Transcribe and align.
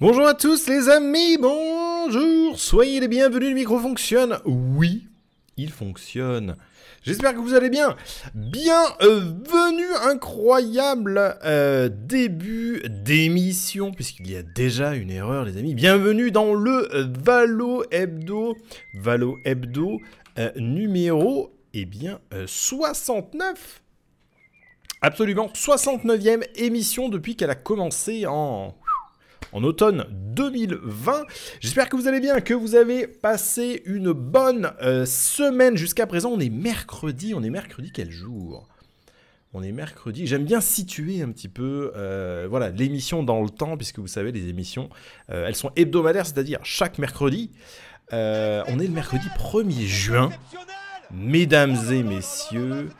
Bonjour 0.00 0.28
à 0.28 0.34
tous 0.34 0.68
les 0.68 0.88
amis, 0.88 1.38
bonjour, 1.38 2.56
soyez 2.56 3.00
les 3.00 3.08
bienvenus, 3.08 3.48
le 3.48 3.54
micro 3.56 3.80
fonctionne. 3.80 4.38
Oui, 4.44 5.08
il 5.56 5.72
fonctionne. 5.72 6.54
J'espère 7.02 7.34
que 7.34 7.40
vous 7.40 7.54
allez 7.54 7.68
bien. 7.68 7.96
Bienvenue, 8.32 9.92
incroyable 10.04 11.36
euh, 11.44 11.88
début 11.88 12.80
d'émission, 12.88 13.90
puisqu'il 13.90 14.30
y 14.30 14.36
a 14.36 14.44
déjà 14.44 14.94
une 14.94 15.10
erreur 15.10 15.44
les 15.44 15.56
amis. 15.56 15.74
Bienvenue 15.74 16.30
dans 16.30 16.54
le 16.54 16.88
Valo 17.24 17.82
Hebdo, 17.90 18.56
Valo 18.94 19.38
Hebdo 19.44 19.98
euh, 20.38 20.52
numéro, 20.54 21.50
eh 21.74 21.86
bien, 21.86 22.20
69. 22.46 23.42
Euh, 23.42 23.80
Absolument, 25.02 25.48
69e 25.56 26.44
émission 26.54 27.08
depuis 27.08 27.34
qu'elle 27.34 27.50
a 27.50 27.56
commencé 27.56 28.26
en 28.26 28.76
en 29.52 29.62
automne 29.64 30.06
2020. 30.10 31.24
J'espère 31.60 31.88
que 31.88 31.96
vous 31.96 32.08
allez 32.08 32.20
bien, 32.20 32.40
que 32.40 32.54
vous 32.54 32.74
avez 32.74 33.06
passé 33.06 33.82
une 33.86 34.12
bonne 34.12 34.72
euh, 34.82 35.06
semaine 35.06 35.76
jusqu'à 35.76 36.06
présent. 36.06 36.30
On 36.30 36.40
est 36.40 36.50
mercredi, 36.50 37.34
on 37.34 37.42
est 37.42 37.50
mercredi 37.50 37.90
quel 37.92 38.10
jour? 38.10 38.68
On 39.54 39.62
est 39.62 39.72
mercredi. 39.72 40.26
J'aime 40.26 40.44
bien 40.44 40.60
situer 40.60 41.22
un 41.22 41.30
petit 41.30 41.48
peu 41.48 41.92
euh, 41.96 42.46
voilà, 42.50 42.68
l'émission 42.70 43.22
dans 43.22 43.42
le 43.42 43.48
temps, 43.48 43.76
puisque 43.76 43.98
vous 43.98 44.06
savez, 44.06 44.30
les 44.30 44.48
émissions, 44.48 44.90
euh, 45.30 45.46
elles 45.46 45.56
sont 45.56 45.70
hebdomadaires, 45.74 46.26
c'est-à-dire 46.26 46.60
chaque 46.64 46.98
mercredi. 46.98 47.50
on 48.12 48.16
est 48.16 48.86
le 48.86 48.92
mercredi 48.92 49.26
1er 49.38 49.86
juin. 49.86 50.30
Mesdames 51.10 51.76
et 51.90 52.02
messieurs, 52.02 52.90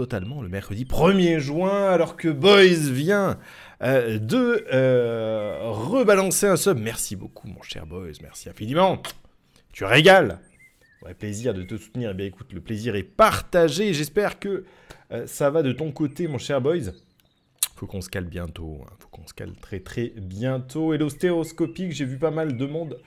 totalement 0.00 0.40
le 0.40 0.48
mercredi 0.48 0.86
1er 0.86 1.40
juin, 1.40 1.90
alors 1.90 2.16
que 2.16 2.28
Boys 2.28 2.90
vient 2.90 3.38
euh, 3.82 4.18
de 4.18 4.64
euh, 4.72 5.58
rebalancer 5.64 6.46
un 6.46 6.56
sub. 6.56 6.78
Merci 6.78 7.16
beaucoup, 7.16 7.48
mon 7.48 7.60
cher 7.60 7.84
Boys, 7.84 8.12
merci 8.22 8.48
infiniment. 8.48 9.02
Tu 9.74 9.84
régales. 9.84 10.38
Ouais, 11.04 11.12
plaisir 11.12 11.52
de 11.52 11.62
te 11.64 11.76
soutenir. 11.76 12.12
Eh 12.12 12.14
bien, 12.14 12.24
écoute, 12.24 12.50
le 12.54 12.62
plaisir 12.62 12.96
est 12.96 13.02
partagé. 13.02 13.92
J'espère 13.92 14.38
que 14.38 14.64
euh, 15.12 15.26
ça 15.26 15.50
va 15.50 15.62
de 15.62 15.72
ton 15.72 15.92
côté, 15.92 16.28
mon 16.28 16.38
cher 16.38 16.62
Boys. 16.62 16.92
Faut 17.76 17.86
qu'on 17.86 18.00
se 18.00 18.08
cale 18.08 18.24
bientôt. 18.24 18.80
Hein. 18.82 18.92
Faut 19.00 19.08
qu'on 19.10 19.26
se 19.26 19.34
cale 19.34 19.52
très 19.60 19.80
très 19.80 20.14
bientôt. 20.16 20.94
Et 20.94 20.98
l'ostéoscopique, 20.98 21.92
j'ai 21.92 22.06
vu 22.06 22.16
pas 22.16 22.30
mal 22.30 22.56
de 22.56 22.64
monde 22.64 22.98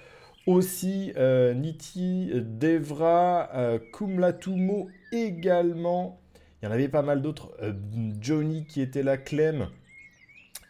aussi. 0.46 1.12
Niti, 1.56 2.30
Devra, 2.36 3.50
Kumlatumo 3.92 4.92
également. 5.12 6.23
Il 6.64 6.68
y 6.68 6.70
en 6.70 6.72
avait 6.72 6.88
pas 6.88 7.02
mal 7.02 7.22
d'autres. 7.22 7.52
Euh, 7.62 7.74
Johnny 8.22 8.66
qui 8.66 8.80
était 8.80 9.04
là, 9.04 9.18
Clem, 9.18 9.68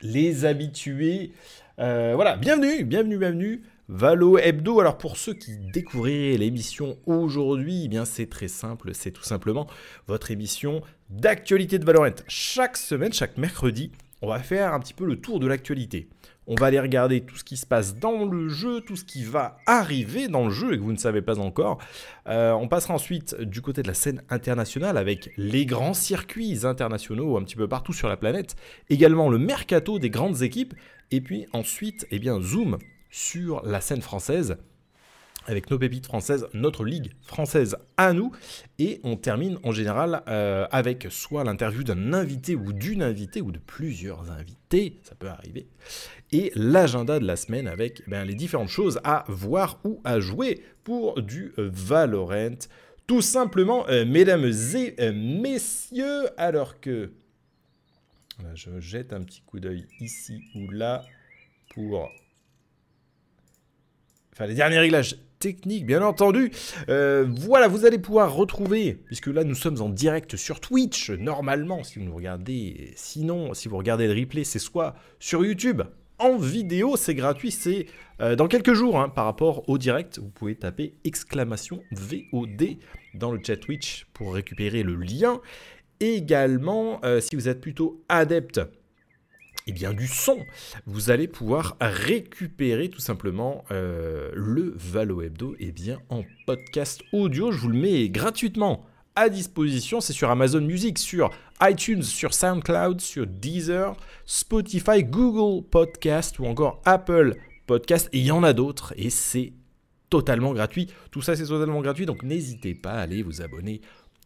les 0.02 0.44
habitués. 0.44 1.34
Euh, 1.78 2.14
voilà, 2.16 2.36
bienvenue, 2.36 2.84
bienvenue, 2.84 3.20
bienvenue. 3.20 3.62
Valo 3.90 4.40
Hebdo. 4.40 4.80
Alors 4.80 4.98
pour 4.98 5.18
ceux 5.18 5.36
qui 5.36 5.56
découvriraient 5.72 6.38
l'émission 6.38 6.98
aujourd'hui, 7.06 7.84
eh 7.86 7.88
bien 7.90 8.06
c'est 8.06 8.26
très 8.26 8.48
simple, 8.48 8.96
c'est 8.96 9.12
tout 9.12 9.22
simplement 9.22 9.68
votre 10.08 10.32
émission 10.32 10.82
d'actualité 11.12 11.78
de 11.78 11.86
Valorant. 11.86 12.24
Chaque 12.28 12.76
semaine, 12.76 13.14
chaque 13.14 13.38
mercredi, 13.38 13.92
on 14.24 14.30
va 14.30 14.40
faire 14.40 14.74
un 14.74 14.80
petit 14.80 14.96
peu 14.96 15.06
le 15.06 15.18
tour 15.18 15.40
de 15.40 15.46
l'actualité. 15.46 16.10
On 16.48 16.56
va 16.56 16.66
aller 16.66 16.80
regarder 16.80 17.22
tout 17.22 17.38
ce 17.38 17.44
qui 17.44 17.56
se 17.56 17.66
passe 17.66 17.96
dans 17.96 18.26
le 18.26 18.50
jeu, 18.50 18.82
tout 18.82 18.96
ce 18.96 19.06
qui 19.06 19.24
va 19.24 19.58
arriver 19.66 20.28
dans 20.28 20.46
le 20.46 20.52
jeu 20.52 20.74
et 20.74 20.78
que 20.78 20.84
vous 20.84 20.92
ne 20.92 20.98
savez 20.98 21.22
pas 21.22 21.40
encore. 21.40 21.80
Euh, 22.28 22.52
on 22.52 22.68
passera 22.68 22.94
ensuite 22.94 23.40
du 23.40 23.62
côté 23.62 23.82
de 23.82 23.88
la 23.88 23.94
scène 23.94 24.22
internationale 24.30 24.98
avec 24.98 25.32
les 25.38 25.66
grands 25.66 25.94
circuits 25.94 26.66
internationaux 26.66 27.38
un 27.38 27.44
petit 27.44 27.56
peu 27.56 27.68
partout 27.68 27.94
sur 27.94 28.10
la 28.10 28.18
planète. 28.18 28.56
Également 28.90 29.30
le 29.30 29.38
mercato 29.38 30.00
des 30.00 30.10
grandes 30.10 30.42
équipes. 30.42 30.74
Et 31.12 31.22
puis 31.22 31.46
ensuite, 31.54 32.08
eh 32.12 32.20
bien, 32.20 32.42
zoom 32.42 32.78
sur 33.10 33.64
la 33.66 33.80
scène 33.80 34.02
française 34.02 34.58
avec 35.46 35.70
nos 35.70 35.78
pépites 35.78 36.06
françaises, 36.06 36.48
notre 36.54 36.86
ligue 36.86 37.12
française 37.22 37.78
à 37.98 38.14
nous. 38.14 38.32
Et 38.80 39.00
on 39.04 39.16
termine 39.16 39.60
en 39.64 39.72
général 39.72 40.24
euh, 40.28 40.68
avec 40.72 41.08
soit 41.10 41.44
l'interview 41.44 41.84
d'un 41.84 42.14
invité 42.14 42.56
ou 42.56 42.74
d'une 42.74 43.04
invitée 43.04 43.42
ou 43.42 43.52
de 43.52 43.60
plusieurs 43.60 44.32
invités, 44.32 45.00
ça 45.04 45.16
peut 45.16 45.28
arriver. 45.28 45.68
Et 46.34 46.52
l'agenda 46.56 47.20
de 47.20 47.26
la 47.28 47.36
semaine 47.36 47.68
avec 47.68 48.02
ben, 48.10 48.26
les 48.26 48.34
différentes 48.34 48.70
choses 48.70 49.00
à 49.04 49.24
voir 49.28 49.80
ou 49.84 50.02
à 50.04 50.20
jouer 50.20 50.64
pour 50.84 51.22
du 51.22 51.54
Valorant. 51.58 52.58
Tout 53.06 53.22
simplement, 53.22 53.88
euh, 53.90 54.04
mesdames 54.04 54.46
et 54.46 54.96
euh, 55.00 55.14
messieurs, 55.14 56.30
alors 56.38 56.80
que 56.80 57.12
je 58.56 58.80
jette 58.80 59.14
un 59.14 59.22
petit 59.22 59.42
coup 59.42 59.60
d'œil 59.60 59.86
ici 60.00 60.42
ou 60.56 60.72
là 60.72 61.06
pour 61.76 62.10
enfin 64.32 64.48
les 64.48 64.56
derniers 64.56 64.80
réglages 64.80 65.18
technique, 65.38 65.86
bien 65.86 66.02
entendu. 66.02 66.52
Euh, 66.88 67.28
voilà, 67.28 67.68
vous 67.68 67.86
allez 67.86 68.00
pouvoir 68.00 68.34
retrouver, 68.34 68.94
puisque 69.06 69.28
là 69.28 69.44
nous 69.44 69.56
sommes 69.56 69.82
en 69.82 69.90
direct 69.90 70.38
sur 70.38 70.62
Twitch, 70.62 71.10
normalement, 71.12 71.84
si 71.84 72.00
vous 72.00 72.06
nous 72.06 72.16
regardez. 72.16 72.94
Sinon, 72.96 73.54
si 73.54 73.68
vous 73.68 73.78
regardez 73.78 74.08
le 74.08 74.18
replay, 74.18 74.46
c'est 74.46 74.58
soit 74.58 74.96
sur 75.20 75.46
YouTube, 75.46 75.82
en 76.20 76.38
vidéo, 76.38 76.96
c'est 76.98 77.16
gratuit, 77.16 77.52
c'est 77.52 77.88
euh, 78.22 78.36
dans 78.36 78.48
quelques 78.48 78.74
jours 78.74 79.00
hein, 79.00 79.10
par 79.10 79.26
rapport 79.26 79.68
au 79.70 79.78
direct. 79.78 80.20
Vous 80.20 80.30
pouvez 80.30 80.56
taper 80.56 80.94
exclamation 81.04 81.84
VOD 81.92 82.78
dans 83.14 83.32
le 83.32 83.40
chat 83.44 83.58
Twitch 83.58 84.08
pour 84.14 84.34
récupérer 84.34 84.84
le 84.84 84.96
lien. 84.96 85.42
Également, 86.00 87.00
euh, 87.04 87.20
si 87.20 87.36
vous 87.36 87.48
êtes 87.48 87.62
plutôt 87.62 88.04
adepte 88.10 88.62
eh 89.66 89.72
bien, 89.72 89.94
du 89.94 90.08
son. 90.08 90.38
Vous 90.86 91.10
allez 91.10 91.28
pouvoir 91.28 91.78
récupérer 91.80 92.90
tout 92.90 93.00
simplement 93.00 93.64
euh, 93.72 94.30
le 94.34 94.74
Valo 94.76 95.22
Hebdo 95.22 95.56
eh 95.60 95.72
bien, 95.72 96.02
en 96.10 96.24
podcast 96.46 97.02
audio. 97.14 97.52
Je 97.52 97.60
vous 97.60 97.70
le 97.70 97.80
mets 97.80 98.10
gratuitement 98.10 98.86
à 99.16 99.30
disposition. 99.30 100.02
C'est 100.02 100.14
sur 100.14 100.30
Amazon 100.30 100.62
Music, 100.62 100.98
sur 101.00 101.30
iTunes, 101.62 102.04
sur 102.04 102.34
SoundCloud, 102.34 103.02
sur 103.02 103.28
Deezer, 103.28 103.96
Spotify, 104.26 105.04
Google 105.04 105.66
Podcast 105.68 106.40
ou 106.40 106.46
encore 106.46 106.82
Apple 106.86 107.36
Podcast. 107.68 108.10
Il 108.14 108.24
y 108.24 108.32
en 108.32 108.44
a 108.44 108.54
d'autres 108.54 108.94
et 108.98 109.10
c'est 109.10 109.54
totalement 110.10 110.54
gratuit. 110.54 110.88
Tout 111.12 111.22
ça, 111.22 111.36
c'est 111.36 111.46
totalement 111.46 111.82
gratuit. 111.82 112.06
Donc 112.06 112.24
n'hésitez 112.24 112.76
pas 112.76 112.94
à 112.94 113.02
aller 113.02 113.24
vous 113.24 113.42
abonner 113.42 113.82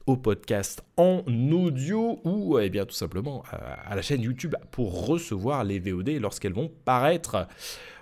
au 0.08 0.16
podcast 0.16 0.84
en 0.96 1.22
audio 1.52 2.20
ou 2.24 2.58
eh 2.60 2.70
bien 2.70 2.86
tout 2.86 2.96
simplement 2.96 3.44
à, 3.52 3.94
la 3.94 4.02
chaîne 4.02 4.22
YouTube 4.22 4.56
pour 4.72 5.06
recevoir 5.06 5.66
les 5.66 5.80
VOD 5.80 6.10
lorsqu'elles 6.22 6.54
vont 6.54 6.72
paraître. 6.86 7.48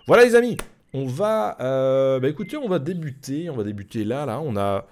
Voilà 0.08 0.24
les 0.24 0.36
amis, 0.36 0.56
on 0.94 1.08
va, 1.08 1.58
euh, 1.60 2.20
bah, 2.20 2.30
écoutez, 2.30 2.58
on 2.58 2.70
va 2.70 2.78
débuter, 2.78 3.50
on 3.50 3.56
va 3.58 3.64
débuter 3.64 4.04
là, 4.04 4.26
là, 4.28 4.40
on 4.40 4.54
n'a 4.54 4.86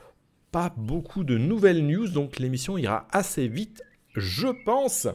pas 0.51 0.73
beaucoup 0.75 1.23
de 1.23 1.37
nouvelles 1.37 1.85
news, 1.85 2.07
donc 2.07 2.39
l'émission 2.39 2.77
ira 2.77 3.07
assez 3.11 3.47
vite, 3.47 3.83
je 4.15 4.47
pense. 4.65 5.07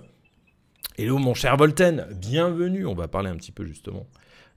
Hello 0.96 1.18
mon 1.18 1.34
cher 1.34 1.56
Volten, 1.56 2.08
bienvenue, 2.16 2.86
on 2.86 2.94
va 2.94 3.06
parler 3.06 3.30
un 3.30 3.36
petit 3.36 3.52
peu 3.52 3.64
justement 3.64 4.06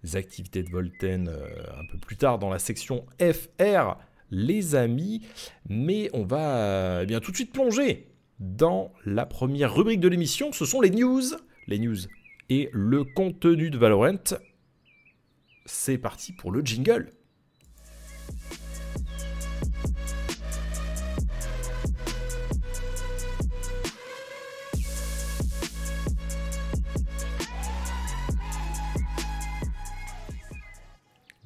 des 0.04 0.16
activités 0.16 0.64
de 0.64 0.70
Volten 0.72 1.28
euh, 1.28 1.48
un 1.78 1.86
peu 1.92 2.00
plus 2.00 2.18
tard 2.18 2.40
dans 2.40 2.50
la 2.50 2.58
section 2.58 3.06
FR 3.20 3.98
les 4.32 4.74
amis. 4.76 5.22
Mais 5.70 6.10
on 6.14 6.24
va 6.24 7.02
eh 7.04 7.06
bien 7.06 7.20
tout 7.20 7.32
de 7.32 7.36
suite 7.36 7.54
plonger 7.54 8.08
dans 8.40 8.92
la 9.06 9.28
première 9.28 9.76
rubrique 9.76 10.00
de 10.00 10.08
l'émission. 10.08 10.52
Ce 10.52 10.66
sont 10.66 10.82
les 10.82 10.90
news. 10.90 11.22
Les 11.68 11.78
news 11.78 11.98
et 12.50 12.70
le 12.74 13.04
contenu 13.04 13.70
de 13.70 13.78
Valorant. 13.78 14.40
C'est 15.66 16.00
parti 16.00 16.34
pour 16.34 16.52
le 16.52 16.62
jingle. 16.66 17.14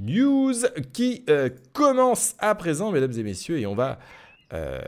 News 0.05 0.53
qui 0.93 1.23
euh, 1.29 1.49
commence 1.73 2.35
à 2.39 2.55
présent, 2.55 2.91
mesdames 2.91 3.13
et 3.17 3.23
messieurs, 3.23 3.59
et 3.59 3.65
on 3.65 3.75
va 3.75 3.99
euh, 4.53 4.79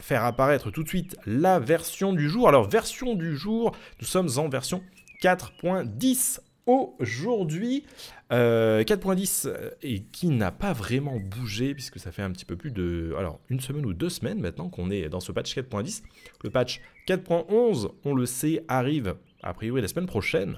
faire 0.00 0.24
apparaître 0.24 0.70
tout 0.70 0.82
de 0.82 0.88
suite 0.88 1.16
la 1.26 1.58
version 1.58 2.12
du 2.12 2.28
jour. 2.28 2.48
Alors, 2.48 2.68
version 2.68 3.14
du 3.14 3.36
jour, 3.36 3.72
nous 4.00 4.06
sommes 4.06 4.30
en 4.36 4.48
version 4.48 4.82
4.10 5.22 6.40
aujourd'hui. 6.66 7.84
4.10 8.30 9.46
euh, 9.46 9.70
et 9.82 10.04
qui 10.04 10.28
n'a 10.28 10.50
pas 10.50 10.72
vraiment 10.72 11.18
bougé 11.18 11.74
puisque 11.74 11.98
ça 11.98 12.12
fait 12.12 12.22
un 12.22 12.30
petit 12.30 12.46
peu 12.46 12.56
plus 12.56 12.70
de 12.70 13.14
alors 13.18 13.40
une 13.50 13.60
semaine 13.60 13.84
ou 13.84 13.92
deux 13.92 14.08
semaines 14.08 14.40
maintenant 14.40 14.70
qu'on 14.70 14.90
est 14.90 15.10
dans 15.10 15.20
ce 15.20 15.32
patch 15.32 15.54
4.10. 15.54 16.02
Le 16.42 16.48
patch 16.48 16.80
4.11, 17.08 17.90
on 18.06 18.14
le 18.14 18.24
sait, 18.24 18.64
arrive 18.68 19.16
a 19.42 19.52
priori 19.52 19.82
la 19.82 19.88
semaine 19.88 20.06
prochaine 20.06 20.56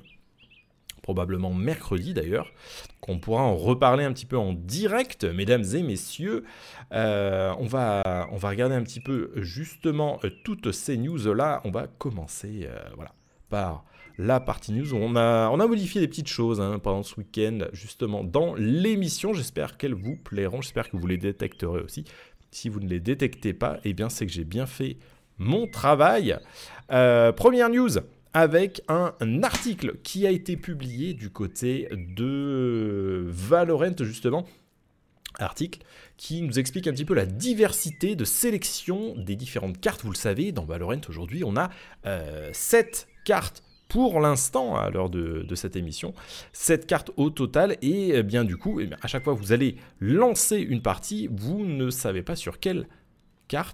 probablement 1.05 1.53
mercredi 1.53 2.15
d'ailleurs, 2.15 2.51
qu'on 3.01 3.19
pourra 3.19 3.43
en 3.43 3.55
reparler 3.55 4.05
un 4.05 4.13
petit 4.13 4.25
peu 4.25 4.39
en 4.39 4.55
direct, 4.55 5.25
mesdames 5.25 5.65
et 5.75 5.83
messieurs. 5.83 6.45
Euh, 6.93 7.53
on, 7.59 7.67
va, 7.67 8.27
on 8.33 8.37
va 8.39 8.49
regarder 8.49 8.75
un 8.75 8.83
petit 8.83 9.01
peu 9.01 9.31
justement 9.37 10.19
euh, 10.25 10.31
toutes 10.45 10.73
ces 10.73 10.97
news-là. 10.97 11.61
On 11.65 11.71
va 11.71 11.87
commencer 11.87 12.63
euh, 12.63 12.79
voilà, 12.97 13.13
par 13.51 13.85
la 14.17 14.41
partie 14.41 14.73
news. 14.73 14.95
On 14.95 15.15
a, 15.15 15.51
on 15.51 15.61
a 15.61 15.67
modifié 15.67 16.01
des 16.01 16.09
petites 16.09 16.29
choses 16.29 16.59
hein, 16.59 16.79
pendant 16.79 17.03
ce 17.03 17.17
week-end, 17.17 17.59
justement, 17.75 18.25
dans 18.25 18.55
l'émission. 18.55 19.35
J'espère 19.35 19.77
qu'elles 19.77 19.95
vous 19.95 20.17
plairont. 20.17 20.63
J'espère 20.63 20.91
que 20.91 20.97
vous 20.97 21.07
les 21.07 21.19
détecterez 21.19 21.81
aussi. 21.81 22.05
Si 22.51 22.71
vous 22.71 22.81
ne 22.81 22.89
les 22.89 23.01
détectez 23.01 23.53
pas, 23.53 23.79
eh 23.85 23.93
bien, 23.93 24.09
c'est 24.09 24.25
que 24.25 24.33
j'ai 24.33 24.45
bien 24.45 24.65
fait 24.65 24.97
mon 25.37 25.67
travail. 25.67 26.39
Première 26.89 27.69
news 27.69 27.99
avec 28.35 28.83
un, 28.89 29.15
article 29.43 29.97
qui 30.03 30.27
a 30.27 30.31
été 30.31 30.57
publié 30.57 31.15
du 31.15 31.31
côté 31.31 31.89
de 31.93 33.25
Valorant, 33.29 33.97
justement. 34.01 34.45
Article 35.39 35.81
qui 36.17 36.43
nous 36.43 36.61
explique 36.61 36.87
un 36.87 36.93
petit 36.93 37.05
peu 37.05 37.15
la 37.15 37.27
diversité 37.27 38.15
de 38.15 38.25
sélection 38.25 39.17
des 39.17 39.35
différentes 39.35 39.81
cartes. 39.81 40.03
Vous 40.05 40.13
le 40.13 40.17
savez, 40.17 40.53
dans 40.53 40.65
Valorant 40.65 41.01
aujourd'hui, 41.09 41.43
on 41.45 41.57
a 41.57 41.71
7 42.53 43.09
euh, 43.09 43.13
cartes 43.25 43.65
pour 43.89 44.21
l'instant, 44.21 44.77
à 44.77 44.91
l'heure 44.91 45.11
de, 45.11 45.55
cette 45.55 45.77
émission, 45.77 46.15
7 46.53 46.87
cartes 46.87 47.11
au 47.17 47.31
total. 47.31 47.77
Et 47.83 48.11
eh 48.15 48.23
bien 48.23 48.45
du 48.45 48.57
coup, 48.57 48.81
eh 48.81 48.89
à 49.03 49.09
chaque 49.09 49.25
fois 49.25 49.35
que 49.35 49.41
vous 49.41 49.53
allez 49.53 49.77
lancer 50.01 50.59
une 50.59 50.83
partie, 50.83 51.29
vous 51.31 51.65
ne 51.65 51.91
savez 51.91 52.23
pas 52.23 52.37
sur 52.37 52.61
quelle 52.61 52.87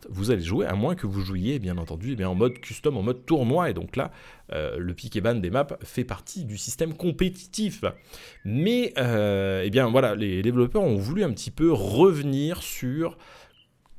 vous 0.09 0.31
allez 0.31 0.43
jouer, 0.43 0.67
à 0.67 0.75
moins 0.75 0.95
que 0.95 1.07
vous 1.07 1.21
jouiez 1.21 1.59
bien 1.59 1.79
entendu 1.79 2.17
eh 2.19 2.25
en 2.25 2.35
mode 2.35 2.59
custom, 2.61 2.97
en 2.97 3.03
mode 3.03 3.25
tournoi. 3.27 3.71
Et 3.71 3.75
donc 3.75 3.97
là, 3.97 4.11
euh, 4.53 4.77
le 4.79 4.95
pick 4.95 5.17
et 5.17 5.21
ban 5.21 5.35
des 5.35 5.51
maps 5.51 5.67
fait 5.83 6.05
partie 6.05 6.45
du 6.45 6.57
système 6.59 6.95
compétitif. 6.95 7.85
Mais 8.45 8.93
euh, 8.99 9.63
eh 9.65 9.71
bien 9.71 9.89
voilà, 9.89 10.15
les 10.15 10.43
développeurs 10.43 10.83
ont 10.83 10.97
voulu 10.97 11.25
un 11.25 11.31
petit 11.33 11.51
peu 11.51 11.73
revenir 11.73 12.63
sur 12.63 13.17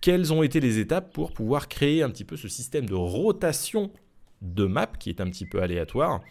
quelles 0.01 0.33
ont 0.33 0.43
été 0.43 0.59
les 0.59 0.79
étapes 0.79 1.13
pour 1.13 1.31
pouvoir 1.31 1.67
créer 1.67 2.01
un 2.01 2.09
petit 2.09 2.25
peu 2.25 2.35
ce 2.35 2.47
système 2.47 2.87
de 2.87 2.95
rotation 2.95 3.91
de 4.41 4.65
maps 4.65 4.87
qui 4.99 5.09
est 5.09 5.21
un 5.21 5.29
petit 5.29 5.45
peu 5.45 5.61
aléatoire. 5.61 6.21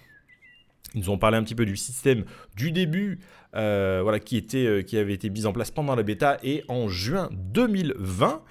Ils 0.94 1.00
nous 1.00 1.10
ont 1.10 1.18
parlé 1.18 1.36
un 1.36 1.42
petit 1.42 1.54
peu 1.54 1.66
du 1.66 1.76
système 1.76 2.24
du 2.56 2.72
début, 2.72 3.20
euh, 3.54 4.00
voilà, 4.02 4.18
qui, 4.18 4.36
était, 4.36 4.66
euh, 4.66 4.82
qui 4.82 4.96
avait 4.96 5.12
été 5.12 5.30
mis 5.30 5.46
en 5.46 5.52
place 5.52 5.70
pendant 5.70 5.94
la 5.94 6.02
bêta 6.02 6.38
et 6.42 6.64
en 6.68 6.88
juin 6.88 7.28
2020. 7.32 8.42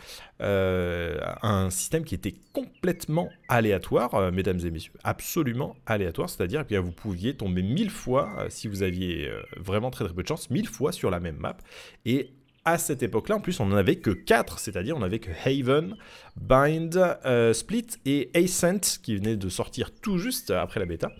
Euh, 0.41 1.17
un 1.41 1.69
système 1.69 2.05
qui 2.05 2.15
était 2.15 2.35
complètement 2.53 3.29
aléatoire, 3.49 4.31
mesdames 4.31 4.59
et 4.65 4.71
messieurs, 4.71 4.93
absolument 5.03 5.75
aléatoire, 5.85 6.29
c'est-à-dire 6.29 6.65
que 6.65 6.75
vous 6.75 6.93
pouviez 6.93 7.35
tomber 7.35 7.61
mille 7.61 7.89
fois, 7.89 8.45
si 8.47 8.69
vous 8.69 8.81
aviez 8.81 9.29
vraiment 9.57 9.91
très 9.91 10.05
très 10.05 10.13
peu 10.13 10.23
de 10.23 10.27
chance, 10.27 10.49
mille 10.49 10.67
fois 10.67 10.93
sur 10.93 11.09
la 11.09 11.19
même 11.19 11.35
map. 11.35 11.57
Et 12.05 12.31
à 12.63 12.77
cette 12.77 13.03
époque-là, 13.03 13.35
en 13.35 13.41
plus, 13.41 13.59
on 13.59 13.65
n'en 13.65 13.75
avait 13.75 13.97
que 13.97 14.11
4, 14.11 14.59
c'est-à-dire 14.59 14.95
on 14.95 15.01
n'avait 15.01 15.19
que 15.19 15.31
Haven, 15.45 15.97
Bind, 16.37 17.17
Split 17.51 17.87
et 18.05 18.31
Ascent 18.33 19.01
qui 19.03 19.17
venaient 19.17 19.35
de 19.35 19.49
sortir 19.49 19.91
tout 19.91 20.19
juste 20.19 20.51
après 20.51 20.79
la 20.79 20.85
bêta. 20.85 21.11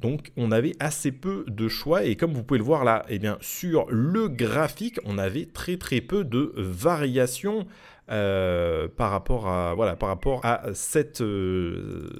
Donc 0.00 0.32
on 0.36 0.50
avait 0.50 0.74
assez 0.80 1.12
peu 1.12 1.44
de 1.46 1.68
choix 1.68 2.04
et 2.04 2.16
comme 2.16 2.32
vous 2.32 2.42
pouvez 2.42 2.58
le 2.58 2.64
voir 2.64 2.84
là, 2.84 3.04
eh 3.08 3.18
bien, 3.18 3.38
sur 3.40 3.86
le 3.88 4.28
graphique, 4.28 4.98
on 5.04 5.18
avait 5.18 5.46
très 5.46 5.76
très 5.76 6.00
peu 6.00 6.24
de 6.24 6.52
variations 6.56 7.66
euh, 8.10 8.86
par, 8.86 9.10
rapport 9.10 9.48
à, 9.48 9.72
voilà, 9.74 9.96
par 9.96 10.10
rapport 10.10 10.44
à 10.44 10.74
cette, 10.74 11.22
euh, 11.22 12.10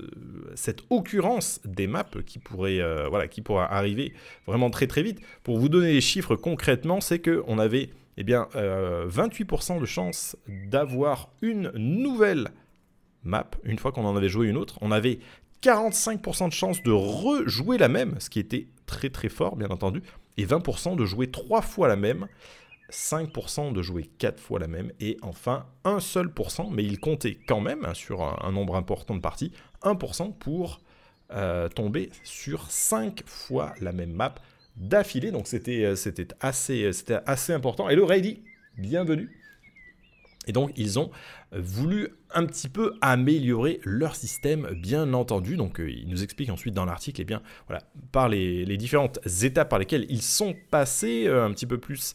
occurrence 0.88 1.60
des 1.66 1.86
maps 1.86 2.04
qui 2.24 2.38
pourrait, 2.38 2.80
euh, 2.80 3.06
voilà, 3.10 3.28
qui 3.28 3.42
pourrait 3.42 3.66
arriver 3.68 4.14
vraiment 4.46 4.70
très 4.70 4.86
très 4.86 5.02
vite. 5.02 5.20
Pour 5.42 5.58
vous 5.58 5.68
donner 5.68 5.92
les 5.92 6.00
chiffres 6.00 6.36
concrètement, 6.36 7.02
c'est 7.02 7.18
qu'on 7.18 7.58
avait 7.58 7.90
eh 8.16 8.22
bien, 8.22 8.48
28% 8.54 9.80
de 9.80 9.84
chance 9.84 10.36
d'avoir 10.46 11.30
une 11.42 11.70
nouvelle 11.74 12.48
map 13.24 13.50
une 13.64 13.78
fois 13.78 13.90
qu'on 13.92 14.04
en 14.04 14.16
avait 14.16 14.28
joué 14.28 14.46
une 14.46 14.56
autre. 14.56 14.78
On 14.80 14.92
avait 14.92 15.18
45% 15.64 16.48
de 16.48 16.52
chance 16.52 16.82
de 16.82 16.92
rejouer 16.92 17.78
la 17.78 17.88
même, 17.88 18.16
ce 18.20 18.28
qui 18.28 18.38
était 18.38 18.68
très 18.84 19.08
très 19.08 19.30
fort 19.30 19.56
bien 19.56 19.68
entendu, 19.68 20.02
et 20.36 20.44
20% 20.44 20.94
de 20.94 21.06
jouer 21.06 21.30
3 21.30 21.62
fois 21.62 21.88
la 21.88 21.96
même, 21.96 22.28
5% 22.90 23.72
de 23.72 23.80
jouer 23.80 24.10
4 24.18 24.38
fois 24.38 24.58
la 24.58 24.68
même, 24.68 24.92
et 25.00 25.16
enfin 25.22 25.64
un 25.84 26.00
seul 26.00 26.30
pourcent, 26.30 26.68
mais 26.70 26.84
il 26.84 27.00
comptait 27.00 27.38
quand 27.46 27.62
même 27.62 27.86
hein, 27.86 27.94
sur 27.94 28.22
un, 28.44 28.52
nombre 28.52 28.76
important 28.76 29.14
de 29.14 29.20
parties, 29.20 29.52
1% 29.82 30.34
pour 30.34 30.82
euh, 31.32 31.70
tomber 31.70 32.10
sur 32.24 32.70
5 32.70 33.22
fois 33.24 33.72
la 33.80 33.92
même 33.92 34.12
map 34.12 34.34
d'affilée, 34.76 35.30
donc 35.30 35.46
c'était 35.46 35.84
euh, 35.84 36.26
assez, 36.40 36.90
assez 37.24 37.52
important. 37.54 37.88
Et 37.88 37.96
le 37.96 38.04
Ready, 38.04 38.42
bienvenue 38.76 39.43
et 40.46 40.52
donc, 40.52 40.72
ils 40.76 40.98
ont 40.98 41.10
voulu 41.52 42.10
un 42.32 42.46
petit 42.46 42.68
peu 42.68 42.94
améliorer 43.00 43.80
leur 43.84 44.16
système, 44.16 44.68
bien 44.74 45.12
entendu. 45.14 45.56
Donc, 45.56 45.80
euh, 45.80 45.90
ils 45.90 46.08
nous 46.08 46.22
expliquent 46.22 46.50
ensuite 46.50 46.74
dans 46.74 46.84
l'article, 46.84 47.20
eh 47.20 47.24
bien, 47.24 47.42
voilà, 47.66 47.82
par 48.12 48.28
les, 48.28 48.76
différentes 48.76 49.18
étapes 49.42 49.68
par 49.68 49.78
lesquelles 49.78 50.06
ils 50.08 50.22
sont 50.22 50.54
passés, 50.70 51.24
euh, 51.26 51.44
un 51.44 51.52
petit 51.52 51.66
peu 51.66 51.78
plus. 51.78 52.14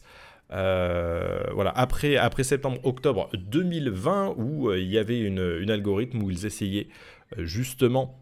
Euh, 0.52 1.44
voilà, 1.54 1.70
après, 1.70 2.16
après 2.16 2.42
septembre-octobre 2.42 3.30
2020, 3.34 4.34
où 4.36 4.72
il 4.72 4.90
y 4.90 4.98
avait 4.98 5.20
une, 5.20 5.58
une, 5.60 5.70
algorithme 5.70 6.22
où 6.22 6.30
ils 6.30 6.44
essayaient 6.44 6.88
justement 7.38 8.20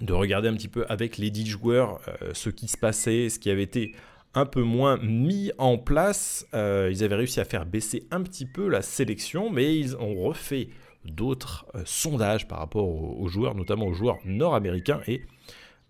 de 0.00 0.12
regarder 0.14 0.48
un 0.48 0.54
petit 0.54 0.68
peu 0.68 0.86
avec 0.88 1.18
les 1.18 1.30
10 1.30 1.46
joueurs 1.46 2.00
ce 2.32 2.48
qui 2.48 2.66
se 2.66 2.78
passait, 2.78 3.28
ce 3.28 3.38
qui 3.38 3.50
avait 3.50 3.62
été 3.62 3.94
un 4.34 4.46
peu 4.46 4.62
moins 4.62 4.98
mis 4.98 5.52
en 5.58 5.78
place. 5.78 6.46
Euh, 6.54 6.88
ils 6.90 7.04
avaient 7.04 7.14
réussi 7.16 7.40
à 7.40 7.44
faire 7.44 7.66
baisser 7.66 8.06
un 8.10 8.22
petit 8.22 8.46
peu 8.46 8.68
la 8.68 8.82
sélection, 8.82 9.50
mais 9.50 9.78
ils 9.78 9.96
ont 9.96 10.14
refait 10.14 10.68
d'autres 11.04 11.66
euh, 11.74 11.82
sondages 11.84 12.48
par 12.48 12.58
rapport 12.58 12.88
aux, 12.88 13.28
joueurs, 13.28 13.54
notamment 13.54 13.86
aux 13.86 13.92
joueurs 13.92 14.18
nord-américains, 14.24 15.00
et 15.06 15.22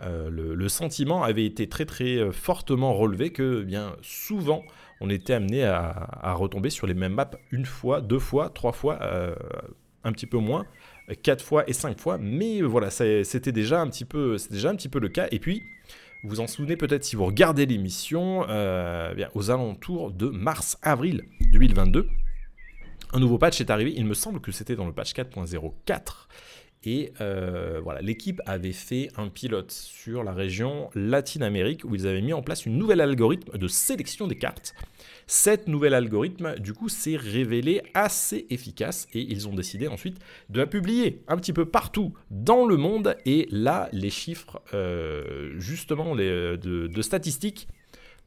euh, 0.03 0.29
le, 0.29 0.69
sentiment 0.69 1.23
avait 1.23 1.47
été 1.47 1.69
très 1.69 1.85
très 1.85 2.33
fortement 2.33 2.95
relevé 2.95 3.31
que 3.31 3.61
eh 3.63 3.65
bien 3.65 3.95
souvent 4.03 4.65
on 5.01 5.09
était 5.09 5.35
amené 5.35 5.63
à, 5.63 6.35
retomber 6.35 6.69
sur 6.69 6.89
les 6.89 6.95
mêmes 6.95 7.15
maps 7.15 7.31
une 7.53 7.65
fois, 7.65 8.01
deux 8.01 8.19
fois, 8.19 8.51
trois 8.51 8.73
fois, 8.73 8.99
un 10.03 10.13
petit 10.13 10.27
peu 10.27 10.39
moins, 10.39 10.67
quatre 11.23 11.45
fois 11.45 11.69
et 11.69 11.73
cinq 11.73 12.01
fois, 12.01 12.19
mais 12.19 12.61
voilà, 12.63 12.91
c'était 12.91 13.53
déjà 13.53 13.81
un 13.81 13.89
petit 13.89 14.05
peu, 14.05 14.37
déjà 14.51 14.71
un 14.71 14.77
petit 14.77 14.89
peu 14.89 14.99
le 14.99 15.09
cas. 15.09 15.29
Et 15.31 15.39
puis 15.39 15.63
vous 16.25 16.41
en 16.41 16.47
souvenez 16.47 16.77
peut-être 16.77 17.05
si 17.05 17.17
vous 17.17 17.27
regardez 17.27 17.67
l'émission, 17.67 18.47
euh, 18.49 19.15
eh 19.17 19.27
aux 19.35 19.51
alentours 19.51 20.11
de 20.11 20.29
mars-avril 20.29 21.25
2022. 21.53 22.09
Un 23.13 23.21
nouveau 23.21 23.39
patch 23.39 23.61
est 23.61 23.71
arrivé, 23.71 23.93
il 23.95 24.07
me 24.07 24.15
semble 24.15 24.41
que 24.41 24.51
c'était 24.51 24.75
dans 24.75 24.87
le 24.87 24.93
patch 24.93 25.13
4.04. 25.13 26.27
Et 26.87 27.13
euh, 27.21 27.81
voilà, 27.83 28.01
l'équipe 28.01 28.41
avait 28.47 28.73
fait 28.73 29.11
un 29.17 29.29
pilote 29.29 29.71
sur 29.71 30.25
la 30.25 30.33
région 30.33 30.91
Latine-Amérique 30.95 31.85
où 31.85 31.95
ils 31.95 32.07
avaient 32.07 32.21
mis 32.21 32.33
en 32.33 32.43
place 32.43 32.67
une 32.67 32.77
nouvelle 32.77 33.01
algorithme 33.01 33.57
de 33.57 33.69
sélection 33.69 34.27
des 34.27 34.37
cartes 34.37 34.75
cette 35.27 35.69
nouvelle 35.69 35.95
algorithme, 35.95 36.55
du 36.59 36.73
coup, 36.73 36.89
s'est 36.89 37.17
révélé 37.17 37.83
assez 37.95 38.47
efficace 38.51 39.07
et 39.15 39.21
ils 39.21 39.49
ont 39.49 39.55
décidé 39.55 39.89
ensuite 39.89 40.19
de 40.51 40.59
la 40.59 40.67
publier 40.67 41.23
un 41.29 41.37
petit 41.37 41.53
peu 41.53 41.65
partout 41.65 42.15
dans 42.31 42.67
le 42.67 42.77
monde. 42.77 43.17
Et 43.25 43.49
là, 43.51 43.89
les 43.93 44.11
chiffres, 44.11 44.61
euh, 44.75 45.59
justement, 45.59 46.15
de, 46.15 46.91
statistiques, 47.01 47.69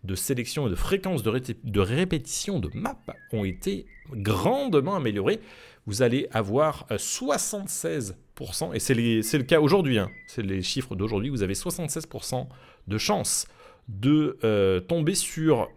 de 0.03 0.15
sélection 0.15 0.67
et 0.67 0.69
de 0.69 0.75
fréquence 0.75 1.23
de, 1.23 1.79
répétition 1.79 2.59
de 2.59 2.69
maps 2.73 2.97
ont 3.31 3.45
été 3.45 3.85
grandement 4.11 4.95
améliorés. 4.95 5.39
Vous 5.85 6.01
allez 6.01 6.27
avoir 6.31 6.85
76%, 6.89 8.13
euh, 8.41 8.73
et 8.73 8.79
c'est 8.79 9.37
le 9.37 9.43
cas 9.43 9.59
aujourd'hui, 9.59 9.99
hein. 9.99 10.09
c'est 10.27 10.41
les 10.41 10.61
chiffres 10.61 10.95
d'aujourd'hui, 10.95 11.29
vous 11.29 11.43
avez 11.43 11.53
76% 11.53 12.47
de 12.87 12.97
chance 12.97 13.47
de 13.87 14.37
euh, 14.43 14.81
tomber 14.81 15.15
sur 15.15 15.69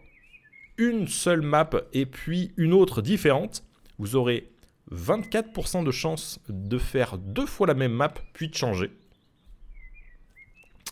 une 0.81 1.07
seule 1.07 1.43
map 1.43 1.71
et 1.93 2.07
puis 2.07 2.51
une 2.57 2.73
autre 2.73 3.03
différente, 3.03 3.63
vous 3.99 4.17
aurez 4.17 4.51
24% 4.91 5.85
de 5.85 5.91
chance 5.91 6.41
de 6.49 6.79
faire 6.79 7.19
deux 7.19 7.45
fois 7.45 7.67
la 7.67 7.75
même 7.75 7.93
map 7.93 8.15
puis 8.33 8.49
de 8.49 8.55
changer. 8.55 8.91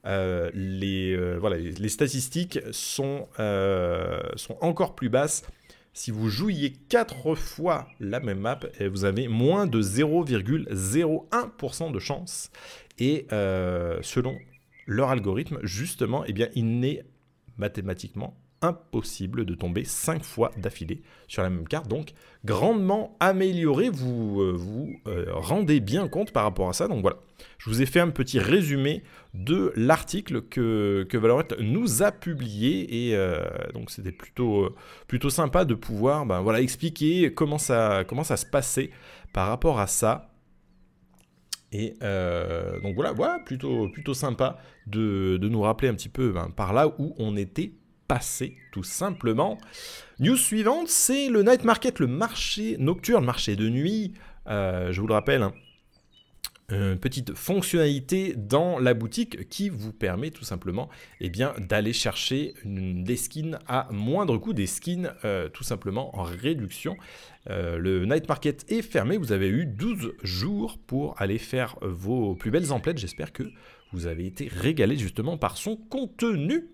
Euh, 0.05 0.51
les, 0.53 1.13
euh, 1.13 1.37
voilà, 1.39 1.57
les, 1.57 1.89
statistiques 1.89 2.59
sont, 2.71 3.27
euh, 3.39 4.21
sont 4.35 4.57
encore 4.61 4.93
plus 4.95 5.09
basses. 5.09 5.43
Si 5.93 6.11
vous 6.11 6.29
jouiez 6.29 6.73
4 6.89 7.33
fois 7.35 7.87
la 7.99 8.19
même 8.19 8.39
map, 8.39 8.59
eh, 8.79 8.87
vous 8.87 9.05
avez 9.05 9.27
moins 9.27 9.65
de 9.65 9.81
0,01% 9.81 11.91
de 11.91 11.99
chance. 11.99 12.51
Et 12.99 13.25
selon 13.29 14.37
leur 14.85 15.09
algorithme, 15.09 15.57
justement, 15.63 16.23
eh 16.25 16.33
bien, 16.33 16.49
il 16.53 16.79
n'est 16.79 17.03
mathématiquement 17.57 18.37
impossible 18.61 19.45
de 19.45 19.55
tomber 19.55 19.85
5 19.85 20.23
fois 20.23 20.51
d'affilée 20.57 21.01
sur 21.27 21.41
la 21.43 21.49
même 21.49 21.67
carte. 21.67 21.87
Donc, 21.87 22.13
grandement 22.43 23.15
amélioré, 23.21 23.89
vous 23.89 24.57
vous 24.57 24.99
rendez 25.31 25.79
bien 25.79 26.09
compte 26.09 26.31
par 26.31 26.43
rapport 26.43 26.67
à 26.67 26.73
ça. 26.73 26.89
Donc 26.89 27.01
voilà, 27.01 27.17
je 27.57 27.69
vous 27.69 27.81
ai 27.81 27.85
fait 27.85 27.99
un 27.99 28.09
petit 28.09 28.39
résumé 28.39 29.03
de 29.33 29.73
l'article 29.75 30.41
que, 30.41 31.05
que 31.09 31.17
Valorant 31.17 31.43
nous 31.59 32.03
a 32.03 32.11
publié. 32.11 33.07
Et 33.07 33.15
euh, 33.15 33.43
donc, 33.73 33.91
c'était 33.91 34.11
plutôt, 34.11 34.75
plutôt 35.07 35.29
sympa 35.29 35.65
de 35.65 35.73
pouvoir 35.73 36.25
ben, 36.25 36.41
voilà, 36.41 36.61
expliquer 36.61 37.33
comment 37.33 37.57
ça, 37.57 38.03
comment 38.07 38.23
ça 38.23 38.37
se 38.37 38.45
passait 38.45 38.91
par 39.33 39.47
rapport 39.47 39.79
à 39.79 39.87
ça. 39.87 40.31
Et 41.71 41.97
donc 42.83 42.95
voilà, 42.95 43.11
voilà 43.11 43.39
plutôt, 43.39 43.89
plutôt 43.89 44.13
sympa 44.13 44.59
de, 44.87 45.35
de, 45.35 45.49
nous 45.49 45.59
rappeler 45.59 45.89
un 45.89 45.93
petit 45.93 46.07
peu 46.07 46.31
ben, 46.31 46.49
par 46.55 46.71
là 46.71 46.87
où 46.87 47.13
on 47.17 47.35
était 47.35 47.73
passé, 48.07 48.57
tout 48.71 48.83
simplement. 48.83 49.57
News 50.19 50.37
suivante, 50.37 50.87
c'est 50.87 51.29
le 51.29 51.43
night 51.43 51.63
market, 51.63 51.99
le 51.99 52.07
marché 52.07 52.77
nocturne, 52.79 53.21
le 53.21 53.25
marché 53.25 53.55
de 53.55 53.69
nuit. 53.69 54.13
Euh, 54.47 54.91
je 54.91 55.01
vous 55.01 55.07
le 55.07 55.13
rappelle, 55.13 55.43
hein, 55.43 55.53
une 56.69 56.97
petite 56.97 57.35
fonctionnalité 57.35 58.33
dans 58.35 58.79
la 58.79 58.93
boutique 58.93 59.47
qui 59.49 59.69
vous 59.69 59.93
permet 59.93 60.31
tout 60.31 60.43
simplement 60.43 60.89
eh 61.21 61.29
d'aller 61.29 61.93
chercher 61.93 62.55
des 62.65 63.17
skins 63.17 63.59
à 63.67 63.87
moindre 63.91 64.37
coût, 64.37 64.53
des 64.53 64.65
skins 64.65 65.13
euh, 65.25 65.47
tout 65.47 65.63
simplement 65.63 66.17
en 66.17 66.23
réduction. 66.23 66.97
Euh, 67.49 67.77
le 67.77 68.05
night 68.05 68.27
market 68.27 68.65
est 68.71 68.81
fermé, 68.81 69.17
vous 69.17 69.31
avez 69.31 69.47
eu 69.47 69.65
12 69.65 70.13
jours 70.23 70.79
pour 70.87 71.21
aller 71.21 71.37
faire 71.37 71.75
vos 71.81 72.33
plus 72.35 72.49
belles 72.49 72.71
emplettes. 72.71 72.97
J'espère 72.97 73.31
que 73.31 73.43
vous 73.91 74.07
avez 74.07 74.25
été 74.25 74.47
régalé 74.47 74.97
justement 74.97 75.37
par 75.37 75.57
son 75.57 75.75
contenu. 75.75 76.69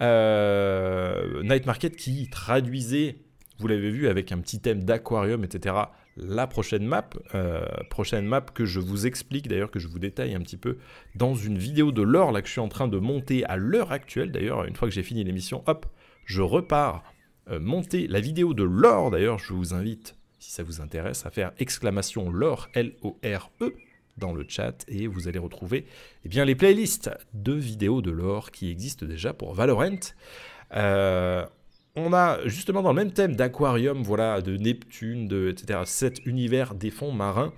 Euh, 0.00 1.42
Night 1.42 1.66
Market 1.66 1.96
qui 1.96 2.28
traduisait, 2.30 3.18
vous 3.58 3.66
l'avez 3.66 3.90
vu, 3.90 4.08
avec 4.08 4.32
un 4.32 4.38
petit 4.38 4.60
thème 4.60 4.84
d'aquarium, 4.84 5.44
etc., 5.44 5.74
la 6.18 6.46
prochaine 6.46 6.84
map, 6.84 7.10
euh, 7.34 7.64
prochaine 7.90 8.26
map 8.26 8.42
que 8.42 8.64
je 8.64 8.80
vous 8.80 9.06
explique 9.06 9.48
d'ailleurs, 9.48 9.70
que 9.70 9.78
je 9.78 9.88
vous 9.88 9.98
détaille 9.98 10.34
un 10.34 10.40
petit 10.40 10.56
peu 10.56 10.78
dans 11.14 11.34
une 11.34 11.58
vidéo 11.58 11.92
de 11.92 12.02
l'or 12.02 12.32
là 12.32 12.42
que 12.42 12.48
je 12.48 12.52
suis 12.52 12.60
en 12.60 12.68
train 12.68 12.88
de 12.88 12.98
monter 12.98 13.44
à 13.44 13.56
l'heure 13.56 13.92
actuelle. 13.92 14.32
D'ailleurs, 14.32 14.64
une 14.64 14.76
fois 14.76 14.88
que 14.88 14.94
j'ai 14.94 15.02
fini 15.02 15.24
l'émission, 15.24 15.62
hop, 15.66 15.86
je 16.24 16.42
repars 16.42 17.02
euh, 17.50 17.60
monter 17.60 18.06
la 18.06 18.20
vidéo 18.20 18.54
de 18.54 18.64
l'or. 18.64 19.10
D'ailleurs, 19.10 19.38
je 19.38 19.52
vous 19.52 19.74
invite, 19.74 20.16
si 20.38 20.50
ça 20.50 20.62
vous 20.62 20.80
intéresse, 20.80 21.24
à 21.24 21.30
faire 21.30 21.52
exclamation 21.58 22.30
l'or, 22.30 22.68
L-O-R-E, 22.74 23.74
dans 24.18 24.34
le 24.34 24.44
chat 24.48 24.84
et 24.88 25.06
vous 25.06 25.28
allez 25.28 25.38
retrouver 25.38 25.86
eh 26.24 26.28
bien, 26.28 26.44
les 26.44 26.56
playlists 26.56 27.10
de 27.34 27.52
vidéos 27.52 28.02
de 28.02 28.10
l'or 28.10 28.50
qui 28.50 28.68
existent 28.70 29.06
déjà 29.06 29.32
pour 29.32 29.54
Valorant. 29.54 30.00
Euh, 30.74 31.46
on 31.98 32.12
a 32.12 32.38
justement 32.46 32.82
dans 32.82 32.90
le 32.90 32.96
même 32.96 33.12
thème 33.12 33.36
d'aquarium, 33.36 34.02
voilà, 34.02 34.40
de 34.40 34.56
Neptune, 34.56 35.28
de, 35.28 35.50
etc., 35.50 35.80
cet 35.84 36.24
univers 36.26 36.74
des 36.74 36.90
fonds 36.90 37.12
marins. 37.12 37.52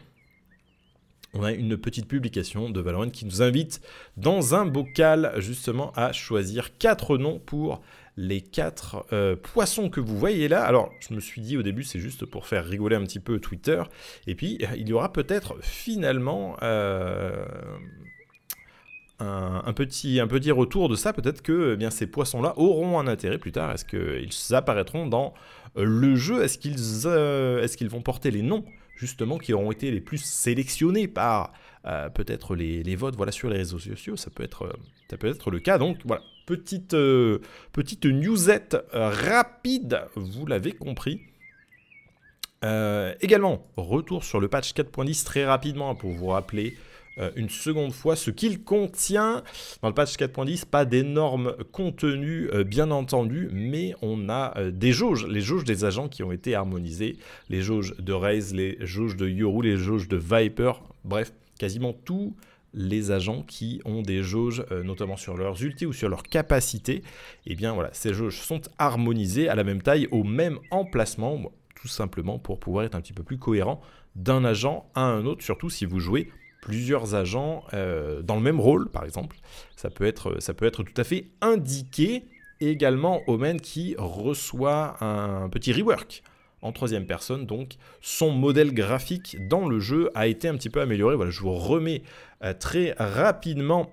On 1.32 1.44
a 1.44 1.52
une 1.52 1.76
petite 1.76 2.08
publication 2.08 2.70
de 2.70 2.80
Valorant 2.80 3.08
qui 3.08 3.24
nous 3.24 3.40
invite 3.40 3.80
dans 4.16 4.56
un 4.56 4.66
bocal 4.66 5.32
justement 5.36 5.92
à 5.94 6.12
choisir 6.12 6.76
quatre 6.78 7.18
noms 7.18 7.38
pour 7.38 7.82
les 8.16 8.40
quatre 8.40 9.06
euh, 9.12 9.36
poissons 9.36 9.88
que 9.88 10.00
vous 10.00 10.18
voyez 10.18 10.48
là. 10.48 10.64
Alors, 10.64 10.92
je 11.08 11.14
me 11.14 11.20
suis 11.20 11.40
dit 11.40 11.56
au 11.56 11.62
début, 11.62 11.84
c'est 11.84 12.00
juste 12.00 12.26
pour 12.26 12.46
faire 12.46 12.66
rigoler 12.66 12.96
un 12.96 13.04
petit 13.04 13.20
peu 13.20 13.38
Twitter. 13.38 13.82
Et 14.26 14.34
puis, 14.34 14.58
il 14.76 14.88
y 14.88 14.92
aura 14.92 15.12
peut-être 15.12 15.56
finalement 15.62 16.56
euh, 16.62 17.44
un, 19.20 19.72
petit, 19.72 20.20
retour 20.20 20.88
de 20.88 20.96
ça. 20.96 21.12
Peut-être 21.12 21.42
que 21.42 21.74
eh 21.74 21.76
bien, 21.76 21.90
ces 21.90 22.06
poissons-là 22.06 22.54
auront 22.56 22.98
un 22.98 23.06
intérêt 23.06 23.38
plus 23.38 23.52
tard. 23.52 23.72
Est-ce 23.72 23.84
qu'ils 23.84 24.54
apparaîtront 24.54 25.06
dans 25.06 25.34
euh, 25.76 25.84
le 25.84 26.16
jeu? 26.16 26.42
Est-ce 26.42 26.58
qu'ils 26.58 27.88
vont 27.88 28.02
porter 28.02 28.30
les 28.30 28.42
noms 28.42 28.64
justement 28.96 29.38
qui 29.38 29.52
auront 29.52 29.72
été 29.72 29.90
les 29.90 30.00
plus 30.00 30.22
sélectionnés 30.22 31.08
par 31.08 31.52
peut-être 32.14 32.54
les, 32.54 32.96
votes 32.96 33.16
voilà, 33.16 33.32
sur 33.32 33.48
les 33.48 33.56
réseaux 33.56 33.78
sociaux? 33.78 34.16
Ça 34.16 34.30
peut, 34.30 34.42
être, 34.42 34.78
ça 35.10 35.16
peut 35.16 35.28
être 35.28 35.50
le 35.50 35.58
cas. 35.58 35.78
Donc 35.78 35.98
voilà, 36.04 36.22
petite, 36.50 36.94
euh, 36.94 37.38
petite 37.72 38.06
newsette 38.06 38.76
euh, 38.94 39.08
rapide, 39.08 40.02
vous 40.16 40.46
l'avez 40.46 40.72
compris. 40.72 41.20
Euh, 42.64 43.14
également, 43.20 43.64
retour 43.76 44.24
sur 44.24 44.40
le 44.40 44.48
patch 44.48 44.74
4.10 44.74 45.24
très 45.24 45.44
rapidement 45.44 45.94
pour 45.94 46.10
vous 46.10 46.26
rappeler 46.26 46.76
une 47.36 47.48
seconde 47.48 47.92
fois 47.92 48.16
ce 48.16 48.30
qu'il 48.30 48.62
contient. 48.62 49.42
Dans 49.82 49.88
le 49.88 49.94
patch 49.94 50.16
4.10, 50.16 50.66
pas 50.66 50.84
d'énormes 50.84 51.54
contenus 51.72 52.50
bien 52.66 52.90
entendu, 52.90 53.48
mais 53.52 53.94
on 54.02 54.28
a 54.28 54.70
des 54.70 54.92
jauges, 54.92 55.26
les 55.26 55.40
jauges 55.40 55.64
des 55.64 55.84
agents 55.84 56.08
qui 56.08 56.22
ont 56.22 56.32
été 56.32 56.54
harmonisées, 56.54 57.16
les 57.48 57.62
jauges 57.62 57.94
de 57.98 58.12
Raze, 58.12 58.54
les 58.54 58.78
jauges 58.80 59.16
de 59.16 59.28
Yoru, 59.28 59.64
les 59.64 59.76
jauges 59.76 60.08
de 60.08 60.16
Viper, 60.16 60.72
bref, 61.04 61.32
quasiment 61.58 61.92
tout 61.92 62.34
les 62.74 63.10
agents 63.10 63.42
qui 63.42 63.80
ont 63.84 64.02
des 64.02 64.22
jauges, 64.22 64.64
euh, 64.70 64.82
notamment 64.82 65.16
sur 65.16 65.36
leurs 65.36 65.62
ultis 65.62 65.86
ou 65.86 65.92
sur 65.92 66.08
leurs 66.08 66.22
capacités, 66.22 66.96
et 66.96 67.02
eh 67.52 67.54
bien 67.54 67.72
voilà, 67.72 67.90
ces 67.92 68.14
jauges 68.14 68.40
sont 68.40 68.60
harmonisées 68.78 69.48
à 69.48 69.54
la 69.54 69.64
même 69.64 69.82
taille, 69.82 70.08
au 70.10 70.24
même 70.24 70.58
emplacement, 70.70 71.52
tout 71.74 71.88
simplement 71.88 72.38
pour 72.38 72.60
pouvoir 72.60 72.84
être 72.84 72.94
un 72.94 73.00
petit 73.00 73.12
peu 73.12 73.22
plus 73.22 73.38
cohérent 73.38 73.80
d'un 74.16 74.44
agent 74.44 74.90
à 74.94 75.02
un 75.02 75.24
autre, 75.24 75.42
surtout 75.42 75.70
si 75.70 75.84
vous 75.84 76.00
jouez 76.00 76.30
plusieurs 76.60 77.14
agents 77.14 77.64
euh, 77.74 78.22
dans 78.22 78.36
le 78.36 78.42
même 78.42 78.60
rôle, 78.60 78.88
par 78.88 79.04
exemple. 79.04 79.36
Ça 79.76 79.90
peut, 79.90 80.04
être, 80.04 80.38
tout 80.82 80.94
à 80.96 81.04
fait 81.04 81.26
indiqué. 81.40 82.24
également, 82.60 83.22
Omen 83.26 83.60
qui 83.60 83.94
reçoit 83.98 85.02
un 85.02 85.48
petit 85.48 85.72
rework 85.72 86.22
en 86.62 86.72
troisième 86.72 87.06
personne. 87.06 87.46
Donc 87.46 87.76
son 88.02 88.30
modèle 88.30 88.74
graphique 88.74 89.36
dans 89.48 89.66
le 89.66 89.80
jeu 89.80 90.10
a 90.14 90.26
été 90.26 90.48
un 90.48 90.54
petit 90.54 90.70
peu 90.70 90.80
amélioré. 90.80 91.16
Voilà, 91.16 91.30
je 91.30 91.40
vous 91.40 91.54
remets 91.54 92.02
euh, 92.44 92.52
très 92.52 92.94
rapidement 92.98 93.90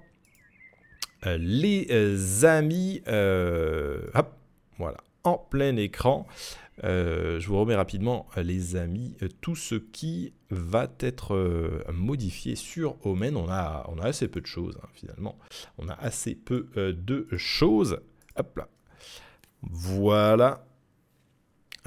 euh, 1.25 1.37
les 1.39 2.45
amis. 2.45 3.01
voilà, 3.05 4.97
en 5.23 5.37
plein 5.37 5.75
écran. 5.77 6.27
Je 6.83 7.47
vous 7.47 7.59
remets 7.59 7.75
rapidement, 7.75 8.27
les 8.37 8.75
amis, 8.75 9.15
tout 9.41 9.55
ce 9.55 9.75
qui 9.75 10.33
va 10.49 10.91
être 10.99 11.85
modifié 11.91 12.55
sur 12.55 12.97
Omen. 13.05 13.35
On 13.35 13.49
a, 13.49 13.85
on 13.89 13.99
a 13.99 14.05
assez 14.05 14.27
peu 14.27 14.41
de 14.41 14.45
choses, 14.45 14.77
hein, 14.83 14.87
finalement. 14.93 15.37
On 15.77 15.89
a 15.89 15.93
assez 15.93 16.35
peu 16.35 16.69
de 16.75 17.27
choses. 17.37 17.99
Hop 18.35 18.57
là. 18.57 18.67
Voilà 19.61 20.67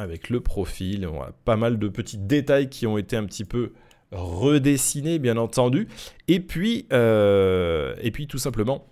avec 0.01 0.31
le 0.31 0.41
profil. 0.41 1.07
On 1.07 1.23
a 1.23 1.33
pas 1.45 1.57
mal 1.57 1.79
de 1.79 1.89
petits 1.89 2.19
détails 2.19 2.69
qui 2.69 2.87
ont 2.87 2.99
été 2.99 3.17
un 3.17 3.25
petit 3.25 3.45
peu 3.45 3.73
redessinés, 4.13 5.19
bien 5.19 5.37
entendu. 5.37 5.89
Et 6.29 6.41
puis, 6.41 6.87
euh, 6.93 7.95
et 8.01 8.11
puis 8.11 8.27
tout 8.27 8.39
simplement, 8.39 8.87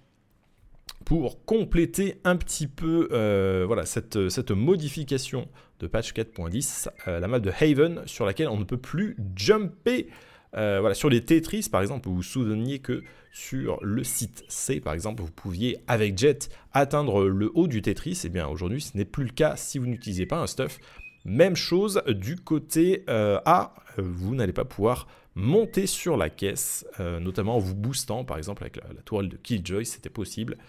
pour 1.09 1.43
compléter 1.47 2.21
un 2.25 2.37
petit 2.37 2.67
peu 2.67 3.09
euh, 3.13 3.65
voilà, 3.67 3.87
cette, 3.87 4.29
cette, 4.29 4.51
modification 4.51 5.49
de 5.81 5.87
patch 5.87 6.13
4.10, 6.13 6.89
euh, 7.09 7.19
la 7.19 7.29
map 7.29 7.41
de 7.41 7.51
Haven 7.51 8.03
sur 8.05 8.27
laquelle 8.27 8.49
on 8.49 8.59
ne 8.59 8.65
peut 8.65 8.77
plus 8.77 9.17
jumper. 9.35 10.11
voilà, 10.53 10.93
sur 10.93 11.09
les 11.09 11.25
Tetris, 11.25 11.71
par 11.73 11.81
exemple, 11.81 12.11
vous 12.11 12.17
vous 12.17 12.23
souveniez 12.23 12.81
que 12.81 13.03
sur 13.33 13.79
le 13.83 14.05
site 14.05 14.45
C, 14.49 14.81
par 14.81 14.93
exemple, 14.93 15.23
vous 15.23 15.31
pouviez, 15.31 15.79
avec 15.87 16.19
Jet, 16.19 16.51
atteindre 16.73 17.25
le 17.25 17.51
haut 17.55 17.69
du 17.69 17.81
Tetris. 17.81 18.21
Et 18.25 18.27
eh 18.27 18.29
bien 18.29 18.47
aujourd'hui, 18.47 18.83
ce 18.83 18.95
n'est 18.95 19.07
plus 19.07 19.25
le 19.25 19.31
cas 19.31 19.57
si 19.57 19.79
vous 19.79 19.87
n'utilisez 19.87 20.27
pas 20.27 20.37
un 20.37 20.47
stuff. 20.47 20.79
Même 21.25 21.57
chose 21.57 22.03
du 22.07 22.37
côté 22.37 23.05
euh, 23.09 23.41
A, 23.47 23.75
vous 23.97 24.35
n'allez 24.35 24.53
pas 24.53 24.67
pouvoir 24.67 25.09
monter 25.39 25.87
sur 25.87 26.17
la 26.17 26.31
caisse, 26.31 26.85
euh, 26.99 27.21
notamment 27.21 27.57
en 27.57 27.59
vous 27.61 27.77
boostant, 27.77 28.25
par 28.25 28.39
exemple 28.39 28.65
avec 28.65 28.77
la, 28.77 29.03
tourelle 29.05 29.29
de 29.29 29.37
Killjoy, 29.37 29.87
c'était 29.87 30.11
possible, 30.11 30.57
euh, 30.57 30.65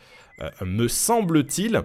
me 0.62 0.88
semble-t-il. 0.88 1.84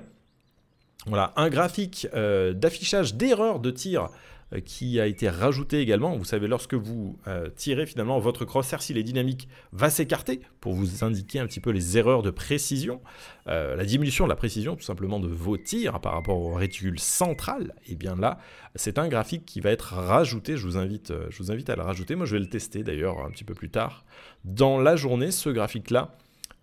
Voilà, 1.07 1.33
un 1.37 1.49
graphique 1.51 2.09
d'affichage 2.13 3.15
d'erreur 3.15 3.61
de 3.61 3.71
tir 3.71 4.09
euh, 4.55 4.61
qui 4.61 5.01
a 5.01 5.07
été 5.07 5.29
rajouté 5.29 5.81
également. 5.81 6.17
Vous 6.17 6.25
savez, 6.25 6.49
lorsque 6.49 6.75
vous 6.75 7.19
euh, 7.27 7.49
tirez 7.55 7.87
finalement 7.87 8.19
votre 8.19 8.45
crosshair, 8.45 8.83
s'il 8.83 8.99
est 8.99 9.03
dynamique, 9.03 9.49
va 9.73 9.91
s'écarter 9.91 10.41
pour 10.61 10.75
vous 10.75 11.05
indiquer 11.05 11.39
un 11.39 11.47
petit 11.47 11.61
peu 11.61 11.71
les 11.71 11.97
erreurs 11.97 12.23
de 12.23 12.31
précision, 12.31 13.01
euh, 13.49 13.75
la 13.77 13.85
diminution 13.85 14.25
de 14.25 14.29
la 14.29 14.37
précision 14.37 14.77
tout 14.77 14.85
simplement 14.85 15.19
de 15.19 15.29
vos 15.29 15.57
tirs 15.57 16.01
par 16.01 16.13
rapport 16.13 16.39
au 16.39 16.55
réticule 16.55 16.99
central. 16.99 17.75
Et 17.87 17.93
eh 17.93 17.95
bien 17.97 18.17
là, 18.17 18.39
c'est 18.75 18.99
un 18.99 19.09
graphique 19.09 19.47
qui 19.47 19.61
va 19.61 19.71
être 19.71 19.95
rajouté. 19.95 20.57
Je 20.57 20.67
vous 20.67 20.77
invite, 20.77 21.13
je 21.31 21.39
vous 21.39 21.51
invite 21.51 21.71
à 21.71 21.77
le 21.77 21.83
rajouter. 21.83 22.15
Moi, 22.15 22.27
je 22.27 22.37
vais 22.37 22.43
le 22.43 22.49
tester 22.49 22.83
d'ailleurs 22.83 23.25
un 23.25 23.31
petit 23.31 23.45
peu 23.45 23.55
plus 23.55 23.71
tard 23.71 24.05
dans 24.45 24.79
la 24.79 24.97
journée. 24.97 25.31
Ce 25.31 25.49
graphique-là 25.49 26.17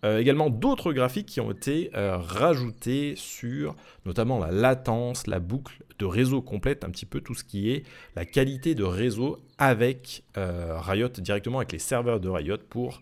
euh, 0.04 0.18
également 0.18 0.50
d'autres 0.50 0.94
graphiques 0.94 1.28
qui 1.28 1.40
ont 1.42 1.52
été 1.52 1.92
euh, 1.96 2.18
rajoutés 2.18 3.14
sur 3.16 3.76
notamment 4.06 4.40
la 4.40 4.50
latence, 4.50 5.28
la 5.28 5.40
boucle 5.40 5.84
de 6.00 6.06
réseau 6.06 6.42
complète, 6.42 6.84
un 6.84 6.90
petit 6.90 7.06
peu 7.06 7.22
tout 7.22 7.36
ce 7.36 7.44
qui 7.44 7.70
est 7.72 7.84
la 8.16 8.26
qualité 8.26 8.74
de 8.74 8.84
réseau 8.84 9.38
avec 9.60 10.24
euh, 10.38 10.80
Riot, 10.80 11.10
directement 11.10 11.60
avec 11.60 11.72
les 11.72 11.80
serveurs 11.80 12.20
de 12.20 12.30
Riot 12.30 12.58
pour 12.70 13.02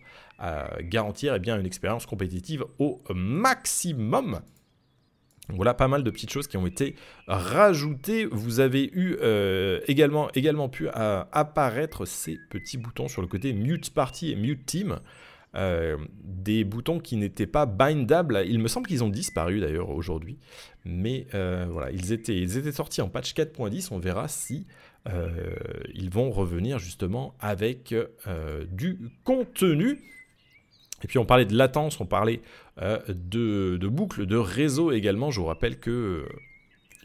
garantir 0.80 1.34
eh 1.34 1.38
bien, 1.38 1.60
une 1.60 1.66
expérience 1.66 2.06
compétitive 2.06 2.64
au 2.78 3.02
maximum. 3.14 4.40
Voilà 5.50 5.74
pas 5.74 5.86
mal 5.86 6.02
de 6.02 6.10
petites 6.10 6.30
choses 6.30 6.46
qui 6.46 6.56
ont 6.56 6.66
été 6.66 6.96
rajoutées. 7.26 8.24
Vous 8.24 8.58
avez 8.60 8.90
eu 8.94 9.18
également, 9.86 10.30
pu 10.70 10.88
apparaître 10.88 12.06
ces 12.06 12.38
petits 12.48 12.78
boutons 12.78 13.06
sur 13.06 13.20
le 13.20 13.28
côté 13.28 13.52
Mute 13.52 13.92
Party 13.92 14.32
et 14.32 14.36
Mute 14.36 14.64
Team. 14.64 14.98
Euh, 15.56 15.96
des 16.22 16.62
boutons 16.62 17.00
qui 17.00 17.16
n'étaient 17.16 17.46
pas 17.46 17.66
bindables. 17.66 18.44
Il 18.46 18.60
me 18.60 18.68
semble 18.68 18.86
qu'ils 18.86 19.02
ont 19.02 19.08
disparu 19.08 19.60
d'ailleurs 19.60 19.90
aujourd'hui. 19.90 20.38
Mais 20.84 21.26
voilà, 21.32 21.90
ils 21.90 22.12
étaient, 22.12 22.46
sortis 22.72 23.02
en 23.02 23.08
patch 23.08 23.34
4.10. 23.34 23.88
On 23.90 23.98
verra 23.98 24.28
si 24.28 24.66
ils 25.94 26.10
vont 26.10 26.30
revenir 26.30 26.78
justement 26.78 27.34
avec 27.40 27.94
du 28.70 28.98
contenu. 29.24 29.98
Et 31.02 31.06
puis 31.06 31.18
on 31.18 31.24
parlait 31.24 31.44
de 31.44 31.56
latence, 31.56 32.00
on 32.00 32.06
parlait 32.06 32.40
euh, 32.82 32.98
de, 33.08 33.88
boucles 33.88 34.26
de 34.26 34.36
réseau 34.36 34.92
également. 34.92 35.30
Je 35.30 35.40
vous 35.40 35.46
rappelle 35.46 35.78
que 35.78 35.90
euh, 35.90 36.28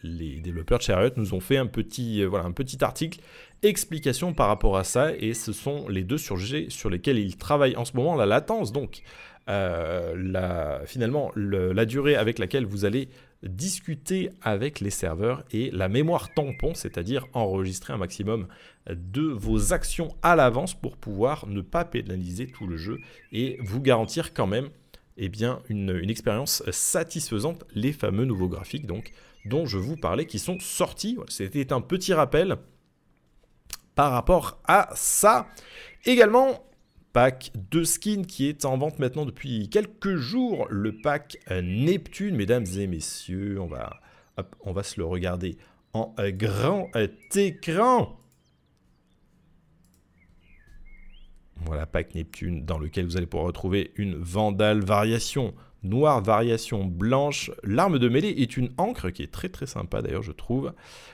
les 0.03 0.39
développeurs 0.39 0.79
de 0.79 0.83
Chariot 0.83 1.11
nous 1.15 1.33
ont 1.33 1.39
fait 1.39 1.57
un 1.57 1.67
petit, 1.67 2.21
euh, 2.21 2.33
un 2.33 2.51
petit 2.51 2.83
article 2.83 3.19
explication 3.63 4.33
par 4.33 4.47
rapport 4.47 4.77
à 4.77 4.83
ça 4.83 5.13
et 5.15 5.33
ce 5.33 5.53
sont 5.53 5.87
les 5.87 6.03
deux 6.03 6.17
sujets 6.17 6.67
sur 6.69 6.89
lesquels 6.89 7.17
ils 7.17 7.37
travaillent 7.37 7.75
en 7.75 7.85
ce 7.85 7.95
moment, 7.95 8.15
la 8.15 8.25
latence 8.25 8.71
donc. 8.71 9.01
la, 9.47 10.81
finalement, 10.85 11.31
la 11.35 11.85
durée 11.85 12.15
avec 12.15 12.39
laquelle 12.39 12.65
vous 12.65 12.83
allez 12.85 13.09
discuter 13.43 14.31
avec 14.41 14.79
les 14.79 14.89
serveurs 14.89 15.43
et 15.51 15.69
la 15.71 15.87
mémoire 15.87 16.33
tampon, 16.33 16.73
c'est-à-dire 16.73 17.27
enregistrer 17.33 17.93
un 17.93 17.97
maximum 17.97 18.47
de 18.89 19.21
vos 19.21 19.73
actions 19.73 20.15
à 20.21 20.35
l'avance 20.35 20.73
pour 20.73 20.97
pouvoir 20.97 21.47
ne 21.47 21.61
pas 21.61 21.85
pénaliser 21.85 22.47
tout 22.47 22.67
le 22.67 22.77
jeu 22.77 22.99
et 23.31 23.57
vous 23.61 23.81
garantir 23.81 24.33
quand 24.33 24.47
même 24.47 24.69
eh 25.17 25.29
bien, 25.29 25.61
une, 25.69 26.09
expérience 26.09 26.63
satisfaisante, 26.71 27.63
les 27.73 27.93
fameux 27.93 28.25
nouveaux 28.25 28.49
graphiques 28.49 28.85
donc, 28.85 29.11
dont 29.45 29.65
je 29.65 29.77
vous 29.77 29.95
parlais 29.95 30.25
qui 30.25 30.39
sont 30.39 30.59
sortis. 30.59 31.17
C'était 31.29 31.71
un 31.71 31.81
petit 31.81 32.13
rappel 32.13 32.57
par 33.95 34.11
rapport 34.11 34.59
à 34.65 34.89
ça. 34.95 35.47
Également, 36.05 36.65
pack 37.13 37.51
de 37.71 37.83
skins 37.83 38.25
qui 38.25 38.47
est 38.47 38.65
en 38.65 38.77
vente 38.77 38.99
maintenant 38.99 39.25
depuis 39.25 39.69
quelques 39.69 40.17
jours, 40.17 40.67
le 40.69 40.99
pack 41.01 41.37
Neptune, 41.49 42.35
mesdames 42.35 42.65
et 42.77 42.87
messieurs, 42.87 43.59
on 43.61 43.67
va, 43.67 44.01
on 44.61 44.73
va 44.73 44.83
se 44.83 44.99
le 44.99 45.05
regarder 45.05 45.57
en 45.93 46.13
grand 46.31 46.89
écran. 47.35 48.19
Voilà, 51.61 51.85
pack 51.85 52.13
Neptune, 52.13 52.65
dans 52.65 52.77
lequel 52.77 53.05
vous 53.05 53.17
allez 53.17 53.25
pouvoir 53.25 53.47
retrouver 53.47 53.91
une 53.95 54.15
Vandale 54.15 54.83
variation 54.83 55.55
noire, 55.85 56.21
variation 56.21 56.85
blanche. 56.85 57.51
L'arme 57.63 57.99
de 57.99 58.09
mêlée 58.09 58.29
est 58.29 58.57
une 58.57 58.69
encre 58.77 59.09
qui 59.11 59.23
est 59.23 59.31
très 59.31 59.49
très 59.49 59.65
sympa 59.65 60.01
d'ailleurs, 60.01 60.23
je 60.23 60.31
trouve. 60.31 60.73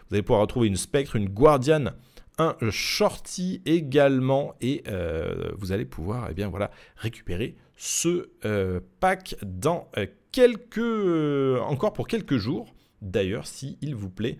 Vous 0.10 0.16
allez 0.16 0.24
pouvoir 0.24 0.42
retrouver 0.42 0.68
une 0.68 0.78
Spectre, 0.78 1.16
une 1.16 1.30
Guardian, 1.30 1.92
un 2.38 2.56
Shorty 2.70 3.62
également. 3.66 4.56
Et 4.62 4.84
euh, 4.88 5.52
vous 5.58 5.72
allez 5.72 5.86
pouvoir 5.86 6.28
eh 6.30 6.34
bien, 6.34 6.50
voilà, 6.50 6.72
récupérer 6.96 7.56
ce 7.76 8.30
euh, 8.46 8.80
pack 9.00 9.36
dans 9.44 9.88
euh, 9.98 10.06
quelques... 10.32 11.62
encore 11.62 11.94
pour 11.94 12.08
quelques 12.08 12.38
jours. 12.38 12.74
D'ailleurs, 13.02 13.48
s'il 13.48 13.96
vous 13.96 14.10
plaît, 14.10 14.38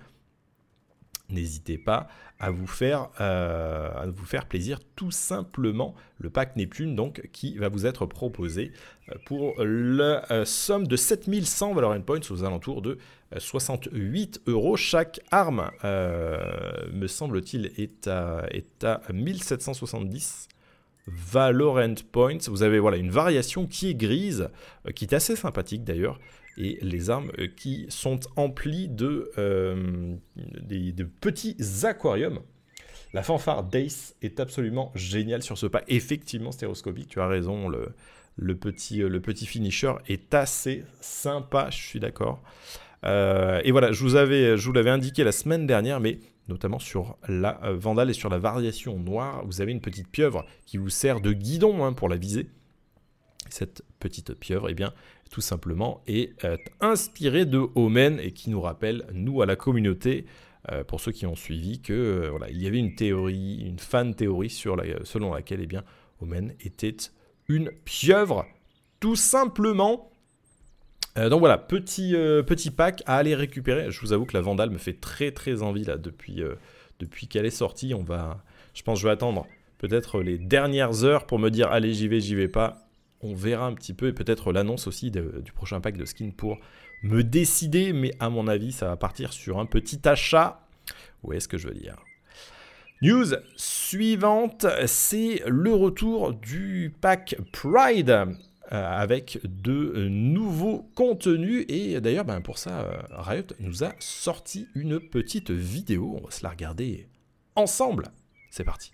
n'hésitez 1.32 1.78
pas 1.78 2.08
à 2.40 2.50
vous 2.50 2.68
faire, 2.68 3.10
euh, 3.22 3.92
à 3.94 4.08
vous 4.08 4.26
faire 4.26 4.48
plaisir. 4.48 4.80
Tout 4.96 5.12
simplement 5.12 5.94
le 6.18 6.30
pack 6.30 6.56
Neptune 6.56 6.96
donc 6.96 7.22
qui 7.32 7.58
va 7.58 7.70
vous 7.70 7.86
être 7.86 8.06
proposé 8.06 8.72
euh, 9.10 9.16
pour 9.26 9.54
la 9.60 10.26
euh, 10.32 10.46
somme 10.46 10.88
de 10.88 10.96
7100 10.96 11.74
Valorant 11.74 12.02
Points 12.02 12.20
aux 12.30 12.44
alentours 12.44 12.82
de 12.82 12.98
68 13.38 14.42
euros 14.48 14.76
chaque 14.76 15.22
arme. 15.32 15.72
Me 15.84 17.08
semble-t-il 17.08 17.72
est 17.78 18.08
à, 18.08 18.46
est 18.52 18.84
à 18.84 19.02
1770 19.14 20.50
Valorant 21.08 21.96
Points 22.12 22.38
vous 22.48 22.64
avez 22.64 22.80
voilà 22.80 22.98
une 22.98 23.10
variation 23.10 23.68
qui 23.68 23.90
est 23.90 23.96
grise 23.96 24.50
qui 24.96 25.06
est 25.06 25.14
assez 25.14 25.36
sympathique 25.36 25.84
d'ailleurs 25.84 26.20
et 26.62 26.78
les 26.82 27.10
armes 27.10 27.32
euh, 27.40 27.48
qui 27.48 27.88
sont 27.90 28.20
emplies 28.36 28.88
de, 28.88 29.32
euh, 29.38 30.16
de 30.36 31.04
petits 31.04 31.58
aquariums. 31.84 32.40
La 33.14 33.24
fanfare 33.24 33.64
d'Ace 33.64 34.16
est 34.22 34.40
absolument 34.40 34.92
géniale 34.96 35.42
sur 35.42 35.58
ce 35.58 35.66
pas. 35.66 35.82
Effectivement, 35.88 36.52
stéréoscopique, 36.52 37.10
tu 37.10 37.20
as 37.20 37.28
raison, 37.28 37.68
le, 37.68 37.90
le, 38.38 38.56
petit, 38.56 39.02
euh, 39.02 39.10
le 39.10 39.20
petit 39.20 39.48
finisher 39.48 39.94
est 40.08 40.34
assez 40.34 40.86
sympa, 41.02 41.70
je 41.72 41.78
suis 41.78 42.00
d'accord. 42.00 42.42
et 43.04 43.72
voilà, 43.72 43.92
je 43.92 44.04
vous, 44.04 44.16
avais, 44.16 44.56
je 44.56 44.66
vous 44.66 44.74
l'avais 44.74 44.92
indiqué 44.92 45.24
la 45.24 45.32
semaine 45.32 45.66
dernière, 45.66 46.00
mais 46.00 46.20
notamment 46.48 46.80
sur 46.80 47.18
la 47.28 47.60
Vandale 47.74 48.12
et 48.12 48.14
sur 48.14 48.30
la 48.30 48.38
variation 48.38 49.00
noire, 49.00 49.44
vous 49.46 49.62
avez 49.62 49.72
une 49.72 49.82
petite 49.82 50.08
pieuvre 50.08 50.46
qui 50.66 50.78
vous 50.78 50.90
sert 50.90 51.20
de 51.20 51.34
guidon 51.34 51.84
hein, 51.84 51.94
pour 51.94 52.08
la 52.08 52.18
viser. 52.18 52.48
Cette 53.50 53.82
petite 54.00 54.34
pieuvre, 54.36 54.70
eh 54.70 54.74
bien, 54.74 54.94
tout 55.32 55.42
simplement, 55.42 56.04
est 56.08 56.44
euh, 56.44 56.58
inspirée 56.82 57.46
de 57.46 57.66
Omen 57.76 58.20
et 58.20 58.34
qui 58.34 58.50
nous 58.50 58.62
rappelle, 58.62 59.06
nous, 59.14 59.42
à 59.42 59.46
la 59.46 59.56
communauté, 59.56 60.26
euh, 60.72 60.84
pour 60.84 61.00
ceux 61.00 61.14
qui 61.14 61.26
ont 61.26 61.38
suivi, 61.38 61.82
que 61.82 61.94
euh, 61.94 62.30
voilà, 62.30 62.50
il 62.50 62.62
y 62.62 62.68
avait 62.68 62.78
une 62.78 62.96
théorie, 62.96 63.64
une 63.66 63.80
fan 63.80 64.14
théorie 64.14 64.50
sur 64.50 64.76
la, 64.76 64.84
selon 65.06 65.34
laquelle 65.34 65.62
eh 65.62 65.68
bien, 65.68 65.84
Omen 66.22 66.54
était 66.60 66.98
une 67.48 67.72
pieuvre, 67.86 68.46
tout 69.00 69.16
simplement. 69.16 70.12
donc 71.16 71.40
voilà, 71.40 71.58
petit, 71.58 72.14
petit 72.46 72.70
pack 72.70 73.02
à 73.06 73.16
aller 73.16 73.34
récupérer. 73.34 73.90
Je 73.90 74.00
vous 74.02 74.14
avoue 74.14 74.26
que 74.26 74.36
la 74.36 74.42
Vandale 74.42 74.70
me 74.70 74.78
fait 74.78 75.00
très 75.00 75.32
très 75.32 75.64
envie 75.64 75.84
là 75.84 75.98
depuis, 75.98 76.42
depuis 77.00 77.28
qu'elle 77.28 77.46
est 77.46 77.50
sortie. 77.50 77.94
On 77.94 78.04
va, 78.04 78.44
je 78.74 78.84
pense, 78.84 79.00
que 79.00 79.02
je 79.02 79.08
vais 79.08 79.14
attendre 79.14 79.48
peut-être 79.80 80.22
les 80.22 80.38
dernières 80.38 81.04
heures 81.04 81.26
pour 81.26 81.40
me 81.40 81.50
dire 81.50 81.70
allez 81.70 81.94
j'y 81.94 82.08
vais, 82.08 82.22
j'y 82.22 82.36
vais 82.36 82.48
pas 82.48 82.91
on 83.24 83.34
verra 83.34 83.66
un 83.66 83.74
petit 83.74 83.94
peu 83.94 84.08
et 84.08 84.14
peut-être 84.14 84.52
l'annonce 84.52 84.88
aussi 84.88 85.12
du 85.12 85.52
prochain 85.54 85.82
pack 85.82 85.98
de 85.98 86.06
skins 86.06 86.34
pour 86.34 86.58
me 87.04 87.24
décider, 87.24 87.94
mais 87.94 88.12
à 88.20 88.30
mon 88.30 88.48
avis, 88.48 88.72
ça 88.72 88.88
va 88.88 88.98
partir 88.98 89.34
sur 89.34 89.60
un 89.60 89.66
petit 89.66 90.08
achat. 90.08 90.66
Où 91.24 91.34
est-ce 91.34 91.48
que 91.48 91.58
je 91.58 91.68
veux 91.68 91.74
dire? 91.74 91.98
News 93.02 93.34
suivante, 93.56 94.68
c'est 94.86 95.42
le 95.48 95.74
retour 95.74 96.34
du 96.34 96.94
pack 97.02 97.36
Pride 97.52 98.10
euh, 98.10 98.28
avec 98.72 99.40
de 99.44 100.08
nouveaux 100.08 100.90
contenus. 100.96 101.66
Et 101.68 102.00
d'ailleurs, 102.00 102.26
ben, 102.26 102.42
pour 102.42 102.60
ça, 102.60 102.82
euh, 102.82 103.02
Riot 103.10 103.48
nous 103.60 103.84
a 103.84 103.94
sorti 104.00 104.68
une 104.76 105.00
petite 105.00 105.50
vidéo. 105.50 106.16
On 106.22 106.26
va 106.26 106.32
se 106.32 106.44
la 106.44 106.52
regarder 106.52 107.08
ensemble. 107.56 108.12
C'est 108.52 108.64
parti. 108.64 108.92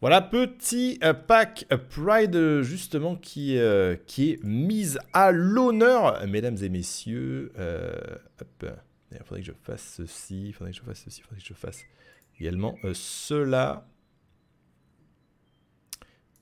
Voilà, 0.00 0.22
petit 0.22 0.98
euh, 1.04 1.12
pack 1.12 1.66
Pride 1.90 2.62
justement 2.62 3.16
qui, 3.16 3.58
euh, 3.58 3.96
qui 4.06 4.30
est 4.30 4.42
mise 4.42 4.98
à 5.12 5.30
l'honneur, 5.30 6.26
mesdames 6.26 6.56
et 6.62 6.70
messieurs. 6.70 7.52
Euh, 7.58 7.92
il 9.12 9.18
faudrait 9.18 9.40
que 9.40 9.46
je 9.48 9.52
fasse 9.62 9.82
ceci, 9.82 10.48
il 10.48 10.52
faudrait 10.54 10.72
que 10.72 10.78
je 10.78 10.82
fasse 10.82 11.02
ceci, 11.04 11.20
il 11.20 11.24
faudrait 11.24 11.40
que 11.40 11.46
je 11.46 11.52
fasse 11.52 11.82
également 12.40 12.76
cela. 12.94 13.86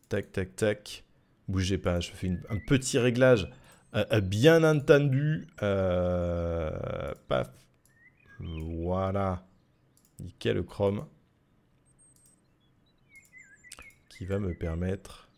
Tac, 0.09 0.31
tac, 0.31 0.55
tac. 0.55 1.05
Bougez 1.49 1.79
pas, 1.79 1.99
je 1.99 2.13
fais 2.13 2.29
un 2.29 2.59
petit 2.69 2.99
réglage. 2.99 3.51
bien 4.23 4.63
entendu. 4.63 5.49
paf. 5.59 7.51
Voilà. 8.39 9.45
Nickel 10.21 10.63
chrome. 10.63 11.07
Qui 14.19 14.27
va 14.27 14.39
me 14.39 14.53
permettre... 14.53 15.29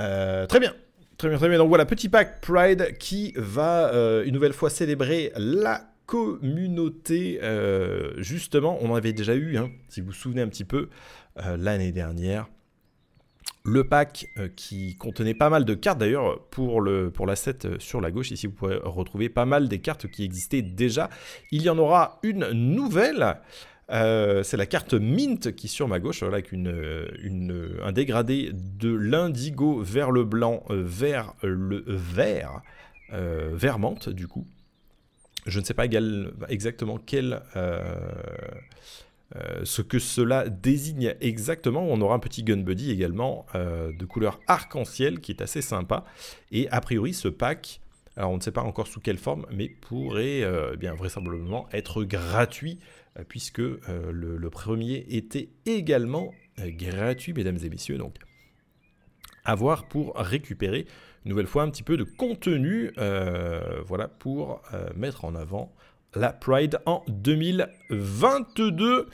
Euh, 0.00 0.46
très 0.46 0.58
bien, 0.58 0.74
très 1.18 1.28
bien, 1.28 1.38
très 1.38 1.48
bien. 1.48 1.58
Donc 1.58 1.68
voilà, 1.68 1.84
petit 1.84 2.08
pack 2.08 2.40
Pride 2.40 2.96
qui 2.98 3.32
va 3.36 3.92
une 4.24 4.32
nouvelle 4.32 4.54
fois 4.54 4.70
célébrer 4.70 5.30
la 5.36 5.82
communauté. 6.06 7.38
justement, 8.16 8.78
on 8.80 8.90
en 8.90 8.94
avait 8.96 9.12
déjà 9.12 9.34
eu, 9.34 9.56
hein, 9.56 9.70
si 9.88 10.00
vous 10.00 10.08
vous 10.08 10.12
souvenez 10.12 10.42
un 10.42 10.48
petit 10.48 10.64
peu, 10.64 10.88
l'année 11.36 11.92
dernière 11.92 12.48
le 13.64 13.84
pack 13.84 14.26
euh, 14.36 14.48
qui 14.54 14.96
contenait 14.96 15.34
pas 15.34 15.48
mal 15.48 15.64
de 15.64 15.74
cartes 15.74 15.98
d'ailleurs 15.98 16.40
pour, 16.50 16.80
le, 16.80 17.10
pour 17.10 17.26
l'asset 17.26 17.64
euh, 17.64 17.78
sur 17.78 18.00
la 18.00 18.10
gauche. 18.10 18.30
Ici, 18.30 18.46
vous 18.46 18.52
pourrez 18.52 18.76
retrouver 18.76 19.28
pas 19.28 19.46
mal 19.46 19.68
des 19.68 19.80
cartes 19.80 20.06
qui 20.08 20.22
existaient 20.22 20.62
déjà. 20.62 21.08
Il 21.50 21.62
y 21.62 21.70
en 21.70 21.78
aura 21.78 22.20
une 22.22 22.50
nouvelle. 22.50 23.38
Euh, 23.90 24.42
c'est 24.42 24.56
la 24.56 24.66
carte 24.66 24.94
Mint 24.94 25.54
qui 25.54 25.68
sur 25.68 25.88
ma 25.88 26.00
gauche, 26.00 26.22
avec 26.22 26.52
une, 26.52 27.78
un 27.82 27.92
dégradé 27.92 28.50
de 28.52 28.94
l'indigo 28.94 29.80
vers 29.82 30.10
le 30.10 30.24
blanc, 30.24 30.64
vers 30.70 31.34
le 31.42 31.84
vert, 31.86 32.62
vert 33.10 33.78
menthe 33.78 34.08
du 34.08 34.26
coup. 34.26 34.46
Je 35.46 35.60
ne 35.60 35.64
sais 35.64 35.74
pas 35.74 35.84
exactement 36.48 36.98
quel 36.98 37.42
euh, 39.36 39.62
ce 39.64 39.82
que 39.82 39.98
cela 39.98 40.48
désigne 40.48 41.14
exactement. 41.20 41.84
On 41.88 42.00
aura 42.00 42.14
un 42.14 42.20
petit 42.20 42.44
gun 42.44 42.58
buddy 42.58 42.90
également 42.90 43.46
euh, 43.54 43.90
de 43.92 44.04
couleur 44.04 44.38
arc-en-ciel 44.46 45.20
qui 45.20 45.32
est 45.32 45.42
assez 45.42 45.62
sympa. 45.62 46.04
Et 46.52 46.68
a 46.70 46.80
priori, 46.80 47.14
ce 47.14 47.28
pack, 47.28 47.80
alors 48.16 48.30
on 48.30 48.36
ne 48.36 48.40
sait 48.40 48.52
pas 48.52 48.62
encore 48.62 48.86
sous 48.86 49.00
quelle 49.00 49.18
forme, 49.18 49.46
mais 49.50 49.68
pourrait 49.68 50.42
euh, 50.42 50.72
eh 50.74 50.76
bien 50.76 50.94
vraisemblablement 50.94 51.66
être 51.72 52.04
gratuit 52.04 52.78
puisque 53.28 53.58
le, 53.58 54.48
premier 54.50 55.06
était 55.08 55.50
également 55.66 56.32
gratuit, 56.58 57.32
mesdames 57.32 57.58
et 57.62 57.68
messieurs. 57.68 57.98
Donc, 57.98 58.16
à 59.44 59.54
voir 59.54 59.88
pour 59.88 60.16
récupérer 60.16 60.86
une 61.24 61.30
nouvelle 61.30 61.46
fois 61.46 61.62
un 61.62 61.70
petit 61.70 61.82
peu 61.82 61.96
de 61.96 62.04
contenu, 62.04 62.92
voilà, 63.86 64.08
pour 64.08 64.62
mettre 64.96 65.24
en 65.24 65.34
avant 65.34 65.74
la 66.14 66.32
Pride 66.32 66.78
en 66.86 67.02
2022. 67.08 69.08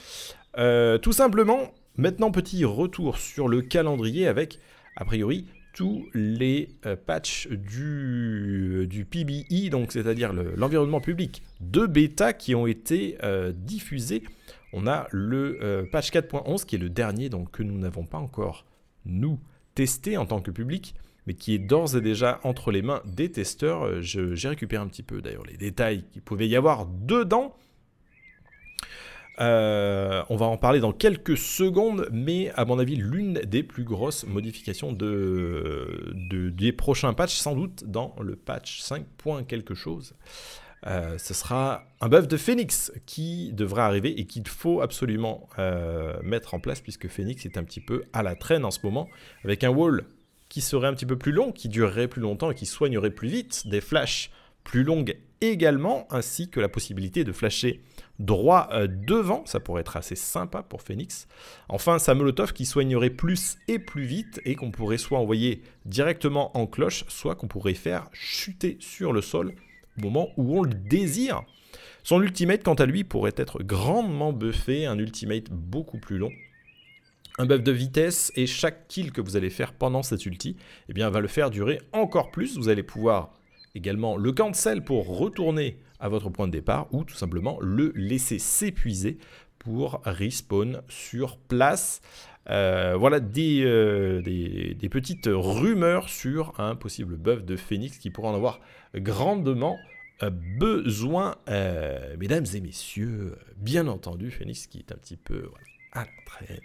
Euh, 0.58 0.98
tout 0.98 1.12
simplement, 1.12 1.72
maintenant 1.96 2.30
petit 2.30 2.64
retour 2.64 3.18
sur 3.18 3.48
le 3.48 3.62
calendrier 3.62 4.26
avec, 4.26 4.58
a 4.96 5.04
priori, 5.04 5.46
tous 5.80 6.04
les 6.12 6.68
euh, 6.84 6.94
patchs 6.94 7.48
du, 7.48 8.86
du 8.86 9.06
PBI, 9.06 9.70
donc 9.70 9.92
c'est-à-dire 9.92 10.34
l'environnement 10.34 11.00
public 11.00 11.42
de 11.62 11.86
bêta 11.86 12.34
qui 12.34 12.54
ont 12.54 12.66
été 12.66 13.16
euh, 13.22 13.50
diffusés. 13.56 14.22
On 14.74 14.86
a 14.86 15.08
le 15.10 15.88
patch 15.90 16.12
4.11 16.12 16.66
qui 16.66 16.76
est 16.76 16.78
le 16.78 16.90
dernier 16.90 17.30
donc, 17.30 17.50
que 17.50 17.62
nous 17.62 17.78
n'avons 17.78 18.04
pas 18.04 18.18
encore, 18.18 18.66
nous, 19.06 19.40
testé 19.74 20.18
en 20.18 20.26
tant 20.26 20.42
que 20.42 20.50
public 20.50 20.94
mais 21.26 21.34
qui 21.34 21.54
est 21.54 21.58
d'ores 21.58 21.96
et 21.96 22.00
déjà 22.00 22.40
entre 22.44 22.70
les 22.70 22.82
mains 22.82 23.02
des 23.06 23.30
testeurs. 23.30 23.84
Euh, 23.84 24.00
j'ai 24.02 24.48
récupéré 24.48 24.82
un 24.82 24.88
petit 24.88 25.02
peu 25.02 25.22
d'ailleurs 25.22 25.46
les 25.46 25.56
détails 25.56 26.04
qu'il 26.12 26.22
pouvait 26.22 26.48
y 26.48 26.56
avoir 26.56 26.86
dedans. 26.86 27.54
Euh, 29.40 30.22
on 30.28 30.36
va 30.36 30.46
en 30.46 30.56
parler 30.56 30.80
dans 30.80 30.92
quelques 30.92 31.36
secondes, 31.36 32.08
mais 32.12 32.50
à 32.56 32.64
mon 32.64 32.78
avis, 32.78 32.96
l'une 32.96 33.34
des 33.34 33.62
plus 33.62 33.84
grosses 33.84 34.24
modifications 34.26 34.92
de, 34.92 36.12
des 36.50 36.72
prochains 36.72 37.14
patchs, 37.14 37.36
sans 37.36 37.54
doute 37.54 37.84
dans 37.84 38.14
le 38.20 38.36
patch 38.36 38.80
5. 38.80 39.04
quelque 39.48 39.74
chose, 39.74 40.14
euh, 40.86 41.16
ce 41.18 41.34
sera 41.34 41.84
un 42.00 42.08
buff 42.08 42.28
de 42.28 42.36
Phoenix 42.36 42.92
qui 43.06 43.52
devrait 43.52 43.82
arriver 43.82 44.18
et 44.18 44.26
qu'il 44.26 44.46
faut 44.46 44.80
absolument 44.80 45.48
mettre 46.22 46.54
en 46.54 46.60
place 46.60 46.80
puisque 46.80 47.08
Phoenix 47.08 47.46
est 47.46 47.56
un 47.56 47.64
petit 47.64 47.80
peu 47.80 48.04
à 48.12 48.22
la 48.22 48.34
traîne 48.34 48.64
en 48.64 48.70
ce 48.70 48.80
moment 48.82 49.08
avec 49.44 49.64
un 49.64 49.70
wall 49.70 50.04
qui 50.50 50.60
serait 50.60 50.88
un 50.88 50.94
petit 50.94 51.06
peu 51.06 51.16
plus 51.16 51.32
long, 51.32 51.52
qui 51.52 51.68
durerait 51.68 52.08
plus 52.08 52.20
longtemps 52.20 52.50
et 52.50 52.54
qui 52.54 52.66
soignerait 52.66 53.12
plus 53.12 53.28
vite, 53.28 53.68
des 53.68 53.80
flashs 53.80 54.30
plus 54.64 54.82
longues 54.82 55.16
également, 55.40 56.06
ainsi 56.10 56.48
que 56.48 56.60
la 56.60 56.68
possibilité 56.68 57.24
de 57.24 57.32
flasher 57.32 57.80
droit 58.18 58.68
euh, 58.72 58.86
devant, 58.86 59.44
ça 59.46 59.60
pourrait 59.60 59.80
être 59.80 59.96
assez 59.96 60.16
sympa 60.16 60.62
pour 60.62 60.82
Phoenix. 60.82 61.26
Enfin, 61.68 61.98
sa 61.98 62.14
Molotov 62.14 62.52
qui 62.52 62.66
soignerait 62.66 63.10
plus 63.10 63.56
et 63.66 63.78
plus 63.78 64.04
vite 64.04 64.40
et 64.44 64.54
qu'on 64.54 64.70
pourrait 64.70 64.98
soit 64.98 65.18
envoyer 65.18 65.62
directement 65.86 66.56
en 66.56 66.66
cloche, 66.66 67.04
soit 67.08 67.34
qu'on 67.34 67.48
pourrait 67.48 67.74
faire 67.74 68.08
chuter 68.12 68.76
sur 68.80 69.12
le 69.12 69.22
sol 69.22 69.54
au 69.98 70.02
moment 70.02 70.28
où 70.36 70.58
on 70.58 70.62
le 70.62 70.74
désire. 70.74 71.42
Son 72.02 72.22
ultimate, 72.22 72.62
quant 72.62 72.74
à 72.74 72.86
lui, 72.86 73.04
pourrait 73.04 73.34
être 73.36 73.62
grandement 73.62 74.32
buffé, 74.32 74.86
un 74.86 74.98
ultimate 74.98 75.50
beaucoup 75.50 75.98
plus 75.98 76.18
long 76.18 76.30
un 77.38 77.46
buff 77.46 77.62
de 77.62 77.72
vitesse 77.72 78.32
et 78.36 78.46
chaque 78.46 78.86
kill 78.86 79.12
que 79.12 79.22
vous 79.22 79.34
allez 79.34 79.48
faire 79.48 79.72
pendant 79.72 80.02
cette 80.02 80.26
ulti 80.26 80.56
eh 80.90 80.92
bien, 80.92 81.08
va 81.08 81.20
le 81.20 81.28
faire 81.28 81.50
durer 81.50 81.80
encore 81.92 82.30
plus. 82.30 82.58
Vous 82.58 82.68
allez 82.68 82.82
pouvoir 82.82 83.32
également 83.74 84.16
le 84.16 84.32
cancel 84.32 84.82
pour 84.82 85.18
retourner 85.18 85.78
à 85.98 86.08
votre 86.08 86.30
point 86.30 86.46
de 86.46 86.52
départ 86.52 86.88
ou 86.92 87.04
tout 87.04 87.14
simplement 87.14 87.58
le 87.60 87.92
laisser 87.94 88.38
s'épuiser 88.38 89.18
pour 89.58 90.00
respawn 90.04 90.82
sur 90.88 91.36
place. 91.36 92.00
Euh, 92.48 92.96
voilà 92.98 93.18
euh, 93.18 94.22
des, 94.22 94.74
des, 94.74 94.88
petites 94.88 95.28
rumeurs 95.30 96.08
sur 96.08 96.58
un 96.58 96.74
possible 96.74 97.16
buff 97.16 97.44
de 97.44 97.56
Phoenix 97.56 97.98
qui 97.98 98.10
pourrait 98.10 98.28
en 98.28 98.34
avoir 98.34 98.60
grandement 98.94 99.76
euh, 100.22 100.30
besoin, 100.30 101.36
mesdames 102.18 102.46
et 102.54 102.60
messieurs. 102.60 103.36
Bien 103.56 103.86
entendu, 103.86 104.30
Phoenix 104.30 104.66
qui 104.66 104.78
est 104.78 104.90
un 104.92 104.96
petit 104.96 105.16
peu 105.16 105.50
à 105.92 106.06
très 106.26 106.60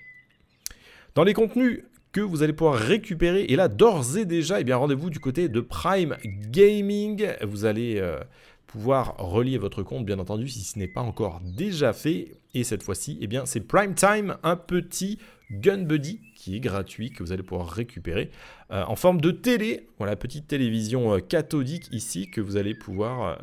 dans 1.15 1.23
les 1.23 1.33
contenus 1.33 1.83
que 2.15 2.21
vous 2.21 2.43
allez 2.43 2.53
pouvoir 2.53 2.79
récupérer, 2.79 3.43
et 3.43 3.57
là 3.57 3.67
d'ores 3.67 4.15
et 4.15 4.23
déjà, 4.23 4.61
eh 4.61 4.63
bien 4.63 4.77
rendez-vous 4.77 5.09
du 5.09 5.19
côté 5.19 5.49
de 5.49 5.59
Prime 5.59 6.15
Gaming. 6.49 7.27
Vous 7.41 7.65
allez 7.65 7.97
euh, 7.97 8.21
pouvoir 8.67 9.17
relier 9.17 9.57
votre 9.57 9.83
compte, 9.83 10.05
bien 10.05 10.17
entendu, 10.17 10.47
si 10.47 10.61
ce 10.61 10.79
n'est 10.79 10.87
pas 10.87 11.01
encore 11.01 11.41
déjà 11.43 11.91
fait. 11.91 12.37
Et 12.53 12.63
cette 12.63 12.83
fois-ci, 12.83 13.17
eh 13.19 13.27
bien 13.27 13.45
c'est 13.45 13.59
Prime 13.59 13.95
Time, 13.95 14.37
un 14.43 14.55
petit 14.55 15.19
Gun 15.51 15.79
Buddy 15.79 16.21
qui 16.37 16.55
est 16.55 16.61
gratuit, 16.61 17.11
que 17.11 17.21
vous 17.21 17.33
allez 17.33 17.43
pouvoir 17.43 17.67
récupérer 17.67 18.31
euh, 18.71 18.85
en 18.87 18.95
forme 18.95 19.19
de 19.19 19.31
télé. 19.31 19.89
Voilà, 19.97 20.15
petite 20.15 20.47
télévision 20.47 21.15
euh, 21.15 21.19
cathodique 21.19 21.89
ici 21.91 22.29
que 22.29 22.39
vous 22.39 22.55
allez 22.55 22.75
pouvoir 22.75 23.39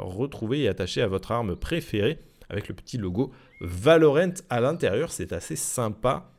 retrouver 0.00 0.60
et 0.60 0.68
attacher 0.68 1.00
à 1.00 1.06
votre 1.06 1.32
arme 1.32 1.56
préférée 1.56 2.18
avec 2.50 2.68
le 2.68 2.74
petit 2.74 2.98
logo 2.98 3.32
Valorant 3.62 4.34
à 4.50 4.60
l'intérieur. 4.60 5.12
C'est 5.12 5.32
assez 5.32 5.56
sympa. 5.56 6.31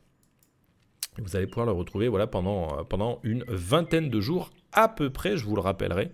Vous 1.18 1.36
allez 1.36 1.46
pouvoir 1.46 1.66
le 1.66 1.72
retrouver 1.72 2.08
voilà, 2.08 2.26
pendant, 2.26 2.78
euh, 2.78 2.82
pendant 2.82 3.20
une 3.22 3.44
vingtaine 3.48 4.10
de 4.10 4.20
jours 4.20 4.50
à 4.72 4.88
peu 4.88 5.10
près, 5.10 5.36
je 5.36 5.44
vous 5.44 5.54
le 5.54 5.60
rappellerai. 5.60 6.10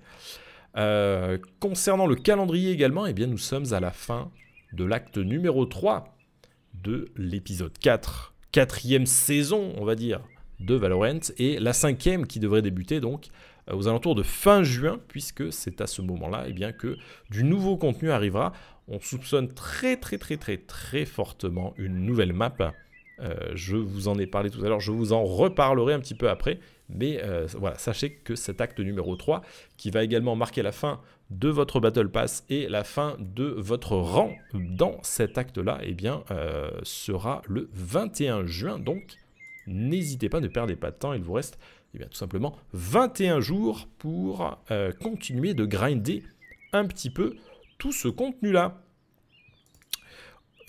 Euh, 0.77 1.39
concernant 1.59 2.07
le 2.07 2.15
calendrier 2.15 2.71
également, 2.71 3.07
eh 3.07 3.13
bien, 3.13 3.27
nous 3.27 3.39
sommes 3.39 3.73
à 3.73 3.81
la 3.81 3.91
fin 3.91 4.31
de 4.73 4.85
l'acte 4.85 5.19
numéro 5.19 5.65
3 5.65 6.17
de 6.75 7.11
l'épisode 7.17 7.77
4, 7.79 8.35
quatrième 8.53 9.07
saison, 9.07 9.73
on 9.79 9.85
va 9.85 9.95
dire, 9.95 10.21
de 10.61 10.75
Valorant, 10.75 11.21
et 11.39 11.59
la 11.59 11.73
cinquième 11.73 12.27
qui 12.27 12.39
devrait 12.39 12.63
débuter 12.63 13.01
donc 13.01 13.29
euh, 13.69 13.75
aux 13.75 13.89
alentours 13.89 14.15
de 14.15 14.23
fin 14.23 14.63
juin, 14.63 15.01
puisque 15.09 15.53
c'est 15.53 15.81
à 15.81 15.87
ce 15.87 16.03
moment-là 16.03 16.45
eh 16.47 16.53
bien, 16.53 16.73
que 16.73 16.99
du 17.31 17.43
nouveau 17.43 17.77
contenu 17.77 18.11
arrivera. 18.11 18.53
On 18.87 19.01
soupçonne 19.01 19.53
très 19.55 19.97
très 19.97 20.19
très 20.19 20.37
très 20.37 20.59
très 20.59 21.05
fortement 21.05 21.75
une 21.79 22.05
nouvelle 22.05 22.33
map 22.33 22.57
euh, 23.21 23.35
je 23.55 23.77
vous 23.77 24.09
en 24.09 24.19
ai 24.19 24.27
parlé 24.27 24.51
tout 24.51 24.65
à 24.65 24.69
l'heure, 24.69 24.81
je 24.81 24.93
vous 24.93 25.13
en 25.13 25.25
reparlerai 25.25 25.93
un 25.93 26.01
petit 26.01 26.15
peu 26.15 26.29
après. 26.29 26.59
Mais 26.89 27.23
euh, 27.23 27.47
voilà, 27.57 27.79
sachez 27.79 28.11
que 28.11 28.35
cet 28.35 28.61
acte 28.61 28.81
numéro 28.81 29.15
3, 29.15 29.43
qui 29.77 29.91
va 29.91 30.03
également 30.03 30.35
marquer 30.35 30.63
la 30.63 30.73
fin 30.73 31.01
de 31.31 31.49
votre 31.49 31.79
Battle 31.79 32.09
Pass 32.09 32.45
et 32.49 32.69
la 32.69 32.83
fin 32.83 33.17
de 33.21 33.45
votre 33.45 33.93
rang 33.97 34.33
dans 34.55 34.99
cet 35.03 35.39
acte-là, 35.39 35.79
eh 35.83 35.95
bien, 35.95 36.25
euh, 36.31 36.71
sera 36.83 37.43
le 37.47 37.69
21 37.75 38.47
juin. 38.47 38.79
Donc, 38.79 39.03
n'hésitez 39.67 40.29
pas, 40.29 40.41
ne 40.41 40.49
perdez 40.49 40.75
pas 40.75 40.91
de 40.91 40.97
temps, 40.97 41.13
il 41.13 41.23
vous 41.23 41.35
reste 41.35 41.59
eh 41.95 41.99
bien, 41.99 42.07
tout 42.07 42.17
simplement 42.17 42.57
21 42.73 43.41
jours 43.41 43.89
pour 43.99 44.61
continuer 45.01 45.55
de 45.55 45.65
grinder 45.65 46.23
un 46.73 46.87
petit 46.87 47.11
peu 47.11 47.35
tout 47.79 47.93
ce 47.93 48.07
contenu-là. 48.07 48.81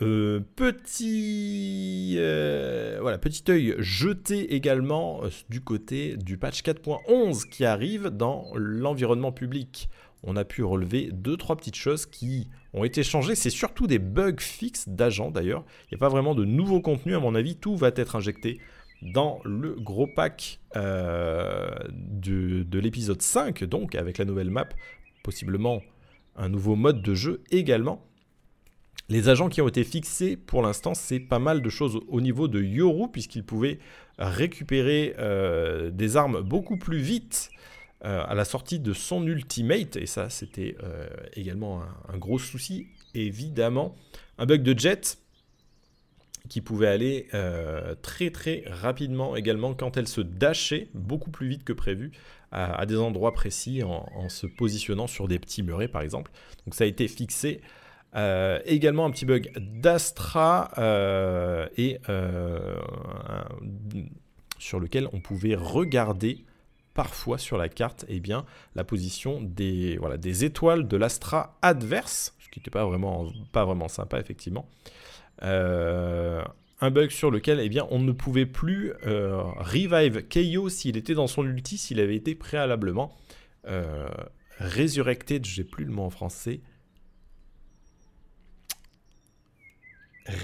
Euh, 0.02 0.40
petit, 0.56 2.16
euh, 2.18 2.98
voilà, 3.02 3.20
petit 3.20 3.44
œil 3.52 3.76
jeté 3.78 4.56
également 4.56 5.24
euh, 5.24 5.30
du 5.50 5.62
côté 5.62 6.18
du 6.18 6.38
patch 6.38 6.64
4.11 6.64 7.48
qui 7.48 7.66
arrive 7.66 8.08
dans 8.08 8.48
l'environnement 8.56 9.32
public. 9.32 9.90
On 10.24 10.36
a 10.36 10.44
pu 10.44 10.64
relever 10.64 11.10
deux 11.12 11.38
trois 11.38 11.56
petites 11.56 11.76
choses 11.76 12.08
qui 12.08 12.50
ont 12.74 12.84
été 12.84 13.04
changées. 13.04 13.36
C'est 13.36 13.52
surtout 13.52 13.86
des 13.86 14.00
bugs 14.00 14.40
fixes 14.40 14.90
d'agents 14.90 15.30
d'ailleurs. 15.30 15.64
Il 15.86 15.94
n'y 15.94 15.98
a 15.98 16.00
pas 16.00 16.10
vraiment 16.10 16.34
de 16.34 16.46
nouveau 16.46 16.82
contenu 16.82 17.16
à 17.16 17.20
mon 17.20 17.36
avis. 17.36 17.56
Tout 17.56 17.76
va 17.76 17.92
être 17.96 18.16
injecté 18.16 18.60
dans 19.04 19.40
le 19.46 19.76
gros 19.76 20.08
pack 20.08 20.60
de, 20.76 22.64
de 22.64 22.80
l'épisode 22.80 23.22
5, 23.22 23.64
donc 23.64 23.96
avec 23.96 24.20
la 24.20 24.26
nouvelle 24.26 24.52
map, 24.52 24.70
possiblement 25.24 25.82
un 26.36 26.50
nouveau 26.50 26.76
mode 26.76 27.02
de 27.02 27.16
jeu 27.16 27.42
également. 27.50 28.06
Les 29.12 29.28
agents 29.28 29.50
qui 29.50 29.62
ont 29.62 29.68
été 29.68 29.84
fixés 29.84 30.38
pour 30.38 30.62
l'instant, 30.62 30.94
c'est 30.94 31.20
pas 31.20 31.38
mal 31.38 31.62
de 31.62 31.70
choses 31.70 32.00
au 32.08 32.22
niveau 32.22 32.48
de 32.48 32.62
Yoru, 32.62 33.12
puisqu'il 33.12 33.44
pouvait 33.44 33.80
récupérer 34.18 35.16
euh, 35.20 35.92
des 35.92 36.16
armes 36.16 36.40
beaucoup 36.42 36.78
plus 36.78 37.00
vite 37.00 37.50
euh, 38.06 38.24
à 38.26 38.36
la 38.36 38.46
sortie 38.46 38.80
de 38.80 38.94
son 38.94 39.28
ultimate, 39.28 39.98
et 39.98 40.06
ça 40.06 40.30
c'était 40.30 40.78
euh, 40.82 41.10
également 41.34 41.82
un, 42.08 42.18
gros 42.18 42.40
souci, 42.40 42.88
évidemment. 43.14 43.96
Un 44.38 44.46
bug 44.46 44.64
de 44.64 44.80
jet 44.80 45.18
qui 46.48 46.62
pouvait 46.62 46.88
aller 46.88 47.28
très 48.02 48.32
très 48.32 48.64
rapidement 48.68 49.36
également 49.36 49.74
quand 49.74 49.96
elle 49.96 50.08
se 50.08 50.22
dashait 50.22 50.90
beaucoup 50.94 51.30
plus 51.30 51.48
vite 51.48 51.64
que 51.64 51.72
prévu 51.72 52.12
à, 52.52 52.86
des 52.86 52.98
endroits 52.98 53.34
précis 53.34 53.84
en, 53.84 54.10
en, 54.16 54.28
se 54.28 54.48
positionnant 54.48 55.08
sur 55.08 55.28
des 55.28 55.38
petits 55.38 55.64
murets 55.64 55.88
par 55.88 56.02
exemple. 56.02 56.32
Donc 56.66 56.76
ça 56.76 56.86
a 56.86 56.88
été 56.88 57.08
fixé 57.08 57.62
euh, 58.16 58.60
également 58.66 59.06
un 59.06 59.12
petit 59.12 59.26
bug 59.26 59.52
d'Astra 59.58 60.72
euh, 60.78 61.68
et 61.78 62.00
euh, 62.10 62.76
sur 64.58 64.82
lequel 64.82 65.08
on 65.14 65.22
pouvait 65.22 65.56
regarder 65.56 66.44
parfois 66.94 67.38
sur 67.38 67.58
la 67.58 67.70
carte 67.70 68.06
eh 68.10 68.20
bien, 68.20 68.46
la 68.76 68.84
position 68.84 69.42
des, 69.42 69.98
voilà, 69.98 70.18
des 70.18 70.44
étoiles 70.44 70.90
de 70.90 70.98
l'Astra 70.98 71.58
adverse, 71.62 72.36
ce 72.40 72.50
qui 72.50 72.60
n'était 72.60 72.72
pas 72.72 72.86
vraiment, 72.86 73.32
pas 73.54 73.64
vraiment 73.64 73.88
sympa 73.88 74.20
effectivement. 74.20 74.68
un 75.42 76.92
bug 76.92 77.12
sur 77.12 77.32
lequel 77.32 77.62
eh 77.62 77.70
bien, 77.70 77.88
on 77.92 78.00
ne 78.00 78.12
pouvait 78.12 78.46
plus 78.46 78.92
revive 79.04 80.28
Keio 80.28 80.68
s'il 80.68 80.98
était 80.98 81.14
dans 81.14 81.28
son 81.28 81.46
ulti, 81.46 81.78
s'il 81.78 82.02
avait 82.02 82.18
été 82.18 82.36
préalablement 82.36 83.16
resurrected, 84.60 85.46
j'ai 85.46 85.64
plus 85.64 85.86
le 85.86 85.92
mot 85.92 86.04
en 86.04 86.10
français, 86.10 86.60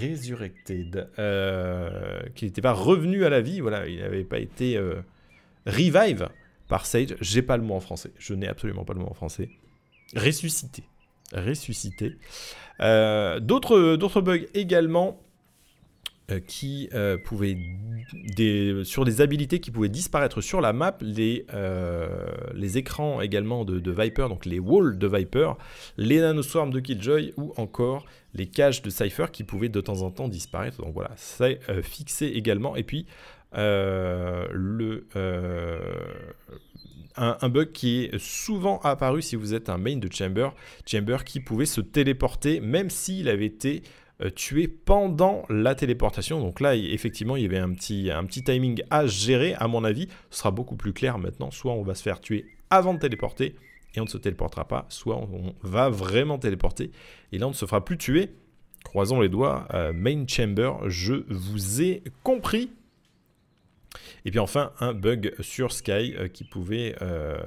Resurrected, 0.00 1.08
euh, 1.18 2.20
qui 2.34 2.44
n'était 2.44 2.60
pas 2.60 2.72
revenu 2.72 3.24
à 3.24 3.30
la 3.30 3.40
vie, 3.40 3.60
voilà, 3.60 3.86
il 3.86 4.00
n'avait 4.00 4.24
pas 4.24 4.38
été 4.38 4.76
euh, 4.76 5.00
revive 5.66 6.28
par 6.68 6.86
Sage. 6.86 7.16
J'ai 7.20 7.42
pas 7.42 7.56
le 7.56 7.62
mot 7.62 7.74
en 7.74 7.80
français, 7.80 8.10
je 8.18 8.34
n'ai 8.34 8.48
absolument 8.48 8.84
pas 8.84 8.94
le 8.94 9.00
mot 9.00 9.08
en 9.08 9.14
français. 9.14 9.48
Ressuscité, 10.16 10.84
ressuscité. 11.32 12.16
Euh, 12.80 13.40
d'autres 13.40 14.20
bugs 14.20 14.46
également 14.54 15.20
qui 16.46 16.88
euh, 16.94 17.16
pouvaient 17.16 17.56
sur 18.84 19.04
des 19.04 19.20
habilités 19.20 19.60
qui 19.60 19.70
pouvaient 19.70 19.88
disparaître 19.88 20.40
sur 20.40 20.60
la 20.60 20.72
map, 20.72 20.96
les, 21.00 21.46
euh, 21.54 22.26
les 22.54 22.78
écrans 22.78 23.20
également 23.20 23.64
de, 23.64 23.90
Viper, 23.90 24.28
donc 24.28 24.44
les 24.44 24.58
walls 24.58 24.98
de 24.98 25.06
Viper, 25.06 25.52
les 25.96 26.20
nanoswarms 26.20 26.70
de 26.70 26.80
Killjoy 26.80 27.32
ou 27.36 27.52
encore 27.56 28.04
les 28.34 28.46
caches 28.46 28.82
de 28.82 28.90
Cypher 28.90 29.26
qui 29.32 29.44
pouvaient 29.44 29.68
de 29.68 29.80
temps 29.80 30.02
en 30.02 30.10
temps 30.10 30.28
disparaître. 30.28 30.78
Donc 30.78 30.92
voilà, 30.94 31.10
c'est 31.16 31.60
fixé 31.82 32.26
également. 32.26 32.76
Et 32.76 32.82
puis 32.82 33.06
le, 33.52 35.06
un, 37.16 37.48
bug 37.48 37.72
qui 37.72 38.04
est 38.04 38.18
souvent 38.18 38.78
apparu 38.80 39.22
si 39.22 39.36
vous 39.36 39.54
êtes 39.54 39.68
un 39.68 39.78
main 39.78 39.96
de 39.96 40.12
Chamber, 40.12 40.50
Chamber 40.86 41.24
qui 41.24 41.40
pouvait 41.40 41.66
se 41.66 41.80
téléporter 41.80 42.60
même 42.60 42.90
s'il 42.90 43.28
avait 43.28 43.46
été 43.46 43.82
euh, 44.22 44.30
tué 44.30 44.68
pendant 44.68 45.44
la 45.48 45.74
téléportation. 45.74 46.40
Donc 46.40 46.60
là, 46.60 46.74
effectivement, 46.74 47.36
il 47.36 47.42
y 47.42 47.46
avait 47.46 47.58
un 47.58 47.72
petit, 47.72 48.10
un 48.10 48.24
petit 48.24 48.42
timing 48.42 48.82
à 48.90 49.06
gérer, 49.06 49.54
à 49.54 49.68
mon 49.68 49.84
avis. 49.84 50.08
Ce 50.30 50.38
sera 50.38 50.50
beaucoup 50.50 50.76
plus 50.76 50.92
clair 50.92 51.18
maintenant. 51.18 51.50
Soit 51.50 51.72
on 51.72 51.82
va 51.82 51.94
se 51.94 52.02
faire 52.02 52.20
tuer 52.20 52.46
avant 52.70 52.94
de 52.94 52.98
téléporter 52.98 53.54
et 53.94 54.00
on 54.00 54.04
ne 54.04 54.08
se 54.08 54.18
téléportera 54.18 54.66
pas, 54.66 54.86
soit 54.88 55.16
on 55.16 55.54
va 55.62 55.88
vraiment 55.88 56.38
téléporter 56.38 56.90
et 57.32 57.38
là 57.38 57.46
on 57.46 57.50
ne 57.50 57.54
se 57.54 57.66
fera 57.66 57.84
plus 57.84 57.98
tuer. 57.98 58.30
Croisons 58.84 59.20
les 59.20 59.28
doigts, 59.28 59.66
euh, 59.74 59.92
main 59.92 60.24
chamber, 60.26 60.72
je 60.86 61.24
vous 61.28 61.82
ai 61.82 62.02
compris. 62.22 62.70
Et 64.24 64.30
puis 64.30 64.40
enfin, 64.40 64.72
un 64.80 64.92
bug 64.92 65.34
sur 65.40 65.72
Sky 65.72 66.14
euh, 66.16 66.28
qui 66.28 66.44
pouvait, 66.44 66.94
euh, 67.02 67.38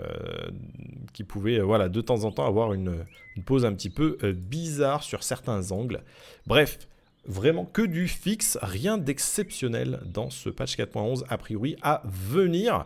euh, 1.20 1.64
voilà, 1.64 1.90
de 1.90 2.02
temps 2.02 2.24
en 2.24 2.32
temps 2.32 2.46
avoir 2.46 2.74
une, 2.74 3.06
pose 3.46 3.66
un 3.66 3.74
petit 3.74 3.90
peu 3.90 4.18
bizarre 4.34 5.04
sur 5.04 5.24
certains 5.24 5.72
angles. 5.72 6.02
Bref, 6.48 6.80
vraiment 7.26 7.66
que 7.66 7.82
du 7.82 8.08
fixe, 8.08 8.58
rien 8.62 8.98
d'exceptionnel 8.98 10.00
dans 10.06 10.30
ce 10.30 10.50
patch 10.50 10.78
4.11 10.78 11.24
a 11.30 11.38
priori 11.38 11.76
à 11.82 12.02
venir. 12.06 12.86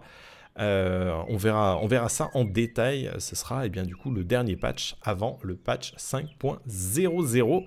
on, 0.57 1.37
verra, 1.37 1.79
on 1.81 1.87
verra 1.87 2.09
ça 2.09 2.29
en 2.33 2.43
détail. 2.43 3.09
Ce 3.19 3.35
sera 3.35 3.65
eh 3.65 3.69
bien, 3.69 3.83
du 3.83 3.95
coup 3.95 4.11
le 4.11 4.23
dernier 4.23 4.55
patch 4.55 4.95
avant 5.01 5.39
le 5.41 5.55
patch 5.55 5.93
5.00. 5.95 7.65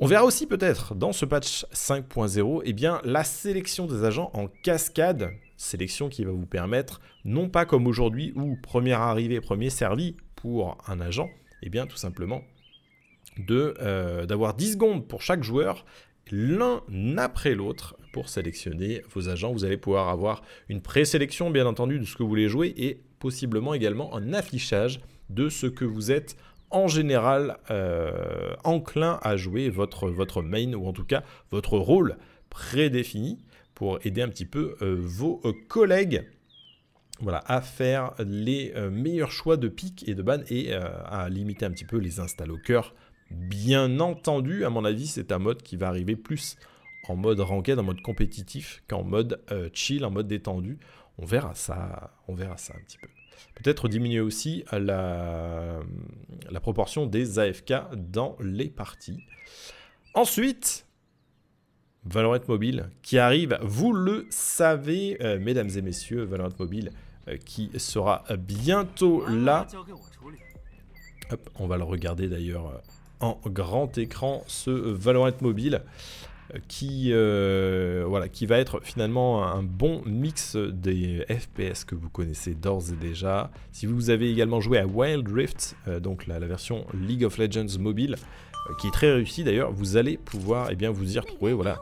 On 0.00 0.06
verra 0.06 0.24
aussi 0.24 0.46
peut-être 0.46 0.96
dans 0.96 1.12
ce 1.12 1.24
patch 1.24 1.66
5.0 1.72 2.62
eh 2.64 3.08
la 3.08 3.22
sélection 3.22 3.86
des 3.86 4.02
agents 4.02 4.30
en 4.34 4.48
cascade, 4.48 5.30
sélection 5.56 6.08
qui 6.08 6.24
va 6.24 6.32
vous 6.32 6.46
permettre, 6.46 7.00
non 7.24 7.48
pas 7.48 7.64
comme 7.64 7.86
aujourd'hui 7.86 8.32
où 8.34 8.56
première 8.60 9.00
arrivée, 9.00 9.40
premier 9.40 9.70
servi 9.70 10.16
pour 10.34 10.78
un 10.88 11.00
agent, 11.00 11.30
eh 11.62 11.70
bien 11.70 11.86
tout 11.86 11.96
simplement 11.96 12.42
euh, 13.50 14.26
d'avoir 14.26 14.54
10 14.54 14.72
secondes 14.72 15.06
pour 15.06 15.22
chaque 15.22 15.44
joueur, 15.44 15.84
l'un 16.32 16.82
après 17.16 17.54
l'autre 17.54 17.96
pour 18.12 18.28
sélectionner 18.28 19.02
vos 19.12 19.28
agents. 19.28 19.52
Vous 19.52 19.64
allez 19.64 19.76
pouvoir 19.76 20.08
avoir 20.08 20.42
une 20.68 20.80
présélection 20.80 21.50
bien 21.50 21.66
entendu 21.66 22.00
de 22.00 22.04
ce 22.04 22.16
que 22.16 22.24
vous 22.24 22.28
voulez 22.28 22.48
jouer 22.48 22.74
et 22.76 23.00
possiblement 23.20 23.74
également 23.74 24.12
un 24.16 24.32
affichage 24.32 25.00
de 25.30 25.48
ce 25.48 25.66
que 25.66 25.84
vous 25.84 26.10
êtes 26.10 26.36
en 26.74 26.88
général 26.88 27.56
euh, 27.70 28.54
enclin 28.64 29.18
à 29.22 29.36
jouer 29.36 29.70
votre, 29.70 30.42
main 30.42 30.74
ou 30.74 30.86
en 30.86 30.92
tout 30.92 31.04
cas 31.04 31.22
votre 31.50 31.78
rôle 31.78 32.16
prédéfini 32.50 33.38
pour 33.74 33.98
aider 34.04 34.22
un 34.22 34.28
petit 34.28 34.44
peu 34.44 34.76
euh, 34.82 34.96
vos 34.98 35.40
euh, 35.44 35.52
collègues 35.68 36.28
voilà, 37.20 37.44
à 37.46 37.60
faire 37.60 38.12
les 38.18 38.74
meilleurs 38.90 39.30
choix 39.30 39.56
de 39.56 39.68
pick 39.68 40.06
et 40.08 40.16
de 40.16 40.22
ban 40.22 40.40
et 40.50 40.74
à 40.74 41.28
limiter 41.28 41.64
un 41.64 41.70
petit 41.70 41.84
peu 41.84 41.96
les 41.96 42.18
installs 42.18 42.50
au 42.50 42.58
cœur. 42.58 42.92
Bien 43.30 44.00
entendu, 44.00 44.64
à 44.64 44.68
mon 44.68 44.84
avis, 44.84 45.06
c'est 45.06 45.30
un 45.30 45.38
mode 45.38 45.62
qui 45.62 45.76
va 45.76 45.86
arriver 45.86 46.16
plus 46.16 46.56
en 47.06 47.14
mode 47.14 47.38
ranked, 47.38 47.78
en 47.78 47.84
mode 47.84 48.00
compétitif 48.00 48.82
qu'en 48.88 49.04
mode 49.04 49.40
chill, 49.72 50.04
en 50.04 50.10
mode 50.10 50.26
détendu. 50.26 50.76
On 51.16 51.24
verra 51.24 51.54
ça, 51.54 52.10
on 52.26 52.34
verra 52.34 52.56
ça 52.56 52.74
un 52.76 52.82
petit 52.82 52.98
peu. 52.98 53.06
Peut-être 53.54 53.88
diminuer 53.88 54.20
aussi 54.20 54.64
la, 54.72 55.80
proportion 56.60 57.06
des 57.06 57.38
AFK 57.38 57.74
dans 57.96 58.36
les 58.40 58.68
parties. 58.68 59.20
Ensuite, 60.14 60.86
Valorant 62.04 62.40
Mobile 62.48 62.90
qui 63.02 63.18
arrive, 63.18 63.58
vous 63.62 63.92
le 63.92 64.26
savez, 64.30 65.16
euh, 65.22 65.38
mesdames 65.38 65.70
et 65.74 65.82
messieurs, 65.82 66.24
Valorant 66.24 66.54
Mobile 66.58 66.90
euh, 67.28 67.36
qui 67.36 67.70
sera 67.78 68.24
bientôt 68.38 69.24
là. 69.26 69.66
on 71.58 71.66
va 71.66 71.78
le 71.78 71.84
regarder 71.84 72.28
d'ailleurs 72.28 72.68
euh, 72.68 72.78
en 73.20 73.40
grand 73.46 73.96
écran, 73.96 74.44
ce 74.46 74.70
Valorant 74.70 75.32
Mobile 75.40 75.82
qui, 76.68 77.10
euh, 77.12 78.04
voilà, 78.06 78.28
qui 78.28 78.46
va 78.46 78.58
être 78.58 78.80
finalement 78.82 79.44
un 79.44 79.62
bon 79.62 80.02
mix 80.06 80.56
des 80.56 81.24
FPS 81.28 81.84
que 81.84 81.94
vous 81.94 82.08
connaissez 82.08 82.54
d'ores 82.54 82.92
et 82.92 82.96
déjà. 82.96 83.50
Si 83.72 83.86
vous 83.86 84.10
avez 84.10 84.30
également 84.30 84.60
joué 84.60 84.78
à 84.78 84.86
Wild 84.86 85.28
Rift, 85.28 85.76
euh, 85.88 86.00
donc 86.00 86.26
la, 86.26 86.38
version 86.38 86.86
League 86.94 87.24
of 87.24 87.38
Legends 87.38 87.78
mobile, 87.78 88.16
euh, 88.68 88.74
qui 88.80 88.88
est 88.88 88.92
très 88.92 89.12
réussie 89.12 89.44
d'ailleurs, 89.44 89.72
vous 89.72 89.96
allez 89.96 90.16
pouvoir 90.16 90.68
eh 90.70 90.76
bien, 90.76 90.90
vous 90.90 91.16
y 91.16 91.18
retrouver. 91.18 91.52
Voilà. 91.52 91.78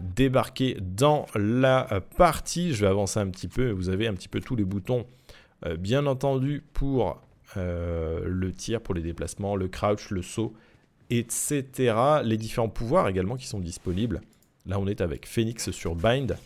débarquer 0.00 0.78
dans 0.80 1.26
la 1.34 2.00
partie, 2.16 2.72
je 2.72 2.80
vais 2.80 2.90
avancer 2.90 3.20
un 3.20 3.28
petit 3.28 3.48
peu, 3.48 3.70
vous 3.70 3.90
avez 3.90 4.06
un 4.06 4.14
petit 4.14 4.28
peu 4.28 4.40
tous 4.40 4.56
les 4.56 4.64
boutons, 4.64 5.04
bien 5.78 6.06
entendu 6.06 6.62
pour 6.72 7.20
le 7.56 8.52
tir, 8.56 8.80
pour 8.80 8.94
les 8.94 9.02
déplacements, 9.02 9.56
le 9.56 9.68
crouch, 9.68 10.10
le 10.10 10.22
saut, 10.22 10.54
etc. 11.10 11.94
Les 12.24 12.36
différents 12.36 12.68
pouvoirs 12.68 13.08
également 13.08 13.36
qui 13.36 13.46
sont 13.46 13.60
disponibles. 13.60 14.20
Là, 14.66 14.78
on 14.78 14.86
est 14.86 15.00
avec 15.00 15.26
Phoenix 15.26 15.70
sur 15.70 15.94
Bind. 15.94 16.36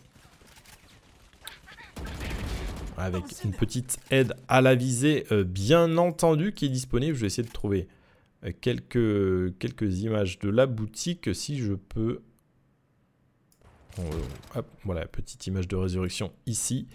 Avec 2.96 3.24
une 3.44 3.53
petite 3.53 3.98
aide 4.11 4.35
à 4.48 4.61
la 4.61 4.74
visée, 4.74 5.27
euh, 5.33 5.44
bien 5.44 5.98
entendu, 5.98 6.53
qui 6.53 6.66
est 6.66 6.70
disponible. 6.70 7.14
Je 7.16 7.22
vais 7.22 7.27
essayer 7.27 7.46
de 7.46 7.53
trouver 7.53 7.88
euh, 8.44 8.53
quelques, 8.61 9.59
quelques 9.59 10.00
images 10.00 10.38
de 10.38 10.48
la 10.48 10.66
boutique 10.66 11.35
si 11.35 11.59
je 11.59 11.74
peux 11.74 12.20
voilà, 14.85 15.07
petite 15.07 15.46
image 15.46 15.68
de 15.68 15.76
résurrection 15.76 16.33
ici. 16.46 16.87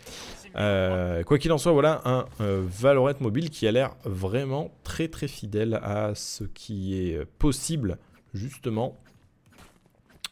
Euh, 0.56 1.24
quoi 1.24 1.38
qu'il 1.38 1.52
en 1.52 1.58
soit, 1.58 1.72
voilà 1.72 2.02
un 2.06 2.26
euh, 2.42 2.64
Valorant 2.66 3.14
mobile 3.20 3.50
qui 3.50 3.68
a 3.68 3.72
l'air 3.72 3.96
vraiment 4.04 4.72
très 4.84 5.08
très 5.08 5.28
fidèle 5.28 5.80
à 5.84 6.14
ce 6.16 6.44
qui 6.44 6.96
est 6.96 7.26
possible 7.26 7.98
justement 8.34 8.98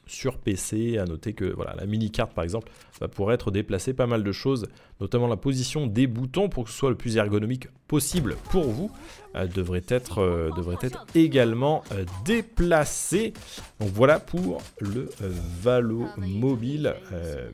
sur 0.07 0.37
PC. 0.37 0.97
À 0.97 1.05
noter 1.05 1.33
que 1.33 1.45
voilà, 1.45 1.75
la 1.75 1.85
mini-carte, 1.85 2.33
par 2.33 2.43
exemple, 2.43 2.71
va 2.99 3.07
pouvoir 3.07 3.33
être 3.33 3.51
déplacée. 3.51 3.93
Pas 3.93 4.07
mal 4.07 4.23
de 4.23 4.31
choses, 4.31 4.67
notamment 4.99 5.27
la 5.27 5.37
position 5.37 5.87
des 5.87 6.07
boutons 6.07 6.49
pour 6.49 6.65
que 6.65 6.69
ce 6.69 6.77
soit 6.77 6.89
le 6.89 6.95
plus 6.95 7.17
ergonomique 7.17 7.67
possible 7.87 8.35
pour 8.51 8.65
vous, 8.65 8.91
euh, 9.35 9.47
devrait, 9.47 9.83
être, 9.87 10.19
euh, 10.19 10.49
devrait 10.55 10.77
être 10.81 11.05
également 11.15 11.83
euh, 11.91 12.05
déplacée. 12.25 13.33
Donc 13.79 13.89
voilà 13.89 14.19
pour 14.19 14.61
le 14.79 15.09
Valo 15.61 16.07
mobile, 16.17 16.95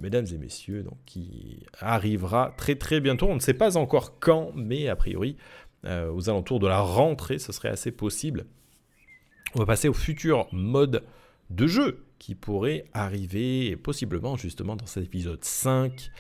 mesdames 0.02 0.26
et 0.34 0.38
messieurs, 0.38 0.84
donc, 0.84 0.98
qui 1.06 1.66
arrivera 1.80 2.54
très 2.58 2.76
très 2.76 3.00
bientôt. 3.00 3.28
On 3.28 3.36
ne 3.36 3.40
sait 3.40 3.54
pas 3.54 3.78
encore 3.78 4.20
quand, 4.20 4.52
mais 4.56 4.88
a 4.88 4.96
priori, 4.96 5.38
aux 5.86 6.30
alentours 6.30 6.60
de 6.60 6.68
la 6.68 6.80
rentrée, 6.80 7.40
ce 7.40 7.52
serait 7.52 7.70
assez 7.70 7.92
possible. 7.92 8.46
On 9.56 9.60
va 9.60 9.66
passer 9.66 9.88
au 9.88 9.94
futur 9.94 10.48
mode 10.52 11.04
de 11.50 11.68
jeu 11.68 12.06
qui 12.20 12.36
pourrait 12.36 12.86
arriver 12.94 13.76
possiblement 13.76 14.36
justement 14.38 14.76
dans 14.76 14.86
cet 14.86 15.04
épisode 15.04 15.44
5. 15.44 16.12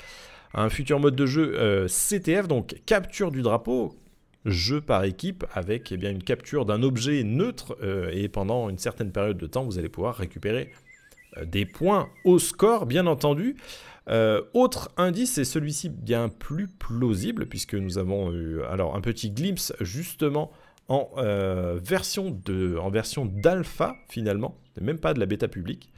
Un 0.54 0.70
futur 0.70 1.00
mode 1.00 1.16
de 1.16 1.26
jeu 1.26 1.56
euh, 1.58 1.88
CTF, 1.88 2.48
donc 2.48 2.76
capture 2.86 3.32
du 3.32 3.42
drapeau, 3.42 3.96
jeu 4.46 4.82
par 4.82 5.04
équipe 5.04 5.46
avec 5.54 5.92
eh 5.92 5.98
bien, 5.98 6.12
une 6.12 6.24
capture 6.24 6.66
d'un 6.66 6.84
objet 6.84 7.24
neutre 7.24 7.76
euh, 7.82 8.12
et 8.14 8.28
pendant 8.28 8.70
une 8.70 8.78
certaine 8.78 9.12
période 9.12 9.38
de 9.38 9.48
temps 9.48 9.64
vous 9.64 9.80
allez 9.80 9.90
pouvoir 9.90 10.16
récupérer 10.16 10.72
euh, 11.38 11.46
des 11.46 11.66
points 11.66 12.10
au 12.24 12.38
score 12.38 12.86
bien 12.86 13.08
entendu. 13.08 13.56
autre 14.54 14.92
indice, 14.98 15.38
et 15.38 15.46
celui-ci 15.46 15.90
bien 15.90 16.30
plus 16.30 16.68
plausible, 16.68 17.48
puisque 17.48 17.76
nous 17.76 17.98
avons 17.98 18.32
eu 18.34 18.62
alors 18.64 18.96
un 18.96 19.02
petit 19.02 19.32
glimpse 19.32 19.74
justement 19.80 20.52
en, 20.90 21.10
version 21.82 22.38
en 22.80 22.90
version 22.90 23.26
d'alpha 23.26 23.96
finalement, 24.10 24.60
même 24.82 24.98
pas 24.98 25.14
de 25.14 25.20
la 25.20 25.26
bêta 25.26 25.48
publique. 25.48 25.92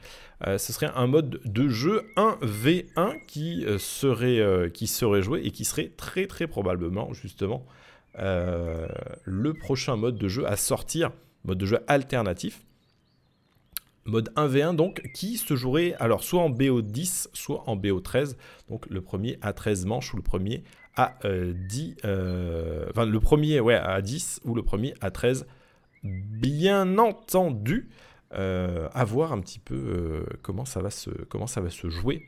Euh, 0.46 0.58
ce 0.58 0.72
serait 0.72 0.90
un 0.94 1.06
mode 1.06 1.40
de 1.44 1.68
jeu 1.68 2.04
1v1 2.16 3.24
qui, 3.26 3.64
euh, 3.64 3.78
serait, 3.78 4.70
qui 4.72 4.86
serait 4.86 5.22
joué 5.22 5.42
et 5.44 5.50
qui 5.50 5.64
serait 5.64 5.92
très 5.96 6.26
très 6.26 6.46
probablement 6.46 7.12
justement 7.12 7.66
le 8.18 9.52
prochain 9.52 9.96
mode 9.96 10.16
de 10.16 10.28
jeu 10.28 10.46
à 10.46 10.56
sortir, 10.56 11.12
mode 11.44 11.58
de 11.58 11.66
jeu 11.66 11.78
alternatif. 11.86 12.62
Mode 14.06 14.30
1v1 14.36 14.76
donc 14.76 15.02
qui 15.14 15.36
se 15.36 15.56
jouerait 15.56 15.94
alors 15.98 16.22
soit 16.22 16.40
en 16.40 16.48
BO10 16.48 17.26
soit 17.32 17.64
en 17.68 17.76
BO13 17.76 18.36
donc 18.70 18.86
le 18.88 19.00
premier 19.00 19.36
à 19.42 19.52
13 19.52 19.84
manches 19.84 20.14
ou 20.14 20.16
le 20.16 20.22
premier 20.22 20.62
à 20.96 21.18
10, 21.24 21.28
euh, 21.28 21.54
euh, 22.04 22.86
enfin 22.90 23.04
le 23.04 23.20
premier 23.20 23.60
ouais, 23.60 23.74
à 23.74 24.00
10 24.00 24.40
ou 24.44 24.54
le 24.54 24.62
premier 24.62 24.94
à 25.00 25.10
13. 25.10 25.46
Bien 26.02 26.98
entendu, 26.98 27.88
euh, 28.36 28.88
à 28.92 29.04
voir 29.04 29.32
un 29.32 29.40
petit 29.40 29.58
peu 29.58 30.24
comment, 30.42 30.64
ça 30.64 30.80
va 30.80 30.90
se, 30.90 31.10
comment 31.10 31.46
ça 31.46 31.60
va 31.60 31.70
se 31.70 31.88
jouer 31.88 32.22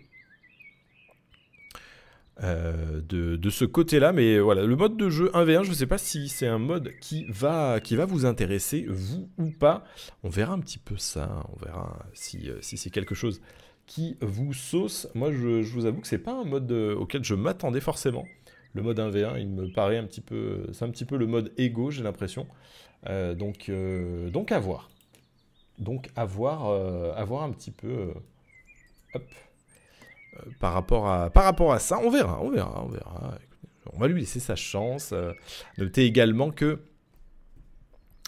de, 2.40 3.34
de, 3.36 3.50
ce 3.50 3.64
côté-là. 3.64 4.12
Mais 4.12 4.38
voilà, 4.38 4.64
le 4.64 4.76
mode 4.76 4.96
de 4.96 5.10
jeu 5.10 5.28
1v1, 5.34 5.64
je 5.64 5.70
ne 5.70 5.74
sais 5.74 5.86
pas 5.86 5.98
si 5.98 6.28
c'est 6.28 6.46
un 6.46 6.58
mode 6.58 6.92
qui 7.00 7.26
va, 7.28 7.80
qui 7.80 7.96
va 7.96 8.06
vous 8.06 8.26
intéresser, 8.26 8.86
vous 8.88 9.28
ou 9.38 9.50
pas. 9.50 9.84
On 10.22 10.28
verra 10.28 10.54
un 10.54 10.60
petit 10.60 10.78
peu 10.78 10.96
ça, 10.96 11.44
on 11.52 11.64
verra 11.64 12.06
si, 12.14 12.48
si 12.60 12.76
c'est 12.76 12.90
quelque 12.90 13.16
chose 13.16 13.40
qui 13.86 14.16
vous 14.20 14.52
sauce. 14.54 15.08
Moi, 15.14 15.32
je, 15.32 15.62
je 15.62 15.72
vous 15.72 15.86
avoue 15.86 16.00
que 16.00 16.06
c'est 16.06 16.18
pas 16.18 16.32
un 16.32 16.44
mode 16.44 16.70
auquel 16.70 17.24
je 17.24 17.34
m'attendais 17.34 17.80
forcément 17.80 18.24
le 18.74 18.82
mode 18.82 18.98
1v1, 18.98 19.40
il 19.40 19.48
me 19.48 19.72
paraît 19.72 19.98
un 19.98 20.04
petit 20.04 20.20
peu. 20.20 20.66
C'est 20.72 20.84
un 20.84 20.90
petit 20.90 21.04
peu 21.04 21.16
le 21.16 21.26
mode 21.26 21.52
ego, 21.56 21.90
j'ai 21.90 22.02
l'impression. 22.02 22.46
Euh, 23.08 23.34
donc, 23.34 23.68
euh, 23.68 24.30
donc 24.30 24.52
à 24.52 24.58
voir. 24.58 24.90
Donc 25.78 26.10
euh, 26.16 27.12
à 27.14 27.24
voir 27.24 27.42
un 27.42 27.52
petit 27.52 27.70
peu. 27.70 28.12
rapport 30.72 31.08
à, 31.08 31.30
par 31.30 31.44
rapport 31.44 31.72
à 31.72 31.78
ça, 31.78 31.98
on 31.98 32.10
verra, 32.10 32.40
on 32.42 32.50
verra, 32.50 32.84
on 32.84 32.88
verra. 32.88 33.38
On 33.92 33.98
va 33.98 34.08
lui 34.08 34.20
laisser 34.20 34.40
sa 34.40 34.56
chance. 34.56 35.14
notez 35.78 36.04
également 36.04 36.50
que 36.50 36.80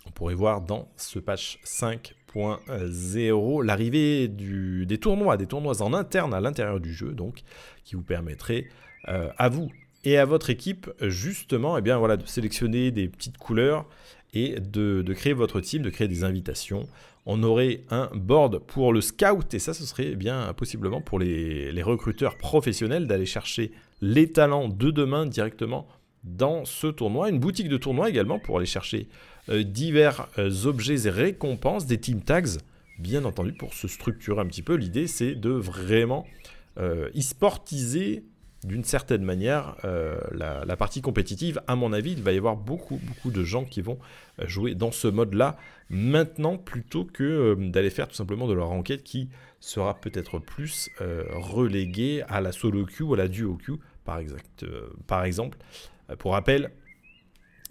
on 0.07 0.11
pourrait 0.11 0.35
voir 0.35 0.63
dans 0.63 0.91
ce 0.97 1.19
patch 1.19 1.61
5.0 1.65 3.65
l'arrivée 3.65 4.29
des 4.29 4.99
tournois, 4.99 5.37
des 5.37 5.47
tournois 5.47 5.83
en 5.83 5.93
interne 5.93 6.33
à 6.33 6.41
l'intérieur 6.41 6.81
du 6.81 6.95
jeu, 6.95 7.13
donc 7.13 7.43
qui 7.85 7.97
vous 7.97 8.03
permettrait 8.03 8.67
à 9.05 9.49
vous 9.49 9.71
et 10.05 10.17
à 10.17 10.25
votre 10.25 10.51
équipe 10.51 10.91
justement 11.03 11.77
eh 11.77 11.83
bien, 11.83 11.99
voilà, 11.99 12.17
de 12.17 12.27
sélectionner 12.27 12.91
des 12.91 13.09
petites 13.09 13.39
couleurs 13.39 13.87
et 14.33 14.61
de, 14.61 15.05
créer 15.15 15.33
votre 15.33 15.61
team, 15.61 15.83
de 15.83 15.91
créer 15.91 16.09
des 16.09 16.25
invitations. 16.25 16.89
On 17.27 17.43
aurait 17.43 17.85
un 17.91 18.11
board 18.15 18.61
pour 18.61 18.93
le 18.93 19.01
scout 19.01 19.53
et 19.53 19.59
ça 19.59 19.75
ce 19.75 19.85
serait 19.85 20.15
bien 20.15 20.53
possiblement 20.55 21.01
pour 21.01 21.19
les, 21.19 21.83
recruteurs 21.83 22.37
professionnels 22.39 23.07
d'aller 23.07 23.27
chercher 23.27 23.73
les 24.01 24.33
talents 24.33 24.69
de 24.69 24.91
demain 24.91 25.27
directement 25.27 25.87
dans 26.25 26.65
ce 26.65 26.87
tournoi. 26.87 27.29
Une 27.29 27.39
boutique 27.39 27.69
de 27.69 27.77
tournoi 27.77 28.09
également 28.09 28.39
pour 28.39 28.57
aller 28.57 28.67
chercher 28.67 29.09
euh, 29.49 29.63
divers 29.63 30.29
euh, 30.39 30.67
objets 30.67 31.07
et 31.07 31.11
récompenses, 31.11 31.87
des 31.87 31.99
team 31.99 32.23
tags 32.23 32.59
bien 32.99 33.25
entendu 33.25 33.53
pour 33.53 33.75
se 33.75 33.89
structurer 33.89 34.41
un 34.41 34.47
petit 34.47 34.63
peu. 34.63 34.75
L'idée 34.75 35.07
c'est 35.07 35.35
de 35.35 35.51
vraiment 35.51 36.27
euh, 36.79 37.11
e-sportiser 37.17 38.25
d'une 38.65 38.85
certaine 38.85 39.23
manière, 39.23 39.77
euh, 39.85 40.19
la, 40.33 40.77
partie 40.77 41.01
compétitive, 41.01 41.63
à 41.67 41.77
mon 41.77 41.93
avis, 41.93 42.13
il 42.13 42.23
va 42.23 42.33
y 42.33 42.37
avoir 42.37 42.57
beaucoup, 42.57 43.01
beaucoup 43.03 43.31
de 43.31 43.43
gens 43.43 43.65
qui 43.65 43.81
vont 43.81 43.99
euh, 44.39 44.47
jouer 44.47 44.75
dans 44.75 44.93
ce 44.93 45.09
mode-là 45.09 45.57
maintenant 45.89 46.59
plutôt 46.59 47.05
que 47.05 47.25
euh, 47.25 47.71
d'aller 47.71 47.91
faire 47.91 48.07
tout 48.07 48.15
simplement 48.15 48.47
de 48.47 48.53
leur 48.53 48.71
enquête 48.71 49.03
qui 49.03 49.31
sera 49.61 49.95
peut-être 49.95 50.39
plus 50.39 50.89
reléguée 50.99 52.23
à 52.29 52.41
la 52.41 52.51
solo 52.51 52.87
queue 52.87 53.05
ou 53.05 53.15
à 53.15 53.19
la 53.19 53.29
duo 53.29 53.59
queue, 53.67 53.79
par, 54.05 55.25
exemple. 55.25 55.59
pour 56.19 56.33
rappel, 56.33 56.71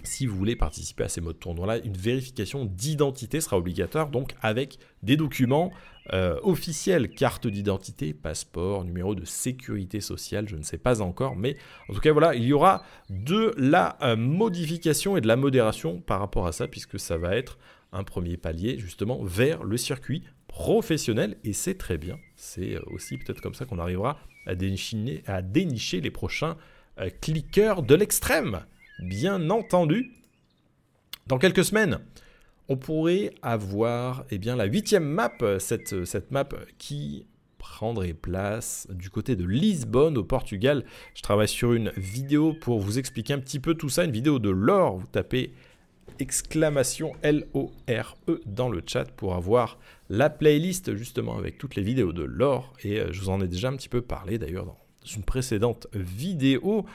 si 0.04 0.26
vous 0.26 0.36
voulez 0.36 0.56
participer 0.56 1.04
à 1.04 1.10
ces 1.10 1.22
modes 1.22 1.40
tournois-là, 1.40 1.80
une 1.80 1.98
vérification 1.98 2.66
d'identité 2.66 3.42
sera 3.42 3.58
obligatoire, 3.58 4.10
donc 4.10 4.34
avec 4.42 4.78
des 5.04 5.18
documents 5.18 5.72
euh, 6.14 6.40
officiels, 6.42 7.10
carte 7.10 7.48
d'identité, 7.48 8.14
passeport, 8.14 8.84
numéro 8.84 9.16
de 9.16 9.26
sécurité 9.26 10.02
sociale, 10.02 10.48
je 10.48 10.56
ne 10.56 10.64
sais 10.64 10.78
pas 10.78 11.02
encore, 11.02 11.36
mais 11.36 11.58
en 11.90 11.94
tout 11.94 12.00
cas 12.00 12.12
voilà, 12.12 12.34
il 12.36 12.44
y 12.44 12.54
aura 12.54 12.84
de 13.10 13.54
la 13.58 13.98
euh, 14.02 14.16
modification 14.16 15.18
et 15.18 15.22
de 15.22 15.28
la 15.28 15.36
modération 15.36 16.00
par 16.00 16.20
rapport 16.20 16.48
à 16.48 16.52
ça, 16.52 16.68
puisque 16.68 17.00
ça 17.00 17.18
va 17.18 17.36
être 17.36 17.58
un 17.92 18.04
premier 18.04 18.38
palier 18.38 18.80
justement 18.80 19.24
vers 19.24 19.64
le 19.64 19.78
circuit 19.78 20.24
professionnel, 20.48 21.38
et 21.44 21.54
c'est 21.54 21.78
très 21.78 21.98
bien, 21.98 22.18
c'est 22.36 22.76
euh, 22.76 22.82
aussi 22.88 23.18
peut-être 23.18 23.42
comme 23.42 23.54
ça 23.54 23.66
qu'on 23.66 23.80
arrivera 23.80 24.18
à 24.46 24.56
dénicher 24.56 26.02
les 26.02 26.12
prochains 26.12 26.58
cliqueurs 27.22 27.84
de 27.84 27.94
l'extrême 27.94 28.62
bien 29.04 29.50
entendu. 29.50 30.12
Dans 31.28 31.38
quelques 31.38 31.64
semaines, 31.64 32.00
on 32.68 32.78
pourrait 32.78 33.32
avoir 33.42 34.26
eh 34.32 34.38
bien, 34.38 34.56
la 34.56 34.66
huitième 34.66 35.06
map, 35.06 35.34
cette, 35.60 36.06
cette 36.06 36.32
map 36.32 36.48
qui 36.78 37.26
prendrait 37.58 38.14
place 38.14 38.88
du 38.90 39.10
côté 39.10 39.36
de 39.36 39.46
Lisbonne 39.46 40.18
au 40.18 40.24
Portugal. 40.24 40.86
Je 41.14 41.22
travaille 41.22 41.48
sur 41.48 41.74
une 41.74 41.92
vidéo 41.98 42.54
pour 42.54 42.80
vous 42.80 42.98
expliquer 42.98 43.34
un 43.34 43.40
petit 43.40 43.60
peu 43.60 43.76
tout 43.76 43.90
ça, 43.90 44.06
une 44.06 44.12
vidéo 44.12 44.40
de 44.40 44.50
lore. 44.50 44.98
Vous 44.98 45.08
tapez 45.08 45.54
exclamation 46.20 47.14
L-O-R-E 47.22 48.42
dans 48.46 48.70
le 48.70 48.82
chat 48.86 49.06
pour 49.12 49.36
avoir 49.36 49.80
la 50.10 50.30
playlist 50.30 50.96
justement 50.96 51.38
avec 51.38 51.58
toutes 51.58 51.76
les 51.76 51.84
vidéos 51.84 52.14
de 52.14 52.24
lore. 52.24 52.74
Et 52.84 53.00
euh, 53.00 53.12
je 53.12 53.22
vous 53.22 53.30
en 53.30 53.42
ai 53.42 53.48
déjà 53.48 53.70
un 53.70 53.76
petit 53.76 53.90
peu 53.90 54.02
parlé 54.02 54.38
d'ailleurs 54.38 54.66
dans 54.66 54.80
une 55.16 55.24
précédente 55.24 55.88
vidéo. 55.94 56.86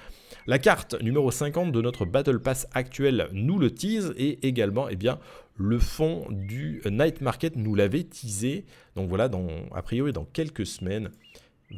La 0.46 0.58
carte 0.58 1.00
numéro 1.02 1.30
50 1.30 1.72
de 1.72 1.80
notre 1.80 2.04
Battle 2.04 2.38
Pass 2.38 2.68
actuel 2.74 3.28
nous 3.32 3.58
le 3.58 3.70
tease 3.70 4.14
et 4.16 4.46
également 4.46 4.88
eh 4.88 4.96
bien, 4.96 5.18
le 5.56 5.78
fond 5.78 6.26
du 6.30 6.82
Night 6.84 7.20
Market 7.20 7.56
nous 7.56 7.74
l'avait 7.74 8.04
teasé. 8.04 8.64
Donc 8.96 9.08
voilà, 9.08 9.30
a 9.72 9.82
priori 9.82 10.12
dans 10.12 10.24
quelques 10.24 10.66
semaines, 10.66 11.10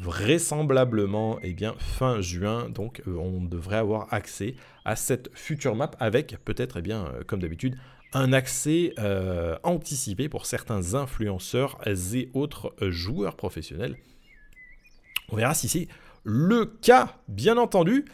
vraisemblablement 0.01 1.39
eh 1.43 1.53
bien, 1.53 1.75
fin 1.79 2.21
juin, 2.21 2.69
donc 2.69 3.03
euh, 3.07 3.17
on 3.17 3.43
devrait 3.43 3.77
avoir 3.77 4.13
accès 4.13 4.55
à 4.85 4.97
cette 4.97 5.31
future 5.35 5.75
map 5.75 5.91
avec 6.01 6.37
peut-être, 6.45 6.79
eh 6.85 6.93
euh, 6.93 7.23
comme 7.27 7.41
d'habitude, 7.41 7.77
un 8.13 8.33
accès 8.33 8.95
euh, 8.99 9.57
anticipé 9.63 10.29
pour 10.29 10.47
certains 10.47 10.95
influenceurs 10.95 11.79
et 11.87 12.31
autres 12.35 12.75
joueurs 12.81 13.37
professionnels. 13.37 13.97
On 15.29 15.37
verra 15.37 15.55
si 15.55 15.69
c'est 15.69 15.89
le 16.27 16.67
cas, 16.67 17.21
bien 17.29 17.57
entendu. 17.57 18.05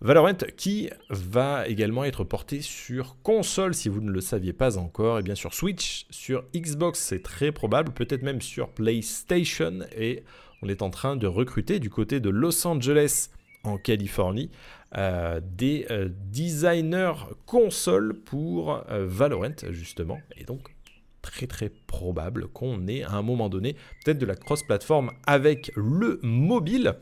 Valorant 0.00 0.34
qui 0.56 0.88
va 1.10 1.66
également 1.66 2.04
être 2.04 2.22
porté 2.22 2.60
sur 2.60 3.16
console 3.22 3.74
si 3.74 3.88
vous 3.88 4.00
ne 4.00 4.10
le 4.10 4.20
saviez 4.20 4.52
pas 4.52 4.78
encore, 4.78 5.18
et 5.18 5.22
bien 5.22 5.34
sur 5.34 5.52
Switch, 5.52 6.06
sur 6.10 6.44
Xbox 6.54 7.00
c'est 7.00 7.22
très 7.22 7.50
probable, 7.50 7.92
peut-être 7.92 8.22
même 8.22 8.42
sur 8.42 8.68
PlayStation 8.68 9.80
et 9.96 10.22
on 10.62 10.68
est 10.68 10.82
en 10.82 10.90
train 10.90 11.16
de 11.16 11.26
recruter 11.26 11.80
du 11.80 11.90
côté 11.90 12.20
de 12.20 12.28
Los 12.28 12.66
Angeles 12.66 13.30
en 13.64 13.78
Californie 13.78 14.50
euh, 14.96 15.40
des 15.42 15.86
euh, 15.90 16.08
designers 16.10 17.14
console 17.46 18.14
pour 18.14 18.84
euh, 18.90 19.06
Valorant 19.08 19.56
justement 19.70 20.18
et 20.36 20.44
donc 20.44 20.76
très 21.22 21.46
très 21.46 21.70
probable 21.70 22.48
qu'on 22.48 22.86
ait 22.86 23.02
à 23.02 23.14
un 23.14 23.22
moment 23.22 23.48
donné 23.48 23.74
peut-être 24.04 24.18
de 24.18 24.26
la 24.26 24.36
cross-platform 24.36 25.10
avec 25.26 25.72
le 25.74 26.20
mobile 26.22 26.96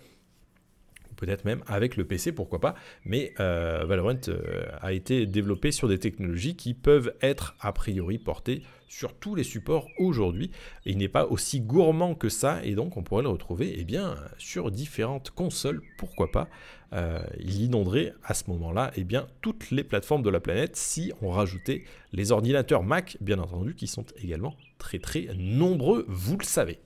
peut-être 1.16 1.44
même 1.44 1.62
avec 1.66 1.96
le 1.96 2.04
PC, 2.04 2.32
pourquoi 2.32 2.60
pas. 2.60 2.74
Mais 3.04 3.34
euh, 3.40 3.84
Valorant 3.86 4.14
euh, 4.28 4.66
a 4.80 4.92
été 4.92 5.26
développé 5.26 5.72
sur 5.72 5.88
des 5.88 5.98
technologies 5.98 6.56
qui 6.56 6.74
peuvent 6.74 7.14
être 7.22 7.56
a 7.60 7.72
priori 7.72 8.18
portées 8.18 8.62
sur 8.88 9.14
tous 9.14 9.34
les 9.34 9.42
supports 9.42 9.88
aujourd'hui. 9.98 10.50
Il 10.84 10.98
n'est 10.98 11.08
pas 11.08 11.26
aussi 11.26 11.60
gourmand 11.60 12.14
que 12.14 12.28
ça, 12.28 12.64
et 12.64 12.74
donc 12.74 12.96
on 12.96 13.02
pourrait 13.02 13.22
le 13.24 13.28
retrouver 13.28 13.74
eh 13.76 13.84
bien, 13.84 14.14
sur 14.38 14.70
différentes 14.70 15.30
consoles, 15.30 15.82
pourquoi 15.98 16.30
pas. 16.30 16.48
Euh, 16.92 17.18
il 17.40 17.60
inonderait 17.62 18.14
à 18.22 18.34
ce 18.34 18.44
moment-là 18.50 18.92
eh 18.94 19.02
bien, 19.02 19.26
toutes 19.40 19.72
les 19.72 19.82
plateformes 19.82 20.22
de 20.22 20.30
la 20.30 20.38
planète 20.38 20.76
si 20.76 21.12
on 21.22 21.30
rajoutait 21.30 21.82
les 22.12 22.30
ordinateurs 22.30 22.84
Mac, 22.84 23.16
bien 23.20 23.40
entendu, 23.40 23.74
qui 23.74 23.88
sont 23.88 24.06
également 24.22 24.54
très 24.78 25.00
très 25.00 25.28
nombreux, 25.36 26.04
vous 26.08 26.36
le 26.36 26.44
savez. 26.44 26.78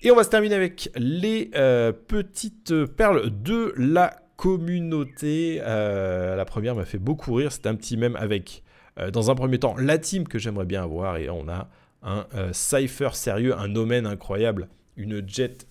Et 0.00 0.12
on 0.12 0.14
va 0.14 0.22
se 0.22 0.30
terminer 0.30 0.54
avec 0.54 0.90
les 0.94 1.50
euh, 1.56 1.92
petites 1.92 2.84
perles 2.84 3.30
de 3.42 3.74
la 3.76 4.14
communauté. 4.36 5.58
Euh, 5.60 6.36
la 6.36 6.44
première 6.44 6.76
m'a 6.76 6.84
fait 6.84 6.98
beaucoup 6.98 7.34
rire. 7.34 7.50
C'est 7.50 7.66
un 7.66 7.74
petit 7.74 7.96
même 7.96 8.14
avec, 8.14 8.62
euh, 9.00 9.10
dans 9.10 9.32
un 9.32 9.34
premier 9.34 9.58
temps, 9.58 9.74
la 9.76 9.98
team 9.98 10.28
que 10.28 10.38
j'aimerais 10.38 10.66
bien 10.66 10.84
avoir. 10.84 11.16
Et 11.16 11.28
on 11.28 11.48
a 11.48 11.68
un 12.02 12.26
Cypher 12.52 13.08
sérieux, 13.14 13.58
un 13.58 13.74
Omen 13.74 14.06
incroyable, 14.06 14.68
une 14.96 15.28
Jet 15.28 15.66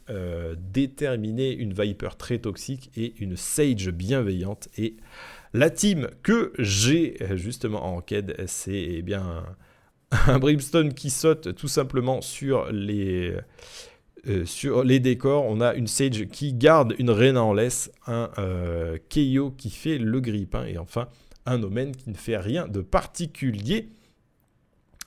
déterminée, 0.57 1.53
une 1.53 1.71
Viper 1.71 2.17
très 2.17 2.39
toxique 2.39 2.91
et 2.97 3.13
une 3.19 3.37
Sage 3.37 3.89
bienveillante. 3.91 4.67
Et 4.77 4.97
la 5.53 5.69
team 5.69 6.09
que 6.21 6.51
j'ai 6.59 7.15
justement 7.35 7.95
en 7.95 8.01
quête, 8.01 8.35
c'est 8.45 8.73
eh 8.73 9.01
bien 9.01 9.45
un 10.27 10.37
Brimstone 10.37 10.93
qui 10.93 11.11
saute 11.11 11.55
tout 11.55 11.69
simplement 11.69 12.19
sur 12.19 12.69
les 12.73 13.37
euh, 14.27 14.45
sur 14.45 14.83
les 14.83 14.99
décors, 14.99 15.45
on 15.45 15.61
a 15.61 15.73
une 15.73 15.87
Sage 15.87 16.25
qui 16.27 16.53
garde 16.53 16.95
une 16.99 17.09
Reina 17.09 17.43
en 17.43 17.53
laisse, 17.53 17.91
un 18.07 18.29
euh, 18.37 18.97
Keio 19.09 19.51
qui 19.51 19.69
fait 19.69 19.97
le 19.97 20.19
grippin, 20.19 20.65
et 20.65 20.77
enfin 20.77 21.07
un 21.45 21.63
Omen 21.63 21.95
qui 21.95 22.09
ne 22.09 22.15
fait 22.15 22.37
rien 22.37 22.67
de 22.67 22.81
particulier. 22.81 23.89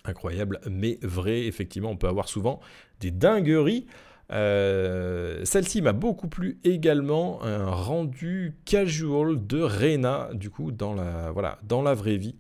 Incroyable, 0.04 0.60
mais 0.70 0.98
vrai, 1.02 1.44
effectivement, 1.44 1.90
on 1.90 1.96
peut 1.98 2.08
avoir 2.08 2.28
souvent 2.28 2.60
des 3.00 3.10
dingueries. 3.10 3.86
Euh, 4.32 5.44
celle-ci 5.44 5.82
m'a 5.82 5.92
beaucoup 5.92 6.28
plu 6.28 6.58
également, 6.64 7.42
un 7.42 7.66
rendu 7.66 8.54
casual 8.64 9.46
de 9.46 9.60
Reina, 9.60 10.30
du 10.32 10.48
coup, 10.48 10.72
dans 10.72 10.94
la, 10.94 11.94
vraie 11.94 12.16
vie. 12.16 12.36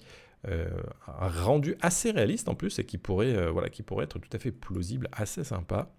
un 0.46 1.28
rendu 1.28 1.76
assez 1.82 2.10
réaliste 2.10 2.48
en 2.48 2.54
plus 2.54 2.78
et 2.78 2.84
qui 2.84 2.96
pourrait, 2.96 3.36
qui 3.70 3.82
pourrait 3.82 4.04
être 4.04 4.18
tout 4.18 4.30
à 4.32 4.38
fait 4.38 4.52
plausible, 4.52 5.08
assez 5.12 5.44
sympa 5.44 5.90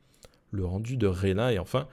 le 0.52 0.66
rendu 0.66 0.98
de 0.98 1.08
Rena. 1.08 1.54
Et 1.54 1.60
enfin, 1.60 1.88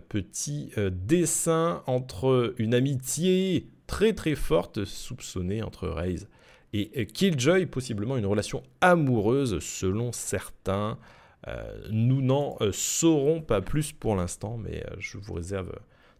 petit 0.00 0.70
euh, 0.78 0.90
dessin 0.90 1.82
entre 1.86 2.54
une 2.58 2.74
amitié 2.74 3.68
très 3.86 4.12
très 4.12 4.34
forte 4.34 4.84
soupçonnée 4.84 5.62
entre 5.62 5.88
Raze 5.88 6.28
et 6.72 6.90
euh, 6.96 7.04
Killjoy, 7.04 7.66
possiblement 7.66 8.16
une 8.16 8.26
relation 8.26 8.62
amoureuse 8.80 9.58
selon 9.60 10.12
certains. 10.12 10.98
Euh, 11.46 11.88
nous 11.90 12.22
n'en 12.22 12.56
saurons 12.72 13.42
pas 13.42 13.60
plus 13.60 13.92
pour 13.92 14.16
l'instant, 14.16 14.56
mais 14.56 14.82
je 14.98 15.18
vous 15.18 15.34
réserve 15.34 15.72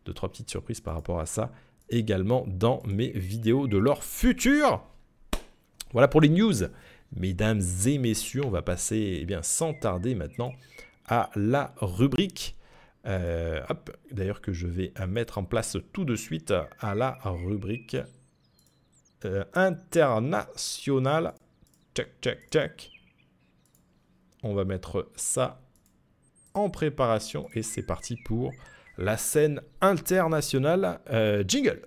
deux 0.05 0.13
trois 0.13 0.29
petites 0.29 0.51
surprises 0.51 0.81
par 0.81 0.95
rapport 0.95 1.19
à 1.19 1.27
ça 1.27 1.51
également 1.89 2.45
dans 2.47 2.83
mes 2.87 3.09
vidéos 3.11 3.67
de 3.67 3.79
leur 3.79 4.05
futur. 4.05 4.83
Voilà 5.93 6.09
pour 6.09 6.21
les 6.21 6.29
news. 6.29 6.55
Mesdames 7.17 7.63
et 7.87 7.99
messieurs, 7.99 8.45
on 8.45 8.51
va 8.51 8.63
passer 8.63 9.19
eh 9.21 9.25
bien, 9.25 9.43
sans 9.43 9.73
tarder 9.73 10.15
maintenant 10.15 10.53
à 11.07 11.31
la 11.37 11.75
rubrique. 11.79 12.57
Euh, 13.07 13.61
d'ailleurs 14.11 14.41
que 14.41 14.53
je 14.53 14.67
vais 14.67 14.93
mettre 15.07 15.39
en 15.39 15.45
place 15.45 15.77
tout 15.93 16.05
de 16.05 16.17
suite 16.17 16.55
à 16.81 16.95
la 16.95 17.19
rubrique 17.25 17.97
euh, 19.25 19.45
internationale. 19.55 21.35
Check, 21.95 22.21
check, 22.21 22.51
check. 22.51 22.91
On 24.43 24.55
va 24.55 24.65
mettre 24.65 25.11
ça 25.17 25.61
en 26.55 26.71
préparation 26.71 27.49
et 27.55 27.63
c'est 27.63 27.83
parti 27.83 28.17
pour 28.25 28.53
la 28.99 29.17
scène 29.17 29.61
internationale. 29.81 31.01
Euh, 31.11 31.45
jingle. 31.47 31.83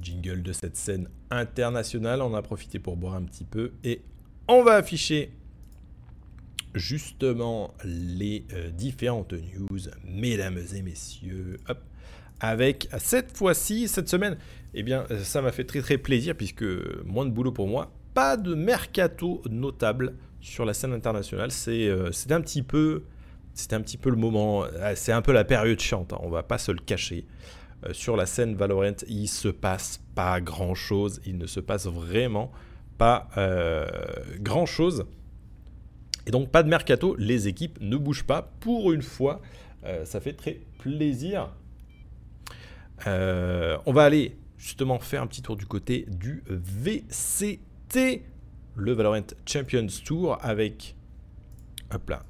Jingle 0.00 0.42
de 0.42 0.52
cette 0.52 0.76
scène 0.76 1.08
internationale. 1.30 2.22
On 2.22 2.34
a 2.34 2.42
profité 2.42 2.78
pour 2.78 2.96
boire 2.96 3.14
un 3.14 3.22
petit 3.22 3.44
peu 3.44 3.72
et 3.84 4.02
on 4.48 4.62
va 4.62 4.74
afficher 4.74 5.32
justement 6.74 7.74
les 7.84 8.44
euh, 8.52 8.70
différentes 8.70 9.32
news, 9.32 9.80
mesdames 10.04 10.60
et 10.74 10.82
messieurs. 10.82 11.58
Avec 12.38 12.88
cette 12.98 13.34
fois-ci, 13.36 13.88
cette 13.88 14.08
semaine, 14.08 14.36
eh 14.74 14.82
bien, 14.82 15.06
ça 15.22 15.40
m'a 15.40 15.52
fait 15.52 15.64
très 15.64 15.80
très 15.80 15.96
plaisir 15.96 16.34
puisque 16.36 16.66
moins 17.04 17.24
de 17.24 17.30
boulot 17.30 17.52
pour 17.52 17.66
moi. 17.66 17.90
Pas 18.12 18.36
de 18.36 18.54
mercato 18.54 19.42
notable 19.48 20.14
sur 20.40 20.64
la 20.64 20.74
scène 20.74 20.92
internationale. 20.92 21.50
C'est 21.50 21.88
euh, 21.88 22.10
un 22.30 22.40
petit 22.40 22.62
peu, 22.62 23.04
c'était 23.54 23.74
un 23.74 23.80
petit 23.80 23.96
peu 23.96 24.10
le 24.10 24.16
moment. 24.16 24.64
Euh, 24.64 24.92
c'est 24.96 25.12
un 25.12 25.22
peu 25.22 25.32
la 25.32 25.44
période 25.44 25.80
chiante. 25.80 26.12
Hein, 26.12 26.18
on 26.20 26.28
va 26.28 26.42
pas 26.42 26.58
se 26.58 26.72
le 26.72 26.78
cacher. 26.78 27.26
Euh, 27.84 27.92
sur 27.92 28.16
la 28.16 28.26
scène 28.26 28.54
Valorant, 28.54 28.96
il 29.08 29.28
se 29.28 29.48
passe 29.48 30.00
pas 30.14 30.40
grand 30.40 30.74
chose. 30.74 31.20
Il 31.26 31.38
ne 31.38 31.46
se 31.46 31.60
passe 31.60 31.86
vraiment 31.86 32.50
pas 32.98 33.28
euh, 33.36 33.86
grand 34.38 34.66
chose. 34.66 35.06
Et 36.26 36.30
donc 36.30 36.50
pas 36.50 36.62
de 36.62 36.68
mercato, 36.68 37.14
les 37.18 37.48
équipes 37.48 37.78
ne 37.80 37.96
bougent 37.96 38.24
pas. 38.24 38.42
Pour 38.60 38.92
une 38.92 39.02
fois, 39.02 39.40
euh, 39.84 40.04
ça 40.04 40.20
fait 40.20 40.32
très 40.32 40.60
plaisir. 40.78 41.52
on 43.06 43.92
va 43.92 44.04
aller 44.04 44.36
justement 44.56 44.98
faire 44.98 45.22
un 45.22 45.26
petit 45.26 45.42
tour 45.42 45.56
du 45.56 45.66
côté 45.66 46.06
du 46.08 46.42
VCT, 46.48 48.24
le 48.74 48.92
Valorant 48.92 49.26
Champions 49.44 49.86
Tour, 50.04 50.38
avec 50.40 50.96
hop 51.92 52.08
là, 52.10 52.24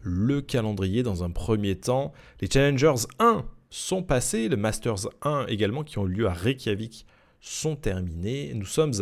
le 0.00 0.40
calendrier 0.40 1.02
dans 1.02 1.24
un 1.24 1.30
premier 1.30 1.74
temps. 1.74 2.12
Les 2.40 2.48
Challengers 2.48 3.06
1 3.18 3.44
sont 3.70 4.02
passés. 4.02 4.48
Les 4.48 4.56
Masters 4.56 5.08
1 5.22 5.46
également, 5.46 5.84
qui 5.84 5.98
ont 5.98 6.04
lieu 6.04 6.26
à 6.26 6.32
Reykjavik, 6.32 7.06
sont 7.40 7.76
terminés. 7.76 8.52
Nous 8.54 8.66
sommes 8.66 8.92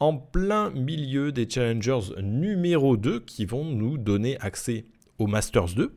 en 0.00 0.16
plein 0.16 0.70
milieu 0.70 1.32
des 1.32 1.48
Challengers 1.48 2.12
numéro 2.22 2.96
2 2.96 3.20
qui 3.20 3.44
vont 3.44 3.64
nous 3.64 3.98
donner 3.98 4.38
accès 4.40 4.84
aux 5.18 5.26
Masters 5.26 5.74
2. 5.74 5.94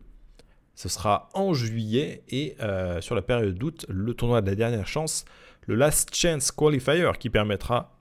Ce 0.75 0.89
sera 0.89 1.29
en 1.33 1.53
juillet 1.53 2.23
et 2.29 2.55
euh, 2.61 3.01
sur 3.01 3.13
la 3.13 3.21
période 3.21 3.55
d'août, 3.55 3.85
le 3.89 4.13
tournoi 4.13 4.41
de 4.41 4.49
la 4.49 4.55
dernière 4.55 4.87
chance, 4.87 5.25
le 5.67 5.75
Last 5.75 6.15
Chance 6.15 6.51
Qualifier 6.51 7.11
qui 7.19 7.29
permettra 7.29 7.99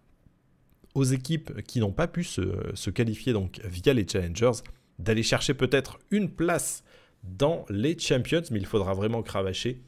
aux 0.94 1.04
équipes 1.04 1.62
qui 1.62 1.80
n'ont 1.80 1.92
pas 1.92 2.08
pu 2.08 2.24
se, 2.24 2.40
se, 2.74 2.90
qualifier 2.90 3.32
donc 3.32 3.60
via 3.64 3.92
les 3.92 4.08
Challengers 4.08 4.62
d'aller 4.98 5.22
chercher 5.22 5.54
peut-être 5.54 5.98
une 6.10 6.30
place 6.30 6.82
dans 7.22 7.66
les 7.68 7.98
Champions, 7.98 8.42
mais 8.50 8.58
il 8.58 8.66
faudra 8.66 8.94
vraiment 8.94 9.22
cravacher 9.22 9.82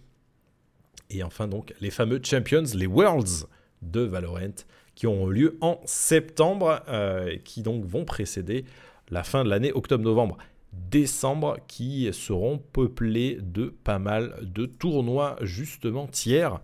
et 1.12 1.22
enfin 1.22 1.48
donc 1.48 1.74
les 1.80 1.90
fameux 1.90 2.20
Champions, 2.22 2.64
les 2.74 2.86
Worlds 2.86 3.46
de 3.82 4.00
Valorant, 4.00 4.64
qui 4.94 5.06
auront 5.06 5.26
lieu 5.26 5.58
en 5.60 5.80
septembre, 5.84 6.82
euh, 6.88 7.36
qui 7.44 7.62
donc 7.62 7.84
vont 7.84 8.04
précéder 8.04 8.64
la 9.10 9.22
fin 9.22 9.44
de 9.44 9.50
l'année 9.50 9.72
octobre-novembre. 9.72 10.38
Décembre, 10.72 11.58
qui 11.68 12.08
seront 12.12 12.58
peuplés 12.58 13.38
de 13.42 13.74
pas 13.84 13.98
mal 13.98 14.38
de 14.42 14.64
tournois 14.64 15.36
justement 15.42 16.06
tiers. 16.06 16.60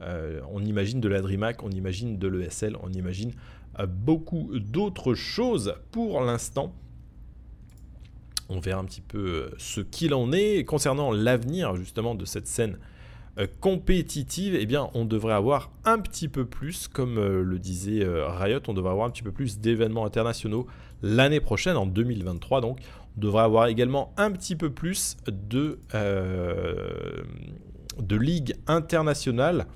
Euh, 0.00 0.40
on 0.52 0.64
imagine 0.64 1.00
de 1.00 1.08
la 1.08 1.20
DreamHack, 1.20 1.64
on 1.64 1.70
imagine 1.70 2.18
de 2.18 2.28
l'ESL, 2.28 2.76
on 2.82 2.92
imagine 2.92 3.32
euh, 3.80 3.86
beaucoup 3.86 4.50
d'autres 4.60 5.14
choses 5.14 5.74
pour 5.90 6.20
l'instant. 6.20 6.72
On 8.48 8.60
verra 8.60 8.80
un 8.80 8.84
petit 8.84 9.00
peu 9.00 9.50
ce 9.58 9.80
qu'il 9.80 10.14
en 10.14 10.30
est 10.32 10.64
concernant 10.64 11.10
l'avenir 11.10 11.74
justement 11.74 12.14
de 12.14 12.24
cette 12.24 12.46
scène 12.46 12.78
compétitive, 13.46 14.56
eh 14.58 14.66
bien, 14.66 14.90
on 14.94 15.04
devrait 15.04 15.34
avoir 15.34 15.70
un 15.84 15.98
petit 16.00 16.26
peu 16.28 16.44
plus, 16.44 16.88
comme 16.88 17.18
euh, 17.18 17.42
le 17.42 17.58
disait 17.60 18.02
euh, 18.02 18.26
Riot, 18.26 18.60
on 18.66 18.74
devrait 18.74 18.90
avoir 18.90 19.06
un 19.06 19.10
petit 19.10 19.22
peu 19.22 19.30
plus 19.30 19.60
d'événements 19.60 20.04
internationaux 20.04 20.66
l'année 21.02 21.38
prochaine, 21.38 21.76
en 21.76 21.86
2023. 21.86 22.60
Donc, 22.60 22.80
on 23.16 23.20
devrait 23.20 23.44
avoir 23.44 23.68
également 23.68 24.12
un 24.16 24.32
petit 24.32 24.56
peu 24.56 24.70
plus 24.70 25.16
de, 25.28 25.78
de 27.98 28.16
ligues 28.16 28.56
internationales. 28.66 29.66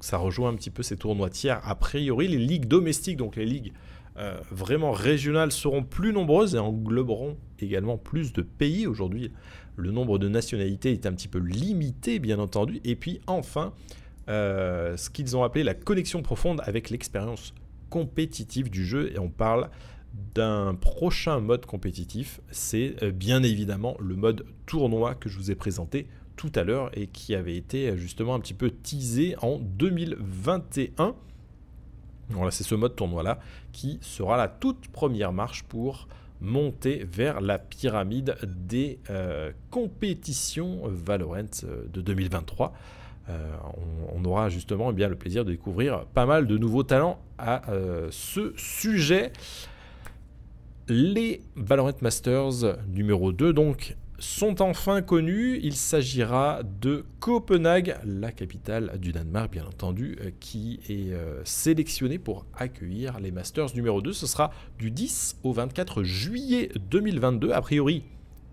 Ça 0.00 0.18
rejoint 0.18 0.50
un 0.50 0.56
petit 0.56 0.70
peu 0.70 0.82
ces 0.82 0.96
tournois 0.96 1.30
tiers. 1.30 1.60
A 1.64 1.76
priori, 1.76 2.26
les 2.26 2.38
ligues 2.38 2.66
domestiques, 2.66 3.16
donc 3.16 3.36
les 3.36 3.46
ligues 3.46 3.72
vraiment 4.50 4.90
régionales 4.90 5.52
seront 5.52 5.82
plus 5.82 6.12
nombreuses 6.12 6.54
et 6.54 6.58
engloberont 6.58 7.36
également 7.60 7.96
plus 7.98 8.32
de 8.32 8.42
pays. 8.42 8.86
Aujourd'hui, 8.86 9.32
le 9.82 9.90
nombre 9.90 10.18
de 10.18 10.28
nationalités 10.28 10.92
est 10.92 11.06
un 11.06 11.12
petit 11.12 11.28
peu 11.28 11.38
limité, 11.38 12.18
bien 12.18 12.38
entendu. 12.38 12.80
Et 12.84 12.96
puis 12.96 13.20
enfin, 13.26 13.72
ce 14.28 15.10
qu'ils 15.10 15.36
ont 15.36 15.42
appelé 15.42 15.64
la 15.64 15.74
connexion 15.74 16.22
profonde 16.22 16.62
avec 16.64 16.90
l'expérience 16.90 17.52
compétitive 17.92 18.70
du 18.70 18.86
jeu. 18.86 19.12
Et 19.12 19.18
on 19.18 19.28
parle 19.28 19.68
d'un 20.34 20.74
prochain 20.74 21.40
mode 21.40 21.66
compétitif, 21.66 22.40
c'est 22.50 22.96
euh, 23.02 23.12
bien 23.12 23.42
évidemment 23.42 23.96
le 24.00 24.16
mode 24.16 24.46
tournoi 24.66 25.14
que 25.14 25.28
je 25.28 25.38
vous 25.38 25.50
ai 25.50 25.54
présenté 25.54 26.06
tout 26.36 26.52
à 26.54 26.64
l'heure 26.64 26.90
et 26.94 27.06
qui 27.06 27.34
avait 27.34 27.56
été 27.56 27.90
euh, 27.90 27.96
justement 27.96 28.34
un 28.34 28.40
petit 28.40 28.54
peu 28.54 28.70
teasé 28.70 29.36
en 29.42 29.58
2021. 29.58 31.14
Voilà, 32.30 32.50
c'est 32.50 32.64
ce 32.64 32.74
mode 32.74 32.96
tournoi-là 32.96 33.40
qui 33.72 33.98
sera 34.00 34.36
la 34.38 34.48
toute 34.48 34.88
première 34.88 35.32
marche 35.32 35.64
pour 35.64 36.08
monter 36.42 37.06
vers 37.10 37.40
la 37.40 37.58
pyramide 37.58 38.36
des 38.44 38.98
euh, 39.08 39.52
compétitions 39.70 40.82
Valorant 40.84 41.62
de 41.92 42.00
2023. 42.00 42.72
on, 44.14 44.24
aura 44.24 44.48
justement 44.48 44.90
eh 44.90 44.92
bien, 44.92 45.08
le 45.08 45.16
plaisir 45.16 45.44
de 45.44 45.52
découvrir 45.52 46.04
pas 46.06 46.26
mal 46.26 46.46
de 46.46 46.58
nouveaux 46.58 46.82
talents 46.82 47.20
à 47.38 47.62
ce 48.10 48.52
sujet. 48.56 49.32
Les 50.88 51.40
Valorant 51.56 51.92
Masters 52.02 52.76
numéro 52.88 53.32
2 53.32 53.52
donc 53.52 53.96
sont 54.22 54.62
enfin 54.62 55.02
connus. 55.02 55.58
Il 55.62 55.74
s'agira 55.74 56.62
de 56.80 57.04
Copenhague, 57.18 57.96
la 58.04 58.30
capitale 58.30 58.98
du 58.98 59.12
Danemark 59.12 59.50
bien 59.50 59.66
entendu, 59.66 60.16
euh, 60.20 60.30
qui 60.38 60.80
est 60.88 61.12
euh, 61.12 61.44
sélectionnée 61.44 62.18
pour 62.18 62.46
accueillir 62.54 63.18
les 63.18 63.32
Masters 63.32 63.74
numéro 63.74 64.00
2. 64.00 64.12
Ce 64.12 64.26
sera 64.26 64.52
du 64.78 64.90
10 64.90 65.38
au 65.42 65.52
24 65.52 66.04
juillet 66.04 66.70
2022. 66.90 67.50
A 67.52 67.60
priori, 67.60 68.04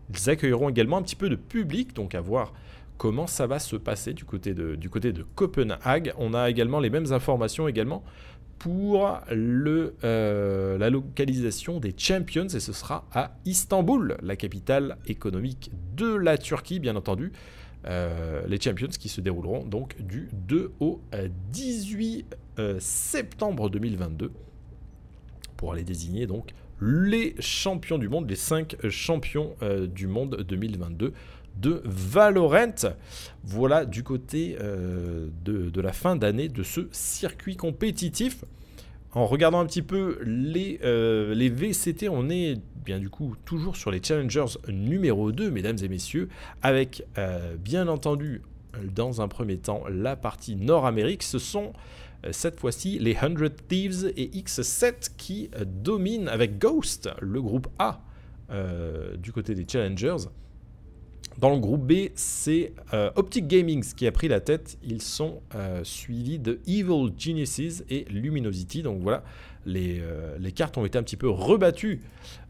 ils 0.09 0.29
accueilleront 0.29 0.69
également 0.69 0.97
un 0.97 1.03
petit 1.03 1.15
peu 1.15 1.29
de 1.29 1.35
public, 1.35 1.93
donc 1.93 2.15
à 2.15 2.21
voir 2.21 2.53
comment 2.97 3.27
ça 3.27 3.45
va 3.45 3.59
se 3.59 3.75
passer 3.75 4.13
du 4.13 4.25
côté 4.25 4.55
de, 4.55 4.75
du 4.75 4.89
côté 4.89 5.13
de 5.13 5.23
Copenhague. 5.35 6.13
On 6.17 6.33
a 6.33 6.49
également 6.49 6.79
les 6.79 6.89
mêmes 6.89 7.13
informations 7.13 7.67
également 7.67 8.03
pour 8.59 9.21
euh, 9.31 10.77
la 10.77 10.89
localisation 10.89 11.79
des 11.79 11.95
Champions 11.97 12.47
et 12.47 12.59
ce 12.59 12.73
sera 12.73 13.05
à 13.13 13.31
Istanbul, 13.45 14.17
la 14.21 14.35
capitale 14.35 14.97
économique 15.07 15.71
de 15.95 16.13
la 16.13 16.37
Turquie, 16.37 16.79
bien 16.79 16.95
entendu. 16.97 17.31
Euh, 17.85 18.45
les 18.47 18.59
Champions 18.59 18.89
qui 18.89 19.07
se 19.07 19.21
dérouleront 19.21 19.65
donc 19.65 19.99
du 20.01 20.27
2 20.33 20.73
au 20.81 21.01
18 21.51 22.35
euh, 22.59 22.75
septembre 22.79 23.69
2022 23.69 24.31
pour 25.55 25.71
aller 25.71 25.83
désigner 25.83 26.27
donc 26.27 26.51
les 26.81 27.35
champions 27.39 27.97
du 27.97 28.09
monde, 28.09 28.29
les 28.29 28.35
5 28.35 28.75
champions 28.89 29.55
du 29.93 30.07
monde 30.07 30.45
2022 30.47 31.13
de 31.59 31.81
Valorant. 31.85 32.95
Voilà 33.43 33.85
du 33.85 34.03
côté 34.03 34.57
euh, 34.59 35.27
de, 35.43 35.81
la 35.81 35.93
fin 35.93 36.15
d'année 36.15 36.49
de 36.49 36.63
ce 36.63 36.87
circuit 36.91 37.55
compétitif. 37.55 38.45
En 39.13 39.25
regardant 39.25 39.59
un 39.59 39.65
petit 39.65 39.81
peu 39.81 40.19
les, 40.23 40.79
euh, 40.83 41.33
les 41.33 41.49
VCT, 41.49 42.09
on 42.09 42.29
est 42.29 42.59
bien 42.85 42.99
du 42.99 43.09
coup 43.09 43.35
toujours 43.43 43.75
sur 43.75 43.89
les 43.91 44.01
Challengers 44.03 44.57
numéro 44.67 45.31
2, 45.31 45.49
mesdames 45.49 45.77
et 45.81 45.87
messieurs, 45.87 46.29
avec 46.61 47.03
euh, 47.17 47.55
bien 47.57 47.87
entendu 47.87 48.43
dans 48.93 49.21
un 49.21 49.27
premier 49.27 49.57
temps 49.57 49.83
la 49.89 50.15
partie 50.15 50.55
Nord-Amérique. 50.55 51.23
Ce 51.23 51.39
sont 51.39 51.73
cette 52.31 52.59
fois-ci 52.59 52.99
les 52.99 53.15
100 53.15 53.29
Thieves 53.67 54.13
et 54.15 54.27
X7 54.27 55.11
qui 55.17 55.49
dominent 55.65 56.27
avec 56.27 56.59
Ghost, 56.59 57.09
le 57.19 57.41
groupe 57.41 57.67
A 57.79 58.01
du 59.17 59.31
côté 59.31 59.55
des 59.55 59.65
Challengers. 59.67 60.27
Dans 61.37 61.51
le 61.51 61.59
groupe 61.59 61.87
B, 61.87 62.09
c'est 62.15 62.73
euh, 62.93 63.11
Optic 63.15 63.47
Gaming 63.47 63.83
qui 63.95 64.07
a 64.07 64.11
pris 64.11 64.27
la 64.27 64.41
tête. 64.41 64.77
Ils 64.83 65.01
sont 65.01 65.41
euh, 65.55 65.83
suivis 65.83 66.37
de 66.37 66.59
Evil 66.67 67.13
Geniuses 67.17 67.85
et 67.89 68.05
Luminosity. 68.09 68.83
Donc 68.83 69.01
voilà, 69.01 69.23
les, 69.65 69.99
euh, 70.01 70.37
les 70.39 70.51
cartes 70.51 70.77
ont 70.77 70.85
été 70.85 70.97
un 70.97 71.03
petit 71.03 71.17
peu 71.17 71.29
rebattues 71.29 72.01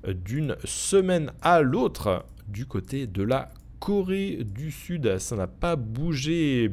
d'une 0.08 0.56
semaine 0.64 1.32
à 1.42 1.62
l'autre 1.62 2.26
du 2.48 2.66
côté 2.66 3.06
de 3.06 3.22
la 3.22 3.50
Corée 3.80 4.44
du 4.44 4.72
Sud. 4.72 5.20
Ça 5.20 5.36
n'a 5.36 5.48
pas 5.48 5.76
bougé, 5.76 6.72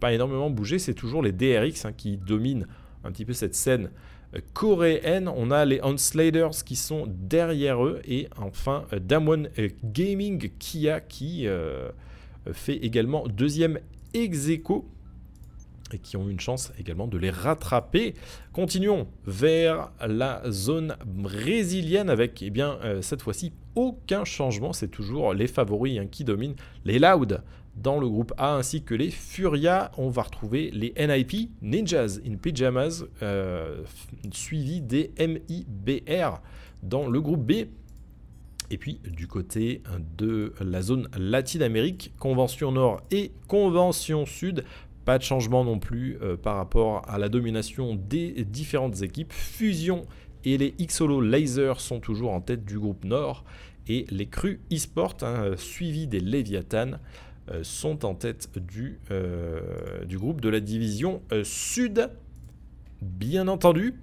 pas 0.00 0.12
énormément 0.12 0.50
bougé. 0.50 0.78
C'est 0.78 0.94
toujours 0.94 1.22
les 1.22 1.32
DRX 1.32 1.86
hein, 1.86 1.92
qui 1.96 2.18
dominent 2.18 2.66
un 3.04 3.10
petit 3.10 3.24
peu 3.24 3.32
cette 3.32 3.54
scène 3.54 3.90
coréenne. 4.52 5.28
On 5.28 5.50
a 5.50 5.64
les 5.64 5.80
Onsladers 5.82 6.64
qui 6.64 6.76
sont 6.76 7.04
derrière 7.08 7.84
eux. 7.84 8.00
Et 8.06 8.28
enfin, 8.36 8.84
Damwon 8.92 9.44
Gaming 9.84 10.50
Kia 10.58 11.00
qui 11.00 11.46
euh, 11.46 11.90
fait 12.52 12.76
également 12.76 13.26
deuxième 13.26 13.78
ex 14.12 14.48
et 15.92 15.98
qui 15.98 16.16
ont 16.16 16.28
une 16.28 16.40
chance 16.40 16.72
également 16.78 17.06
de 17.06 17.18
les 17.18 17.30
rattraper. 17.30 18.14
Continuons 18.52 19.06
vers 19.26 19.92
la 20.04 20.42
zone 20.50 20.96
brésilienne 21.06 22.10
avec 22.10 22.42
eh 22.42 22.50
bien 22.50 22.78
euh, 22.82 23.02
cette 23.02 23.22
fois-ci 23.22 23.52
aucun 23.74 24.24
changement, 24.24 24.72
c'est 24.72 24.88
toujours 24.88 25.34
les 25.34 25.46
favoris 25.46 25.98
hein, 25.98 26.06
qui 26.10 26.24
dominent, 26.24 26.54
les 26.84 26.98
Loud 26.98 27.42
dans 27.76 27.98
le 27.98 28.08
groupe 28.08 28.32
A 28.36 28.54
ainsi 28.54 28.82
que 28.82 28.94
les 28.94 29.10
Furia. 29.10 29.90
On 29.98 30.08
va 30.08 30.22
retrouver 30.22 30.70
les 30.70 30.94
NIP, 30.98 31.50
Ninjas 31.62 32.18
in 32.26 32.36
Pyjamas, 32.36 33.04
euh, 33.22 33.82
suivis 34.32 34.80
des 34.80 35.12
MIBR 35.18 36.40
dans 36.82 37.08
le 37.08 37.20
groupe 37.20 37.44
B. 37.46 37.66
Et 38.70 38.78
puis 38.78 39.00
du 39.04 39.26
côté 39.26 39.82
de 40.16 40.54
la 40.60 40.82
zone 40.82 41.08
Latine-Amérique, 41.16 42.12
Convention 42.18 42.72
Nord 42.72 43.02
et 43.10 43.32
Convention 43.46 44.24
Sud, 44.24 44.64
pas 45.04 45.18
de 45.18 45.22
changement 45.22 45.64
non 45.64 45.78
plus 45.78 46.16
euh, 46.22 46.36
par 46.36 46.56
rapport 46.56 47.02
à 47.08 47.18
la 47.18 47.28
domination 47.28 47.94
des 47.94 48.44
différentes 48.44 49.02
équipes. 49.02 49.32
Fusion 49.32 50.06
et 50.44 50.58
les 50.58 50.74
Xolo 50.80 51.20
Laser 51.20 51.80
sont 51.80 52.00
toujours 52.00 52.32
en 52.32 52.40
tête 52.40 52.64
du 52.64 52.78
groupe 52.78 53.04
Nord. 53.04 53.44
Et 53.86 54.06
les 54.10 54.26
Cru 54.26 54.60
eSport, 54.70 55.16
hein, 55.22 55.52
suivis 55.56 56.06
des 56.06 56.20
Leviathan, 56.20 56.92
euh, 56.92 56.96
sont 57.62 58.04
en 58.04 58.14
tête 58.14 58.48
du, 58.58 58.98
euh, 59.10 60.04
du 60.04 60.18
groupe 60.18 60.40
de 60.40 60.48
la 60.48 60.60
division 60.60 61.22
euh, 61.32 61.44
Sud. 61.44 62.10
Bien 63.02 63.48
entendu. 63.48 63.94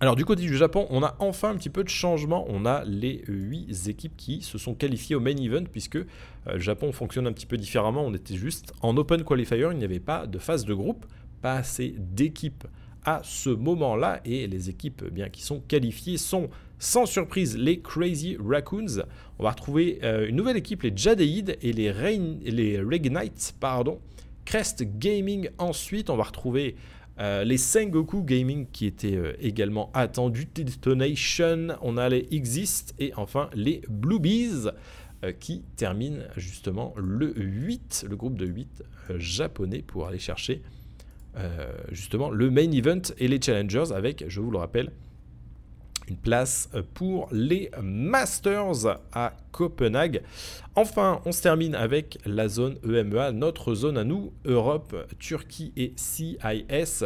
Alors 0.00 0.16
du 0.16 0.24
côté 0.24 0.42
du 0.42 0.56
Japon, 0.56 0.86
on 0.90 1.02
a 1.02 1.16
enfin 1.20 1.50
un 1.50 1.56
petit 1.56 1.70
peu 1.70 1.84
de 1.84 1.88
changement. 1.88 2.44
On 2.48 2.66
a 2.66 2.84
les 2.84 3.22
8 3.28 3.88
équipes 3.88 4.16
qui 4.16 4.42
se 4.42 4.58
sont 4.58 4.74
qualifiées 4.74 5.14
au 5.14 5.20
main 5.20 5.36
event 5.36 5.64
puisque 5.70 5.94
le 5.94 6.58
Japon 6.58 6.92
fonctionne 6.92 7.26
un 7.26 7.32
petit 7.32 7.46
peu 7.46 7.56
différemment. 7.56 8.04
On 8.04 8.12
était 8.12 8.34
juste 8.34 8.72
en 8.82 8.96
open 8.96 9.22
qualifier, 9.22 9.68
il 9.70 9.78
n'y 9.78 9.84
avait 9.84 10.00
pas 10.00 10.26
de 10.26 10.38
phase 10.38 10.64
de 10.64 10.74
groupe, 10.74 11.06
pas 11.40 11.54
assez 11.54 11.94
d'équipes 11.96 12.66
à 13.04 13.20
ce 13.22 13.50
moment-là 13.50 14.20
et 14.24 14.46
les 14.46 14.70
équipes 14.70 15.04
bien 15.04 15.28
qui 15.28 15.42
sont 15.42 15.60
qualifiées 15.60 16.18
sont 16.18 16.50
sans 16.78 17.06
surprise, 17.06 17.56
les 17.56 17.80
Crazy 17.80 18.36
Raccoons. 18.38 19.02
On 19.38 19.42
va 19.42 19.50
retrouver 19.50 20.00
euh, 20.02 20.28
une 20.28 20.36
nouvelle 20.36 20.56
équipe, 20.56 20.82
les 20.82 20.92
Jadeid 20.94 21.56
et 21.62 21.72
les, 21.72 21.90
Rain, 21.90 22.36
les 22.44 22.80
pardon. 23.60 24.00
Crest 24.44 24.84
Gaming 24.98 25.48
ensuite, 25.58 26.10
on 26.10 26.16
va 26.16 26.24
retrouver 26.24 26.76
euh, 27.18 27.44
les 27.44 27.56
Sengoku 27.56 28.22
Gaming 28.22 28.66
qui 28.70 28.86
étaient 28.86 29.16
euh, 29.16 29.32
également 29.40 29.90
attendus, 29.94 30.48
Detonation, 30.54 31.68
on 31.80 31.96
a 31.96 32.08
les 32.08 32.26
Exist 32.30 32.94
et 32.98 33.12
enfin 33.16 33.48
les 33.54 33.82
Bluebees 33.88 34.70
qui 35.40 35.62
terminent 35.76 36.22
justement 36.36 36.92
le 36.98 37.32
8, 37.34 38.04
le 38.10 38.14
groupe 38.14 38.36
de 38.36 38.44
8 38.44 38.84
japonais 39.16 39.80
pour 39.80 40.06
aller 40.06 40.18
chercher 40.18 40.60
justement 41.92 42.28
le 42.28 42.50
main 42.50 42.70
event 42.70 43.00
et 43.16 43.26
les 43.26 43.40
challengers 43.40 43.90
avec, 43.94 44.26
je 44.28 44.40
vous 44.42 44.50
le 44.50 44.58
rappelle, 44.58 44.92
une 46.08 46.16
place 46.16 46.68
pour 46.94 47.28
les 47.32 47.70
Masters 47.82 48.98
à 49.12 49.34
Copenhague. 49.52 50.22
Enfin, 50.74 51.20
on 51.24 51.32
se 51.32 51.42
termine 51.42 51.74
avec 51.74 52.18
la 52.24 52.48
zone 52.48 52.76
EMEA, 52.84 53.32
notre 53.32 53.74
zone 53.74 53.98
à 53.98 54.04
nous, 54.04 54.32
Europe, 54.44 54.96
Turquie 55.18 55.72
et 55.76 55.92
CIS. 55.96 57.04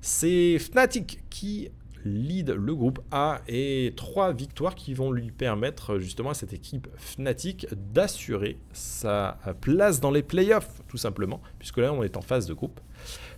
C'est 0.00 0.58
Fnatic 0.58 1.20
qui 1.30 1.70
lead 2.04 2.50
le 2.50 2.74
groupe 2.74 3.00
A 3.10 3.40
et 3.48 3.92
trois 3.96 4.32
victoires 4.32 4.74
qui 4.74 4.94
vont 4.94 5.10
lui 5.10 5.30
permettre 5.32 5.98
justement 5.98 6.30
à 6.30 6.34
cette 6.34 6.52
équipe 6.52 6.86
Fnatic 6.96 7.66
d'assurer 7.92 8.58
sa 8.72 9.38
place 9.60 10.00
dans 10.00 10.12
les 10.12 10.22
playoffs 10.22 10.82
tout 10.86 10.98
simplement 10.98 11.40
puisque 11.58 11.78
là 11.78 11.92
on 11.92 12.04
est 12.04 12.16
en 12.16 12.22
phase 12.22 12.46
de 12.46 12.54
groupe 12.54 12.80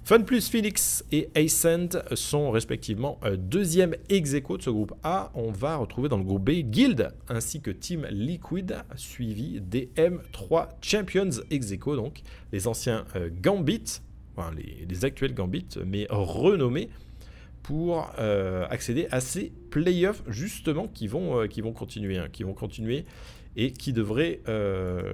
Fun 0.09 0.23
Plus 0.23 0.49
Phoenix 0.49 1.05
et 1.13 1.29
Ascent 1.35 1.91
sont 2.15 2.51
respectivement 2.51 3.21
euh, 3.25 3.37
deuxième 3.37 3.95
ex 4.09 4.33
de 4.33 4.43
ce 4.59 4.71
groupe 4.71 4.95
A. 5.03 5.31
On 5.35 5.51
va 5.51 5.77
retrouver 5.77 6.09
dans 6.09 6.17
le 6.17 6.25
groupe 6.25 6.45
B 6.45 6.63
Guild 6.63 7.11
ainsi 7.29 7.61
que 7.61 7.71
Team 7.71 8.07
Liquid, 8.11 8.79
suivi 8.97 9.61
des 9.61 9.91
M3 9.99 10.69
Champions 10.81 11.43
ex 11.51 11.75
donc 11.79 12.23
les 12.53 12.67
anciens 12.69 13.05
euh, 13.17 13.29
Gambit, 13.43 14.01
les, 14.57 15.05
actuels 15.05 15.35
Gambit, 15.35 15.69
mais 15.85 16.07
renommés 16.09 16.89
pour 17.63 18.09
accéder 18.71 19.09
à 19.11 19.21
ces 19.21 19.53
playoffs 19.71 20.23
justement 20.27 20.89
qui 20.89 21.07
vont, 21.07 21.47
qui 21.49 21.61
vont 21.61 21.73
continuer, 21.73 22.17
hein, 22.17 22.29
qui 22.33 22.45
vont 22.45 22.55
continuer 22.55 23.05
et 23.57 23.73
qui 23.73 23.93
devraient 23.93 24.41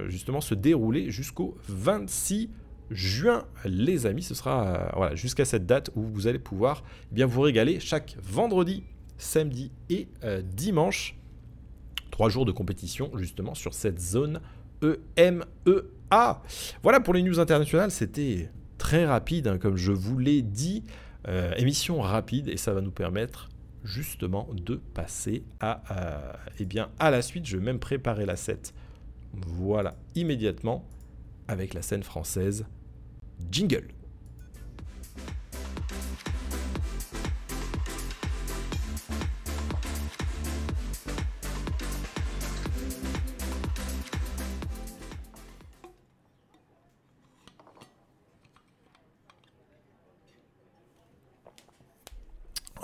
justement 0.07 0.39
se 0.39 0.55
dérouler 0.55 1.11
jusqu'au 1.11 1.57
26 1.67 2.49
juin, 2.89 3.45
les 3.65 4.05
amis. 4.05 4.23
Ce 4.23 4.35
sera 4.35 4.91
voilà, 4.95 5.15
jusqu'à 5.15 5.45
cette 5.45 5.65
date 5.65 5.89
où 5.95 6.03
vous 6.03 6.27
allez 6.27 6.39
pouvoir 6.39 6.83
eh 7.11 7.15
bien 7.15 7.25
vous 7.25 7.41
régaler 7.41 7.79
chaque 7.79 8.15
vendredi, 8.21 8.83
samedi 9.17 9.71
et 9.89 10.07
dimanche. 10.43 11.17
Trois 12.11 12.29
jours 12.29 12.45
de 12.45 12.51
compétition 12.51 13.11
justement 13.17 13.55
sur 13.55 13.73
cette 13.73 13.99
zone 13.99 14.39
EMEA. 15.17 16.41
Voilà 16.83 16.99
pour 16.99 17.13
les 17.13 17.23
news 17.23 17.39
internationales, 17.39 17.91
c'était 17.91 18.49
très 18.77 19.05
rapide, 19.05 19.47
hein, 19.47 19.57
comme 19.57 19.77
je 19.77 19.91
vous 19.91 20.17
l'ai 20.17 20.41
dit. 20.41 20.83
Euh, 21.27 21.53
émission 21.57 22.01
rapide 22.01 22.49
et 22.49 22.57
ça 22.57 22.73
va 22.73 22.81
nous 22.81 22.91
permettre 22.91 23.49
justement 23.83 24.47
de 24.53 24.75
passer 24.75 25.43
à, 25.59 25.81
euh, 25.91 26.33
eh 26.59 26.65
bien, 26.65 26.89
à 26.99 27.09
la 27.09 27.21
suite. 27.21 27.45
Je 27.45 27.57
vais 27.57 27.63
même 27.63 27.79
préparer 27.79 28.25
la 28.25 28.35
set. 28.35 28.73
Voilà, 29.33 29.95
immédiatement 30.13 30.87
avec 31.47 31.73
la 31.73 31.81
scène 31.81 32.03
française. 32.03 32.65
Jingle. 33.51 33.87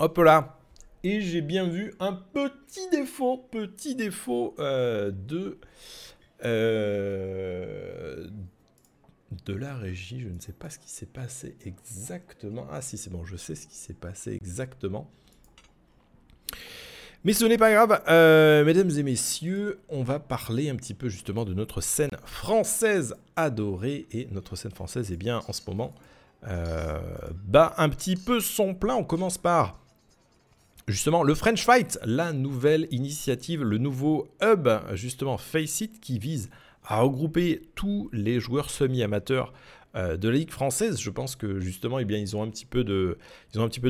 Hop 0.02 0.18
là. 0.18 0.58
Et 1.04 1.20
j'ai 1.20 1.42
bien 1.42 1.68
vu 1.68 1.94
un 2.00 2.12
petit 2.12 2.88
défaut, 2.90 3.36
petit 3.36 3.94
défaut 3.94 4.54
euh, 4.58 5.12
de, 5.12 5.58
euh, 6.44 8.26
de 9.44 9.54
la 9.54 9.76
régie. 9.76 10.20
Je 10.20 10.28
ne 10.28 10.40
sais 10.40 10.52
pas 10.52 10.70
ce 10.70 10.78
qui 10.78 10.90
s'est 10.90 11.06
passé 11.06 11.56
exactement. 11.64 12.66
Ah 12.70 12.82
si, 12.82 12.98
c'est 12.98 13.10
bon, 13.10 13.24
je 13.24 13.36
sais 13.36 13.54
ce 13.54 13.66
qui 13.66 13.76
s'est 13.76 13.94
passé 13.94 14.34
exactement. 14.34 15.10
Mais 17.24 17.32
ce 17.32 17.44
n'est 17.44 17.58
pas 17.58 17.72
grave, 17.72 18.02
euh, 18.08 18.64
mesdames 18.64 18.90
et 18.90 19.02
messieurs, 19.04 19.78
on 19.88 20.02
va 20.02 20.18
parler 20.18 20.68
un 20.68 20.74
petit 20.74 20.94
peu 20.94 21.08
justement 21.08 21.44
de 21.44 21.54
notre 21.54 21.80
scène 21.80 22.10
française 22.24 23.14
adorée. 23.36 24.06
Et 24.10 24.26
notre 24.32 24.56
scène 24.56 24.72
française, 24.72 25.12
est 25.12 25.16
bien, 25.16 25.40
en 25.46 25.52
ce 25.52 25.62
moment, 25.68 25.94
bat 26.42 27.74
un 27.76 27.88
petit 27.88 28.16
peu 28.16 28.40
son 28.40 28.74
plein. 28.74 28.96
On 28.96 29.04
commence 29.04 29.38
par 29.38 29.81
Justement, 30.88 31.22
le 31.22 31.34
French 31.34 31.64
Fight, 31.64 31.98
la 32.04 32.32
nouvelle 32.32 32.88
initiative, 32.90 33.62
le 33.62 33.78
nouveau 33.78 34.28
hub, 34.42 34.68
justement, 34.94 35.38
Face 35.38 35.84
qui 36.00 36.18
vise 36.18 36.50
à 36.84 37.00
regrouper 37.00 37.62
tous 37.76 38.10
les 38.12 38.40
joueurs 38.40 38.68
semi-amateurs 38.68 39.52
euh, 39.94 40.16
de 40.16 40.28
la 40.28 40.36
Ligue 40.36 40.50
française. 40.50 41.00
Je 41.00 41.10
pense 41.10 41.36
que 41.36 41.60
justement, 41.60 42.00
eh 42.00 42.04
ils 42.04 42.36
ont 42.36 42.42
un 42.42 42.48
petit 42.48 42.66
peu 42.66 42.82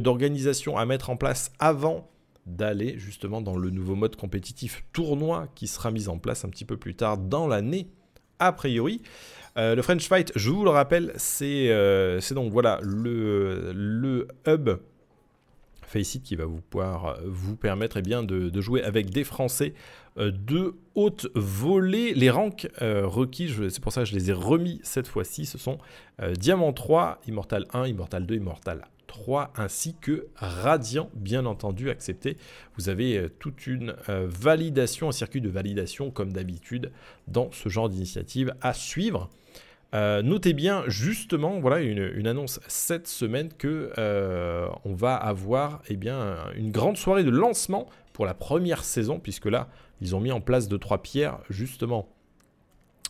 d'organisation 0.01 0.77
à 0.77 0.85
mettre 0.85 1.09
en 1.09 1.17
place 1.17 1.51
avant 1.59 2.11
d'aller 2.45 2.99
justement 2.99 3.41
dans 3.41 3.57
le 3.57 3.71
nouveau 3.71 3.95
mode 3.95 4.17
compétitif 4.17 4.85
tournoi 4.93 5.47
qui 5.55 5.69
sera 5.69 5.93
mis 5.93 6.09
en 6.09 6.19
place 6.19 6.45
un 6.45 6.49
petit 6.51 6.65
peu 6.65 6.77
plus 6.77 6.95
tard 6.95 7.17
dans 7.17 7.47
l'année, 7.47 7.89
a 8.39 8.53
priori. 8.53 9.01
Euh, 9.57 9.75
le 9.75 9.83
French 9.83 10.07
Fight, 10.09 10.33
je 10.35 10.51
vous 10.51 10.65
le 10.65 10.71
rappelle, 10.71 11.13
c'est 11.17 11.71
euh, 11.71 12.21
donc 12.33 12.53
voilà 12.53 12.81
le 12.83 14.27
hub 14.47 14.71
Faceit 15.93 16.21
qui 16.21 16.37
va 16.37 16.47
vous 16.47 16.61
pouvoir 16.61 17.07
euh, 17.07 17.15
vous 17.27 17.57
permettre 17.57 17.99
eh 17.99 18.03
de, 18.03 18.61
jouer 18.61 18.83
avec 18.83 19.11
des 19.11 19.25
Français 19.25 19.75
euh, 20.17 20.31
de 20.31 20.75
haute 20.95 21.29
volée. 21.35 22.15
Les 22.15 22.31
ranks 22.31 22.69
euh, 22.81 23.07
requis, 23.07 23.53
c'est 23.69 23.83
pour 23.83 23.93
ça 23.93 24.03
que 24.03 24.09
je 24.09 24.15
les 24.15 24.31
ai 24.31 24.33
remis 24.33 24.81
cette 24.83 25.07
fois-ci, 25.07 25.45
ce 25.47 25.59
sont 25.59 25.79
Diamant 26.39 26.73
3, 26.73 27.21
Immortal 27.27 27.67
1, 27.73 27.89
Immortal 27.89 28.27
2, 28.27 28.37
Immortal 28.37 28.87
3, 29.07 29.53
ainsi 29.57 29.97
que 30.01 30.29
Radiant, 30.37 31.11
bien 31.15 31.47
entendu, 31.47 31.91
accepté. 31.91 32.37
Vous 32.77 32.89
avez 32.89 33.29
toute 33.39 33.67
une 33.67 33.95
validation, 34.09 35.09
un 35.09 35.13
circuit 35.13 35.41
de 35.41 35.49
validation 35.49 36.11
comme 36.11 36.33
d'habitude 36.33 36.93
dans 37.29 37.51
ce 37.51 37.69
genre 37.69 37.89
d'initiative 37.89 38.55
à 38.61 38.73
suivre. 38.73 39.31
Euh, 39.95 40.23
notez 40.23 40.55
bien 40.55 40.85
justement, 40.87 41.61
voilà 41.61 41.81
une, 41.81 42.27
annonce 42.27 42.61
cette 42.67 43.07
semaine 43.07 43.51
que 43.59 43.93
euh, 43.99 44.67
on 44.85 44.95
va 44.95 45.15
avoir 45.15 45.83
eh 45.89 45.97
bien, 45.97 46.37
une 46.57 46.71
grande 46.71 46.97
soirée 46.97 47.25
de 47.25 47.31
lancement 47.31 47.89
pour 48.15 48.25
la 48.25 48.35
première 48.35 48.85
saison, 48.85 49.19
puisque 49.19 49.47
là, 49.47 49.69
ils 50.01 50.17
ont 50.17 50.21
mis 50.21 50.33
en 50.33 50.41
place 50.41 50.69
deux 50.69 50.79
trois 50.79 51.03
pierres 51.03 51.39
justement 51.51 52.09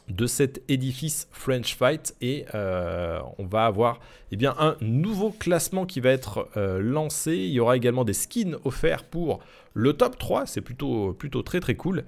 de 0.09 0.27
cet 0.27 0.63
édifice 0.69 1.29
French 1.31 1.77
Fight 1.77 2.17
et 2.21 2.45
euh, 2.55 3.21
on 3.39 3.47
va 3.47 3.67
avoir 3.67 4.01
eh 4.33 4.37
bien, 4.37 4.55
un 4.59 4.77
nouveau 4.81 5.31
classement 5.31 5.87
qui 5.87 6.01
va 6.01 6.11
être 6.11 6.49
lancé. 6.57 7.37
Il 7.37 7.53
y 7.53 7.61
aura 7.61 7.77
également 7.77 8.05
des 8.05 8.13
skins 8.13 8.57
offerts 8.65 9.05
pour 9.05 9.39
le 9.75 9.93
top 9.93 10.19
3, 10.19 10.47
c'est 10.47 10.61
plutôt, 10.61 11.13
plutôt 11.13 11.43
très 11.43 11.61
très 11.61 11.77
cool. 11.77 12.05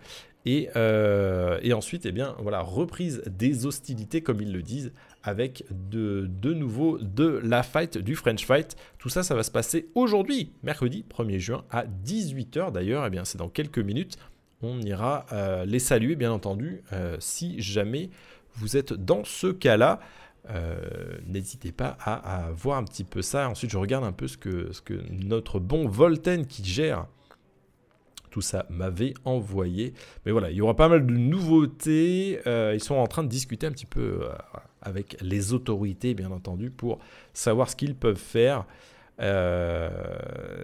Euh, 0.46 1.58
et, 1.62 1.72
ensuite, 1.72 2.06
eh 2.06 2.12
bien, 2.12 2.34
voilà, 2.38 2.60
reprise 2.60 3.22
des 3.26 3.66
hostilités, 3.66 4.20
comme 4.20 4.40
ils 4.40 4.52
le 4.52 4.62
disent, 4.62 4.92
avec 5.22 5.64
de, 5.70 6.28
de 6.28 6.52
nouveau 6.52 6.98
de 6.98 7.40
la 7.42 7.62
fight, 7.62 7.96
du 7.96 8.14
French 8.14 8.44
fight. 8.44 8.76
Tout 8.98 9.08
ça, 9.08 9.22
ça 9.22 9.34
va 9.34 9.42
se 9.42 9.50
passer 9.50 9.88
aujourd'hui, 9.94 10.52
mercredi 10.62 11.04
1er 11.08 11.38
juin 11.38 11.64
à 11.70 11.84
18h 11.84 12.72
d'ailleurs. 12.72 13.06
Eh 13.06 13.10
bien, 13.10 13.24
c'est 13.24 13.38
dans 13.38 13.48
quelques 13.48 13.78
minutes. 13.78 14.18
On 14.62 14.80
ira 14.82 15.26
euh, 15.32 15.64
les 15.64 15.78
saluer, 15.78 16.14
bien 16.14 16.32
entendu, 16.32 16.82
euh, 16.92 17.16
si 17.20 17.60
jamais 17.60 18.10
vous 18.54 18.76
êtes 18.76 18.92
dans 18.92 19.24
ce 19.24 19.48
cas-là. 19.48 20.00
N'hésitez 21.26 21.72
pas 21.72 21.96
à, 22.04 22.50
voir 22.52 22.76
un 22.76 22.84
petit 22.84 23.04
peu 23.04 23.22
ça. 23.22 23.48
Ensuite, 23.48 23.70
je 23.70 23.78
regarde 23.78 24.04
un 24.04 24.12
peu 24.12 24.28
ce 24.28 24.36
que, 24.36 24.70
ce 24.74 24.82
que 24.82 24.92
notre 25.10 25.58
bon 25.58 25.88
Volten 25.88 26.46
qui 26.46 26.62
gère 26.62 27.06
tout 28.34 28.40
ça 28.40 28.66
m'avait 28.68 29.14
envoyé. 29.24 29.94
Mais 30.26 30.32
voilà, 30.32 30.50
il 30.50 30.56
y 30.56 30.60
aura 30.60 30.74
pas 30.74 30.88
mal 30.88 31.06
de 31.06 31.12
nouveautés. 31.12 32.40
Euh, 32.48 32.72
ils 32.74 32.82
sont 32.82 32.96
en 32.96 33.06
train 33.06 33.22
de 33.22 33.28
discuter 33.28 33.64
un 33.64 33.70
petit 33.70 33.86
peu 33.86 34.22
euh, 34.22 34.28
avec 34.82 35.16
les 35.20 35.52
autorités, 35.52 36.14
bien 36.14 36.32
entendu, 36.32 36.72
pour 36.72 36.98
savoir 37.32 37.70
ce 37.70 37.76
qu'ils 37.76 37.94
peuvent 37.94 38.16
faire. 38.16 38.66
Euh, 39.20 39.88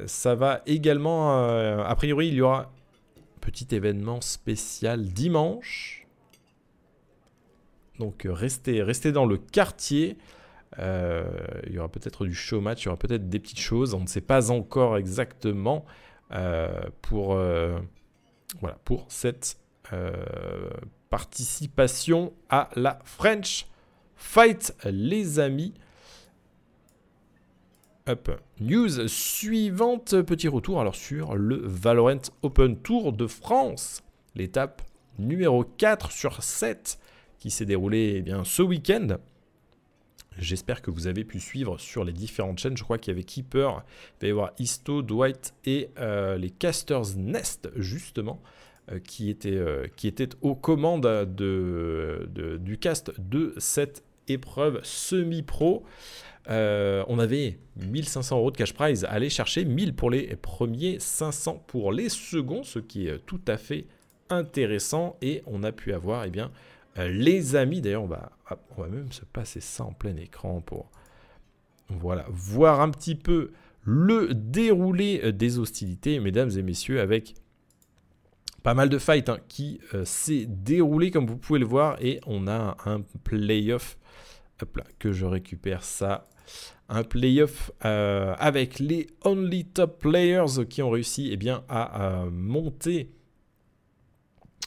ça 0.06 0.34
va 0.34 0.62
également, 0.66 1.30
a 1.78 1.94
priori, 1.94 2.26
il 2.26 2.34
y 2.34 2.40
aura 2.40 2.62
un 2.62 3.40
petit 3.40 3.72
événement 3.72 4.20
spécial 4.20 5.04
dimanche. 5.04 6.08
Donc 8.00 8.26
restez, 8.28 8.82
restez 8.82 9.12
dans 9.12 9.26
le 9.26 9.36
quartier. 9.36 10.18
il 10.76 11.72
y 11.72 11.78
aura 11.78 11.88
peut-être 11.88 12.24
du 12.24 12.34
show 12.34 12.60
match, 12.60 12.82
il 12.82 12.86
y 12.86 12.88
aura 12.88 12.98
peut-être 12.98 13.28
des 13.28 13.38
petites 13.38 13.60
choses, 13.60 13.94
on 13.94 14.00
ne 14.00 14.08
sait 14.08 14.20
pas 14.20 14.50
encore 14.50 14.96
exactement. 14.96 15.84
Euh, 16.32 16.68
pour, 17.02 17.34
euh, 17.34 17.78
voilà, 18.60 18.78
pour 18.84 19.06
cette 19.08 19.58
euh, 19.92 20.12
participation 21.08 22.32
à 22.48 22.70
la 22.76 23.00
French 23.04 23.66
Fight, 24.14 24.74
les 24.84 25.40
amis. 25.40 25.74
Up. 28.08 28.30
News 28.60 29.08
suivante, 29.08 30.22
petit 30.22 30.48
retour 30.48 30.80
alors 30.80 30.94
sur 30.94 31.36
le 31.36 31.60
Valorant 31.64 32.20
Open 32.42 32.76
Tour 32.78 33.12
de 33.12 33.26
France, 33.26 34.02
l'étape 34.34 34.82
numéro 35.18 35.64
4 35.64 36.10
sur 36.10 36.42
7 36.42 36.98
qui 37.38 37.50
s'est 37.50 37.66
déroulée 37.66 38.14
eh 38.16 38.22
bien, 38.22 38.44
ce 38.44 38.62
week-end. 38.62 39.18
J'espère 40.38 40.80
que 40.80 40.90
vous 40.90 41.06
avez 41.06 41.24
pu 41.24 41.40
suivre 41.40 41.78
sur 41.78 42.04
les 42.04 42.12
différentes 42.12 42.58
chaînes. 42.58 42.76
Je 42.76 42.84
crois 42.84 42.98
qu'il 42.98 43.12
y 43.12 43.14
avait 43.14 43.24
Keeper, 43.24 43.82
il 44.20 44.22
va 44.22 44.28
y 44.28 44.30
avoir 44.30 44.52
Isto, 44.58 45.02
Dwight 45.02 45.54
et 45.64 45.90
euh, 45.98 46.36
les 46.36 46.50
Casters 46.50 47.16
Nest, 47.16 47.68
justement, 47.76 48.40
euh, 48.90 49.00
qui, 49.00 49.28
étaient, 49.28 49.50
euh, 49.50 49.86
qui 49.96 50.06
étaient 50.06 50.28
aux 50.40 50.54
commandes 50.54 51.02
de, 51.02 52.28
du 52.60 52.78
cast 52.78 53.12
de 53.18 53.54
cette 53.58 54.04
épreuve 54.28 54.80
semi-pro. 54.84 55.84
on 56.48 57.18
avait 57.18 57.58
1500 57.76 58.38
euros 58.38 58.50
de 58.52 58.56
cash 58.56 58.72
prize 58.72 59.04
à 59.04 59.10
aller 59.10 59.30
chercher, 59.30 59.64
1000 59.64 59.94
pour 59.94 60.10
les 60.10 60.36
premiers, 60.36 60.98
500 61.00 61.64
pour 61.66 61.92
les 61.92 62.08
seconds, 62.08 62.62
ce 62.62 62.78
qui 62.78 63.08
est 63.08 63.18
tout 63.26 63.40
à 63.48 63.56
fait 63.56 63.86
intéressant. 64.28 65.16
Et 65.22 65.42
on 65.46 65.64
a 65.64 65.72
pu 65.72 65.92
avoir 65.92 66.24
eh 66.24 66.30
bien, 66.30 66.52
euh, 66.98 67.08
les 67.08 67.56
amis, 67.56 67.80
d'ailleurs, 67.80 68.02
on 68.02 68.06
va, 68.06 68.30
même 68.78 69.12
se 69.12 69.24
passer 69.24 69.60
ça 69.60 69.84
en 69.84 69.92
plein 69.92 70.16
écran 70.16 70.60
pour 70.60 70.90
voilà, 71.88 72.26
voir 72.30 72.80
un 72.80 72.90
petit 72.90 73.14
peu 73.14 73.52
le 73.82 74.34
déroulé 74.34 75.20
euh, 75.24 75.32
des 75.32 75.58
hostilités, 75.58 76.20
mesdames 76.20 76.50
et 76.56 76.62
messieurs, 76.62 77.00
avec 77.00 77.34
pas 78.62 78.74
mal 78.74 78.88
de 78.88 78.98
fights 78.98 79.28
hein, 79.28 79.38
qui 79.48 79.80
euh, 79.94 80.04
s'est 80.04 80.46
déroulé, 80.46 81.10
comme 81.10 81.26
vous 81.26 81.36
pouvez 81.36 81.58
le 81.58 81.66
voir, 81.66 81.96
et 82.00 82.20
on 82.26 82.46
a 82.48 82.76
un 82.84 83.02
playoff. 83.24 83.96
Hop 84.62 84.78
que 84.98 85.10
je 85.12 85.24
récupère 85.24 85.82
ça. 85.82 86.28
un 86.90 87.02
playoff 87.02 87.70
avec 87.80 88.78
les 88.78 89.06
Only 89.24 89.64
Top 89.64 89.98
Players 90.00 90.66
qui 90.68 90.82
ont 90.82 90.90
réussi 90.90 91.30
eh 91.32 91.38
bien, 91.38 91.64
à 91.70 92.26
monter 92.30 93.10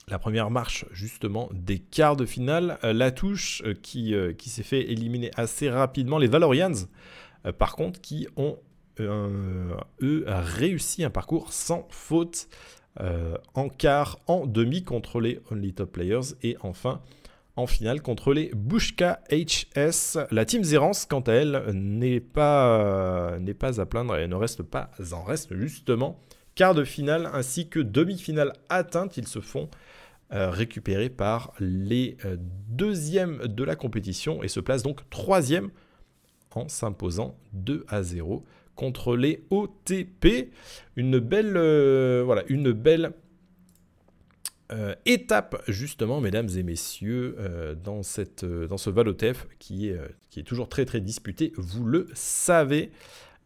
la 0.07 0.19
première 0.19 0.49
marche 0.49 0.85
justement 0.91 1.49
des 1.53 1.79
quarts 1.79 2.15
de 2.15 2.25
finale. 2.25 2.77
la 2.83 3.11
touche 3.11 3.63
qui, 3.81 4.13
qui 4.37 4.49
s'est 4.49 4.63
fait 4.63 4.91
éliminer 4.91 5.31
assez 5.35 5.69
rapidement. 5.69 6.17
Les 6.17 6.27
Valorians, 6.27 6.87
par 7.57 7.75
contre, 7.75 8.01
qui 8.01 8.27
ont 8.35 8.57
eux 8.99 10.25
réussi 10.27 11.03
un 11.03 11.09
parcours 11.09 11.53
sans 11.53 11.87
faute 11.89 12.47
euh, 12.99 13.37
en 13.55 13.69
quart, 13.69 14.19
en 14.27 14.45
demi 14.45 14.83
contre 14.83 15.19
les 15.19 15.39
Only 15.49 15.73
Top 15.73 15.91
Players 15.91 16.35
et 16.43 16.57
enfin 16.61 17.01
en 17.55 17.65
finale 17.65 18.01
contre 18.01 18.33
les 18.33 18.51
Bushka 18.53 19.21
HS. 19.31 20.19
La 20.29 20.45
team 20.45 20.63
Zerance, 20.63 21.05
quant 21.05 21.21
à 21.21 21.33
elle, 21.33 21.63
n'est 21.73 22.19
pas, 22.19 23.37
n'est 23.39 23.53
pas 23.55 23.81
à 23.81 23.85
plaindre 23.85 24.17
et 24.17 24.27
ne 24.27 24.35
reste 24.35 24.63
pas 24.63 24.91
en 25.11 25.23
reste 25.23 25.55
justement 25.55 26.19
quart 26.55 26.75
de 26.75 26.83
finale 26.83 27.29
ainsi 27.33 27.67
que 27.67 27.79
demi-finale 27.79 28.53
atteinte. 28.69 29.17
Ils 29.17 29.27
se 29.27 29.39
font 29.39 29.69
euh, 30.33 30.49
récupérer 30.49 31.09
par 31.09 31.53
les 31.59 32.17
euh, 32.25 32.37
deuxièmes 32.69 33.39
de 33.45 33.63
la 33.63 33.75
compétition 33.75 34.41
et 34.41 34.47
se 34.47 34.59
placent 34.59 34.81
donc 34.81 35.07
troisième 35.11 35.69
en 36.55 36.67
s'imposant 36.67 37.37
2 37.53 37.85
à 37.87 38.01
0 38.01 38.43
contre 38.73 39.15
les 39.15 39.43
OTP. 39.51 40.51
Une 40.95 41.19
belle, 41.19 41.55
euh, 41.55 42.23
voilà, 42.25 42.43
une 42.47 42.71
belle 42.71 43.13
étape, 45.05 45.61
justement, 45.67 46.19
mesdames 46.19 46.49
et 46.57 46.63
messieurs, 46.63 47.37
dans, 47.83 48.01
cette, 48.01 48.43
dans 48.43 48.77
ce 48.79 48.89
Valotef 48.89 49.45
qui 49.59 49.89
est, 49.89 49.99
qui 50.31 50.39
est 50.39 50.43
toujours 50.43 50.67
très 50.67 50.83
très 50.85 50.99
disputé, 50.99 51.53
vous 51.57 51.85
le 51.85 52.07
savez. 52.15 52.89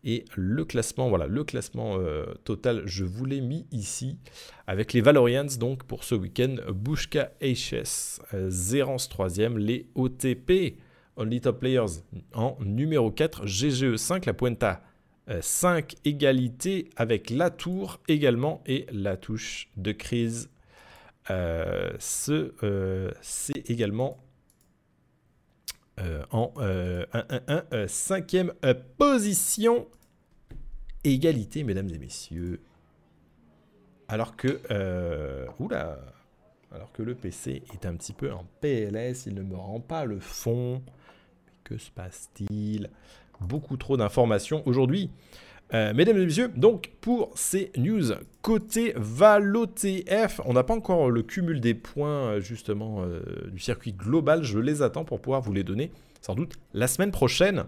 Et 0.09 0.23
le 0.35 0.63
classement, 0.63 1.09
voilà, 1.09 1.27
le 1.27 1.43
classement 1.43 1.99
total, 2.45 2.83
je 2.85 3.03
vous 3.03 3.25
l'ai 3.25 3.41
mis 3.41 3.67
ici 3.73 4.17
avec 4.65 4.93
les 4.93 5.01
Valorians, 5.01 5.57
donc 5.59 5.83
pour 5.83 6.05
ce 6.05 6.15
week-end, 6.15 6.55
Bushka 6.73 7.33
HS, 7.41 8.21
Zerance 8.47 9.09
3 9.09 9.27
les 9.57 9.89
OTP, 9.95 10.79
Only 11.17 11.41
Top 11.41 11.59
Players 11.59 12.03
en 12.33 12.57
numéro 12.61 13.11
4, 13.11 13.45
GGE 13.45 13.97
5, 13.97 14.25
la 14.25 14.33
Puenta 14.33 14.81
5 15.41 15.93
euh, 15.93 15.95
égalités 16.05 16.89
avec 16.95 17.29
la 17.29 17.49
tour 17.49 17.99
également 18.07 18.61
et 18.65 18.85
la 18.91 19.17
touche 19.17 19.69
de 19.75 19.91
crise. 19.91 20.49
Euh, 21.29 21.91
euh, 22.29 23.11
c'est 23.21 23.69
également 23.69 24.17
en 26.31 26.53
1 26.59 27.87
cinquième 27.87 28.53
position. 28.97 29.87
Égalité, 31.07 31.63
mesdames 31.63 31.89
et 31.89 31.97
messieurs. 31.97 32.59
Alors 34.07 34.35
que, 34.35 34.59
oula, 35.59 35.99
alors 36.71 36.91
que 36.91 37.03
le 37.03 37.15
PC 37.15 37.63
est 37.73 37.85
un 37.85 37.95
petit 37.95 38.13
peu 38.13 38.31
en 38.31 38.45
PLS, 38.61 39.25
il 39.25 39.33
ne 39.35 39.41
me 39.41 39.55
rend 39.55 39.79
pas 39.79 40.05
le 40.05 40.19
fond. 40.19 40.81
Que 41.63 41.77
se 41.77 41.91
passe-t-il? 41.91 42.89
Beaucoup 43.41 43.77
trop 43.77 43.97
d'informations 43.97 44.63
aujourd'hui. 44.65 45.11
Euh, 45.73 45.93
mesdames 45.93 46.17
et 46.17 46.25
messieurs, 46.25 46.49
donc 46.55 46.91
pour 47.01 47.31
ces 47.35 47.71
news 47.75 48.13
côté 48.41 48.93
ValoTF, 48.95 50.39
on 50.45 50.53
n'a 50.53 50.63
pas 50.63 50.73
encore 50.73 51.11
le 51.11 51.23
cumul 51.23 51.59
des 51.59 51.73
points 51.73 52.35
euh, 52.35 52.39
justement 52.39 53.01
euh, 53.01 53.21
du 53.51 53.59
circuit 53.59 53.91
global, 53.91 54.43
je 54.43 54.59
les 54.59 54.81
attends 54.81 55.03
pour 55.03 55.19
pouvoir 55.19 55.41
vous 55.41 55.51
les 55.51 55.65
donner 55.65 55.91
sans 56.21 56.35
doute 56.35 56.53
la 56.73 56.87
semaine 56.87 57.11
prochaine 57.11 57.65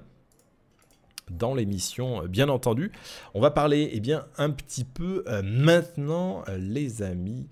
dans 1.32 1.56
l'émission 1.56 2.26
bien 2.28 2.50
entendu. 2.50 2.92
On 3.34 3.42
va 3.42 3.52
parler 3.52 3.90
eh 3.94 4.00
bien 4.00 4.26
un 4.38 4.50
petit 4.50 4.84
peu 4.84 5.24
maintenant 5.44 6.44
les 6.58 7.02
amis 7.02 7.48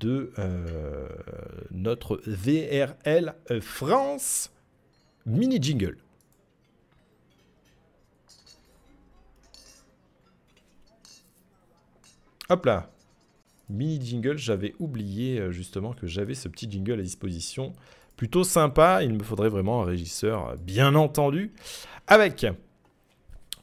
de 0.00 0.32
notre 1.70 2.20
VRL 2.26 3.34
France 3.60 4.50
mini 5.26 5.62
jingle. 5.62 5.98
Hop 12.50 12.64
là 12.64 12.90
Mini 13.68 14.00
jingle, 14.02 14.38
j'avais 14.38 14.74
oublié 14.78 15.38
euh, 15.38 15.50
justement 15.50 15.92
que 15.92 16.06
j'avais 16.06 16.34
ce 16.34 16.48
petit 16.48 16.70
jingle 16.70 16.98
à 16.98 17.02
disposition. 17.02 17.74
Plutôt 18.16 18.42
sympa, 18.42 19.02
il 19.02 19.12
me 19.12 19.22
faudrait 19.22 19.50
vraiment 19.50 19.82
un 19.82 19.84
régisseur, 19.84 20.56
bien 20.56 20.94
entendu. 20.94 21.52
Avec 22.06 22.46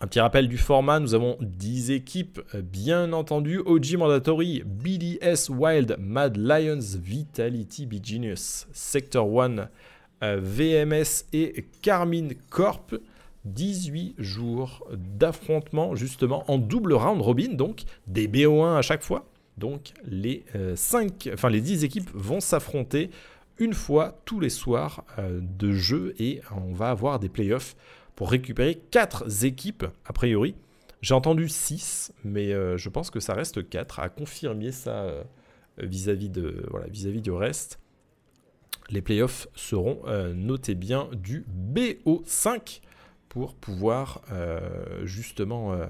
un 0.02 0.08
petit 0.08 0.20
rappel 0.20 0.48
du 0.48 0.58
format, 0.58 1.00
nous 1.00 1.14
avons 1.16 1.38
10 1.42 1.92
équipes, 1.92 2.42
bien 2.54 3.14
entendu. 3.14 3.60
OG 3.60 3.96
Mandatory, 3.98 4.64
BDS 4.66 5.50
Wild, 5.50 5.98
Mad 6.00 6.38
Lions, 6.38 6.98
Vitality, 7.02 7.86
Be 7.86 8.04
Genius, 8.04 8.68
Sector 8.74 9.42
1, 9.42 9.70
euh, 10.24 10.40
VMS 10.42 11.26
et 11.34 11.66
Carmine 11.82 12.36
Corp. 12.50 12.96
18 13.46 14.16
jours 14.18 14.88
d'affrontement 14.92 15.94
justement 15.94 16.50
en 16.52 16.58
double 16.58 16.94
round 16.94 17.22
robin, 17.22 17.54
donc 17.54 17.84
des 18.08 18.28
BO1 18.28 18.78
à 18.78 18.82
chaque 18.82 19.04
fois. 19.04 19.30
Donc 19.58 19.94
les, 20.04 20.44
5, 20.76 21.28
euh, 21.28 21.34
enfin, 21.36 21.50
les 21.50 21.62
10 21.62 21.84
équipes 21.84 22.10
vont 22.14 22.40
s'affronter 22.40 23.12
une 23.58 23.74
fois 23.74 24.20
tous 24.26 24.40
les 24.40 24.50
soirs 24.50 25.04
euh, 25.18 25.40
de 25.42 25.72
jeu 25.72 26.14
et 26.20 26.42
on 26.56 26.74
va 26.74 26.90
avoir 26.90 27.20
des 27.20 27.30
playoffs 27.30 27.76
pour 28.16 28.32
récupérer 28.32 28.76
4 28.76 29.46
équipes 29.46 29.86
a 30.06 30.14
priori. 30.14 30.56
J'ai 31.02 31.14
entendu 31.14 31.50
6, 31.50 32.14
mais 32.24 32.54
euh, 32.54 32.78
je 32.78 32.90
pense 32.90 33.10
que 33.10 33.20
ça 33.20 33.34
reste 33.34 33.68
4 33.68 34.00
à 34.00 34.10
confirmer 34.10 34.72
ça 34.72 35.14
vis-à-vis 35.78 36.30
de 36.30 36.66
voilà, 36.72 36.88
vis-à-vis 36.88 37.22
du 37.22 37.32
reste. 37.32 37.80
Les 38.90 39.02
playoffs 39.02 39.48
seront 39.56 40.04
notés 40.34 40.76
bien 40.76 41.10
du 41.14 41.46
BO5 41.74 42.82
pour 43.36 43.54
pouvoir 43.54 44.22
euh, 44.32 45.06
justement, 45.06 45.74
euh, 45.74 45.88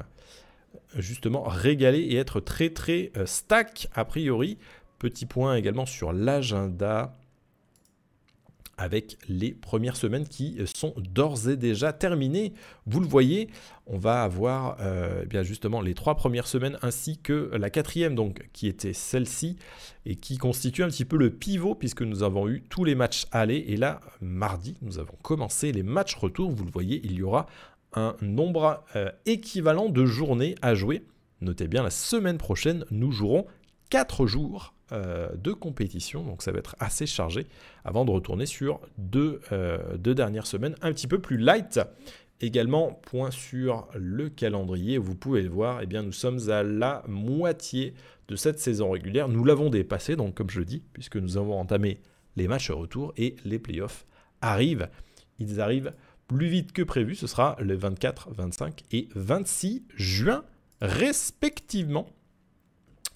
justement 0.95 1.43
régaler 1.43 1.99
et 1.99 2.15
être 2.15 2.39
très 2.39 2.71
très 2.71 3.11
euh, 3.17 3.27
stack 3.27 3.87
a 3.93 4.03
priori. 4.03 4.57
Petit 4.97 5.27
point 5.27 5.55
également 5.55 5.85
sur 5.85 6.11
l'agenda 6.11 7.13
avec 8.77 9.17
les 9.29 9.51
premières 9.51 9.95
semaines 9.95 10.27
qui 10.27 10.57
sont 10.65 10.93
d'ores 10.97 11.49
et 11.49 11.57
déjà 11.57 11.93
terminées. 11.93 12.53
Vous 12.85 12.99
le 12.99 13.07
voyez, 13.07 13.49
on 13.87 13.97
va 13.97 14.23
avoir 14.23 14.77
euh, 14.79 15.21
eh 15.23 15.25
bien 15.25 15.43
justement 15.43 15.81
les 15.81 15.93
trois 15.93 16.15
premières 16.15 16.47
semaines 16.47 16.77
ainsi 16.81 17.17
que 17.17 17.51
la 17.53 17.69
quatrième, 17.69 18.15
donc 18.15 18.49
qui 18.53 18.67
était 18.67 18.93
celle-ci 18.93 19.57
et 20.05 20.15
qui 20.15 20.37
constitue 20.37 20.83
un 20.83 20.89
petit 20.89 21.05
peu 21.05 21.17
le 21.17 21.31
pivot 21.31 21.75
puisque 21.75 22.01
nous 22.01 22.23
avons 22.23 22.47
eu 22.47 22.63
tous 22.69 22.83
les 22.83 22.95
matchs 22.95 23.25
aller 23.31 23.63
et 23.67 23.77
là 23.77 24.01
mardi 24.21 24.75
nous 24.81 24.99
avons 24.99 25.15
commencé 25.21 25.71
les 25.71 25.83
matchs 25.83 26.15
retour. 26.15 26.51
Vous 26.51 26.65
le 26.65 26.71
voyez, 26.71 27.01
il 27.03 27.13
y 27.13 27.23
aura 27.23 27.47
un 27.93 28.15
nombre 28.21 28.83
euh, 28.95 29.09
équivalent 29.25 29.89
de 29.89 30.05
journées 30.05 30.55
à 30.61 30.75
jouer. 30.75 31.05
Notez 31.41 31.67
bien, 31.67 31.83
la 31.83 31.89
semaine 31.89 32.37
prochaine, 32.37 32.85
nous 32.91 33.11
jouerons 33.11 33.45
4 33.89 34.25
jours 34.25 34.74
euh, 34.91 35.29
de 35.35 35.51
compétition, 35.51 36.23
donc 36.23 36.43
ça 36.43 36.51
va 36.51 36.59
être 36.59 36.75
assez 36.79 37.07
chargé 37.07 37.47
avant 37.83 38.05
de 38.05 38.11
retourner 38.11 38.45
sur 38.45 38.79
deux, 38.97 39.41
euh, 39.51 39.97
deux, 39.97 40.13
dernières 40.13 40.45
semaines 40.45 40.75
un 40.81 40.93
petit 40.93 41.07
peu 41.07 41.19
plus 41.19 41.37
light. 41.37 41.79
Également, 42.41 42.91
point 42.91 43.31
sur 43.31 43.87
le 43.95 44.29
calendrier, 44.29 44.97
vous 44.97 45.15
pouvez 45.15 45.41
le 45.41 45.49
voir, 45.49 45.81
eh 45.81 45.85
bien, 45.85 46.03
nous 46.03 46.11
sommes 46.11 46.49
à 46.49 46.61
la 46.61 47.03
moitié 47.07 47.93
de 48.27 48.35
cette 48.35 48.59
saison 48.59 48.91
régulière. 48.91 49.27
Nous 49.27 49.43
l'avons 49.43 49.69
dépassé, 49.69 50.15
donc 50.15 50.35
comme 50.35 50.49
je 50.49 50.59
le 50.59 50.65
dis, 50.65 50.83
puisque 50.93 51.15
nous 51.15 51.37
avons 51.37 51.59
entamé 51.59 52.01
les 52.35 52.47
matchs 52.47 52.69
retour 52.71 53.13
et 53.17 53.37
les 53.43 53.57
playoffs 53.57 54.05
arrivent. 54.41 54.89
Ils 55.39 55.61
arrivent 55.61 55.93
plus 56.27 56.47
vite 56.47 56.73
que 56.73 56.81
prévu, 56.81 57.15
ce 57.15 57.27
sera 57.27 57.55
le 57.59 57.75
24, 57.75 58.29
25 58.33 58.83
et 58.91 59.07
26 59.15 59.83
juin 59.95 60.43
respectivement. 60.81 62.07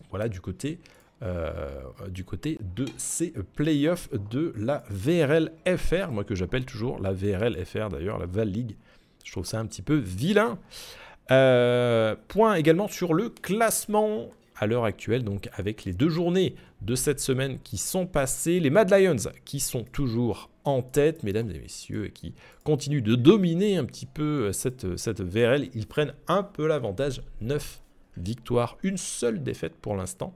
Voilà 0.09 0.29
du 0.29 0.41
côté 0.41 0.79
euh, 1.21 1.81
du 2.07 2.23
côté 2.23 2.57
de 2.75 2.85
ces 2.97 3.33
playoffs 3.53 4.09
de 4.31 4.53
la 4.55 4.83
VRL 4.89 5.51
FR, 5.77 6.11
moi 6.11 6.23
que 6.23 6.33
j'appelle 6.33 6.65
toujours 6.65 6.99
la 6.99 7.11
VRL 7.11 7.57
FR 7.65 7.89
d'ailleurs, 7.89 8.17
la 8.17 8.25
Val 8.25 8.49
League. 8.49 8.77
Je 9.25 9.31
trouve 9.33 9.45
ça 9.45 9.59
un 9.59 9.65
petit 9.65 9.81
peu 9.81 9.95
vilain. 9.95 10.57
Euh, 11.31 12.15
point 12.29 12.55
également 12.55 12.87
sur 12.87 13.13
le 13.13 13.29
classement 13.29 14.29
à 14.55 14.65
l'heure 14.65 14.85
actuelle, 14.85 15.23
donc 15.23 15.49
avec 15.53 15.83
les 15.83 15.93
deux 15.93 16.09
journées 16.09 16.55
de 16.81 16.95
cette 16.95 17.19
semaine 17.19 17.59
qui 17.63 17.77
sont 17.77 18.07
passées, 18.07 18.61
les 18.61 18.69
Mad 18.69 18.89
Lions 18.89 19.29
qui 19.43 19.59
sont 19.59 19.83
toujours 19.83 20.49
en 20.63 20.81
tête, 20.81 21.23
mesdames 21.23 21.51
et 21.51 21.59
messieurs, 21.59 22.05
et 22.05 22.11
qui 22.11 22.33
continuent 22.63 23.03
de 23.03 23.15
dominer 23.15 23.77
un 23.77 23.85
petit 23.85 24.05
peu 24.05 24.53
cette, 24.53 24.97
cette 24.97 25.21
VRL, 25.21 25.69
ils 25.73 25.87
prennent 25.87 26.13
un 26.27 26.43
peu 26.43 26.65
l'avantage, 26.65 27.21
9 27.41 27.81
victoires, 28.17 28.77
une 28.83 28.97
seule 28.97 29.43
défaite 29.43 29.73
pour 29.81 29.95
l'instant. 29.95 30.33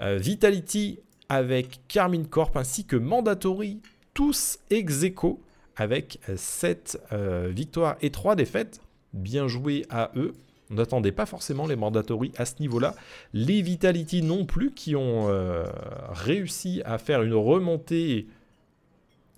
Euh, 0.00 0.16
Vitality 0.16 0.98
avec 1.28 1.80
Carmine 1.88 2.26
Corp 2.26 2.56
ainsi 2.56 2.84
que 2.84 2.96
Mandatory, 2.96 3.80
tous 4.14 4.58
ex 4.70 5.02
aequo 5.02 5.40
avec 5.76 6.20
7 6.34 7.00
euh, 7.12 7.50
victoires 7.52 7.96
et 8.00 8.10
3 8.10 8.34
défaites. 8.34 8.80
bien 9.12 9.48
joué 9.48 9.84
à 9.90 10.10
eux. 10.16 10.34
On 10.70 10.74
n'attendait 10.74 11.12
pas 11.12 11.26
forcément 11.26 11.66
les 11.66 11.76
mandatory 11.76 12.32
à 12.36 12.44
ce 12.44 12.54
niveau-là. 12.60 12.94
Les 13.32 13.62
Vitality 13.62 14.22
non 14.22 14.44
plus, 14.44 14.72
qui 14.72 14.96
ont 14.96 15.28
euh, 15.28 15.64
réussi 16.10 16.82
à 16.84 16.98
faire 16.98 17.22
une 17.22 17.34
remontée 17.34 18.26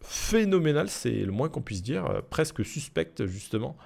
phénoménale, 0.03 0.89
c'est 0.89 1.11
le 1.11 1.31
moins 1.31 1.49
qu'on 1.49 1.61
puisse 1.61 1.83
dire, 1.83 2.07
euh, 2.07 2.21
presque 2.29 2.65
suspecte 2.65 3.27
justement, 3.27 3.77
euh, 3.79 3.85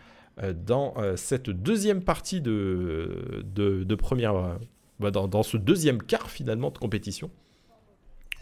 dans 0.55 0.95
cette 1.16 1.51
deuxième 1.51 2.03
partie 2.03 2.41
de, 2.41 3.45
de, 3.45 3.95
première... 3.95 4.59
Bah, 5.01 5.11
dans, 5.11 5.43
ce 5.43 5.57
deuxième 5.57 6.03
quart 6.03 6.30
finalement 6.30 6.70
de 6.70 6.78
compétition. 6.78 7.30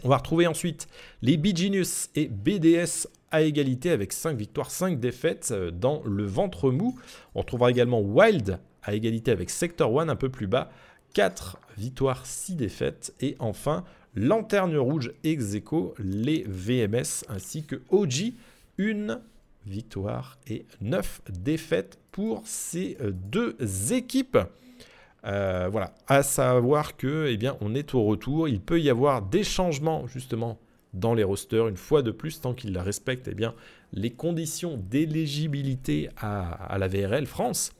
On 0.03 0.09
va 0.09 0.17
retrouver 0.17 0.47
ensuite 0.47 0.87
les 1.21 1.39
Genius 1.41 2.09
et 2.15 2.27
BDS 2.27 3.07
à 3.31 3.41
égalité 3.41 3.89
avec 3.89 4.13
5 4.13 4.37
victoires, 4.37 4.69
5 4.69 4.99
défaites 4.99 5.53
dans 5.53 6.03
le 6.05 6.25
ventre 6.25 6.69
mou. 6.71 6.99
On 7.35 7.39
retrouvera 7.39 7.71
également 7.71 8.01
Wild 8.01 8.59
à 8.83 8.93
égalité 8.93 9.31
avec 9.31 9.49
Sector 9.49 9.99
1 9.99 10.09
un 10.09 10.15
peu 10.15 10.29
plus 10.29 10.47
bas. 10.47 10.69
4 11.13 11.57
victoires, 11.77 12.25
6 12.25 12.55
défaites. 12.55 13.15
Et 13.21 13.35
enfin, 13.39 13.83
Lanterne 14.15 14.75
Rouge 14.77 15.11
ex 15.23 15.57
les 15.99 16.43
VMS 16.47 17.25
ainsi 17.29 17.63
que 17.63 17.81
OG, 17.89 18.33
une 18.77 19.19
victoire 19.65 20.37
et 20.47 20.65
9 20.81 21.21
défaites 21.29 21.99
pour 22.11 22.41
ces 22.45 22.97
euh, 23.01 23.11
deux 23.11 23.55
équipes. 23.91 24.37
Euh, 25.25 25.69
voilà, 25.71 25.95
à 26.07 26.21
savoir 26.21 26.97
que, 26.97 27.27
eh 27.29 27.37
bien, 27.37 27.57
on 27.61 27.75
est 27.75 27.93
au 27.93 28.03
retour. 28.03 28.47
Il 28.47 28.59
peut 28.59 28.81
y 28.81 28.89
avoir 28.89 29.21
des 29.21 29.43
changements 29.43 30.05
justement 30.07 30.59
dans 30.93 31.13
les 31.13 31.23
rosters 31.23 31.67
une 31.67 31.77
fois 31.77 32.01
de 32.01 32.11
plus 32.11 32.41
tant 32.41 32.53
qu'ils 32.53 32.77
respectent 32.77 33.29
eh 33.29 33.35
bien, 33.35 33.55
les 33.93 34.11
conditions 34.11 34.77
d'éligibilité 34.77 36.09
à, 36.17 36.51
à, 36.51 36.77
la 36.77 36.87
VRL 36.87 37.25
France. 37.25 37.71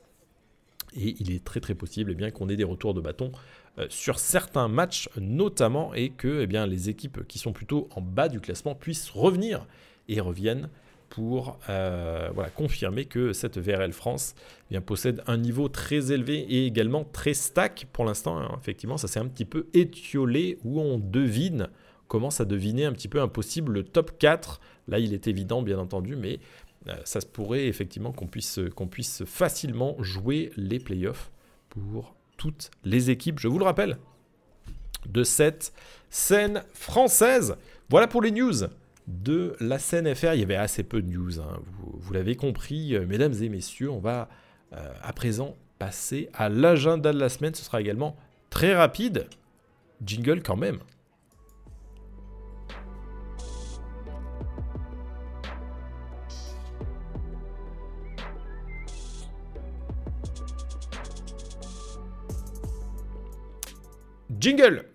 Et 0.96 1.14
il 1.20 1.32
est 1.32 1.44
très 1.44 1.60
très 1.60 1.74
possible 1.74 2.12
eh 2.12 2.14
bien, 2.14 2.30
qu'on 2.30 2.48
ait 2.48 2.56
des 2.56 2.64
retours 2.64 2.94
de 2.94 3.00
bâton 3.00 3.30
euh, 3.78 3.86
sur 3.88 4.20
certains 4.20 4.68
matchs 4.68 5.08
notamment 5.16 5.94
et 5.94 6.10
que 6.10 6.42
eh 6.42 6.46
bien, 6.46 6.64
les 6.64 6.88
équipes 6.88 7.26
qui 7.26 7.40
sont 7.40 7.52
plutôt 7.52 7.88
en 7.96 8.00
bas 8.00 8.28
du 8.28 8.38
classement 8.38 8.76
puissent 8.76 9.10
revenir 9.10 9.66
et 10.08 10.20
reviennent 10.20 10.68
pour 11.08 11.58
euh, 11.68 12.30
confirmer 12.56 13.04
que 13.04 13.32
cette 13.32 13.58
VRL 13.58 13.92
France 13.92 14.34
eh 14.70 14.80
possède 14.80 15.22
un 15.26 15.36
niveau 15.36 15.68
très 15.68 16.12
élevé 16.12 16.38
et 16.38 16.66
également 16.66 17.04
très 17.04 17.34
stack 17.34 17.86
pour 17.92 18.04
l'instant. 18.04 18.38
Hein. 18.38 18.58
effectivement, 18.60 18.96
ça 18.96 19.08
s'est 19.08 19.20
un 19.20 19.28
petit 19.28 19.44
peu 19.44 19.68
étiolé 19.74 20.58
où 20.64 20.80
on 20.80 20.98
devine, 20.98 21.68
commence 22.08 22.40
à 22.40 22.44
deviner 22.44 22.84
un 22.84 22.92
petit 22.92 23.08
peu 23.08 23.20
un 23.20 23.28
possible 23.28 23.84
top 23.84 24.18
4. 24.18 24.60
Là, 24.88 24.98
il 24.98 25.14
est 25.14 25.28
évident, 25.28 25.62
bien 25.62 25.78
entendu, 25.78 26.16
mais 26.16 26.40
euh, 26.88 26.94
ça 27.04 27.20
se 27.20 27.26
pourrait 27.26 27.66
effectivement 27.66 28.12
qu'on 28.12 28.26
puisse, 28.26 28.60
qu'on 28.74 28.88
puisse 28.88 29.24
facilement 29.24 29.96
jouer 30.00 30.52
les 30.56 30.78
playoffs 30.78 31.30
pour 31.68 32.14
toutes 32.36 32.70
les 32.84 33.10
équipes, 33.10 33.38
je 33.38 33.48
vous 33.48 33.58
le 33.58 33.64
rappelle, 33.64 33.98
de 35.06 35.22
cette 35.22 35.72
scène 36.10 36.64
française. 36.72 37.56
Voilà 37.88 38.06
pour 38.06 38.22
les 38.22 38.30
news 38.30 38.64
de 39.06 39.56
la 39.60 39.78
scène 39.78 40.12
FR. 40.14 40.34
Il 40.34 40.40
y 40.40 40.42
avait 40.42 40.56
assez 40.56 40.82
peu 40.82 41.02
de 41.02 41.08
news, 41.08 41.40
hein. 41.40 41.60
vous, 41.78 42.12
l'avez 42.12 42.36
compris, 42.36 42.94
euh, 42.94 43.06
mesdames 43.06 43.34
et 43.40 43.48
messieurs. 43.48 43.90
On 43.90 43.98
va 43.98 44.28
euh, 44.72 44.92
à 45.02 45.12
présent 45.12 45.56
passer 45.78 46.28
à 46.34 46.48
l'agenda 46.48 47.12
de 47.12 47.18
la 47.18 47.28
semaine. 47.28 47.54
Ce 47.54 47.64
sera 47.64 47.80
également 47.80 48.16
très 48.50 48.74
rapide. 48.74 49.26
Jingle 50.04 50.42
quand 50.42 50.56
même. 50.56 50.78
Jingle 64.40 64.93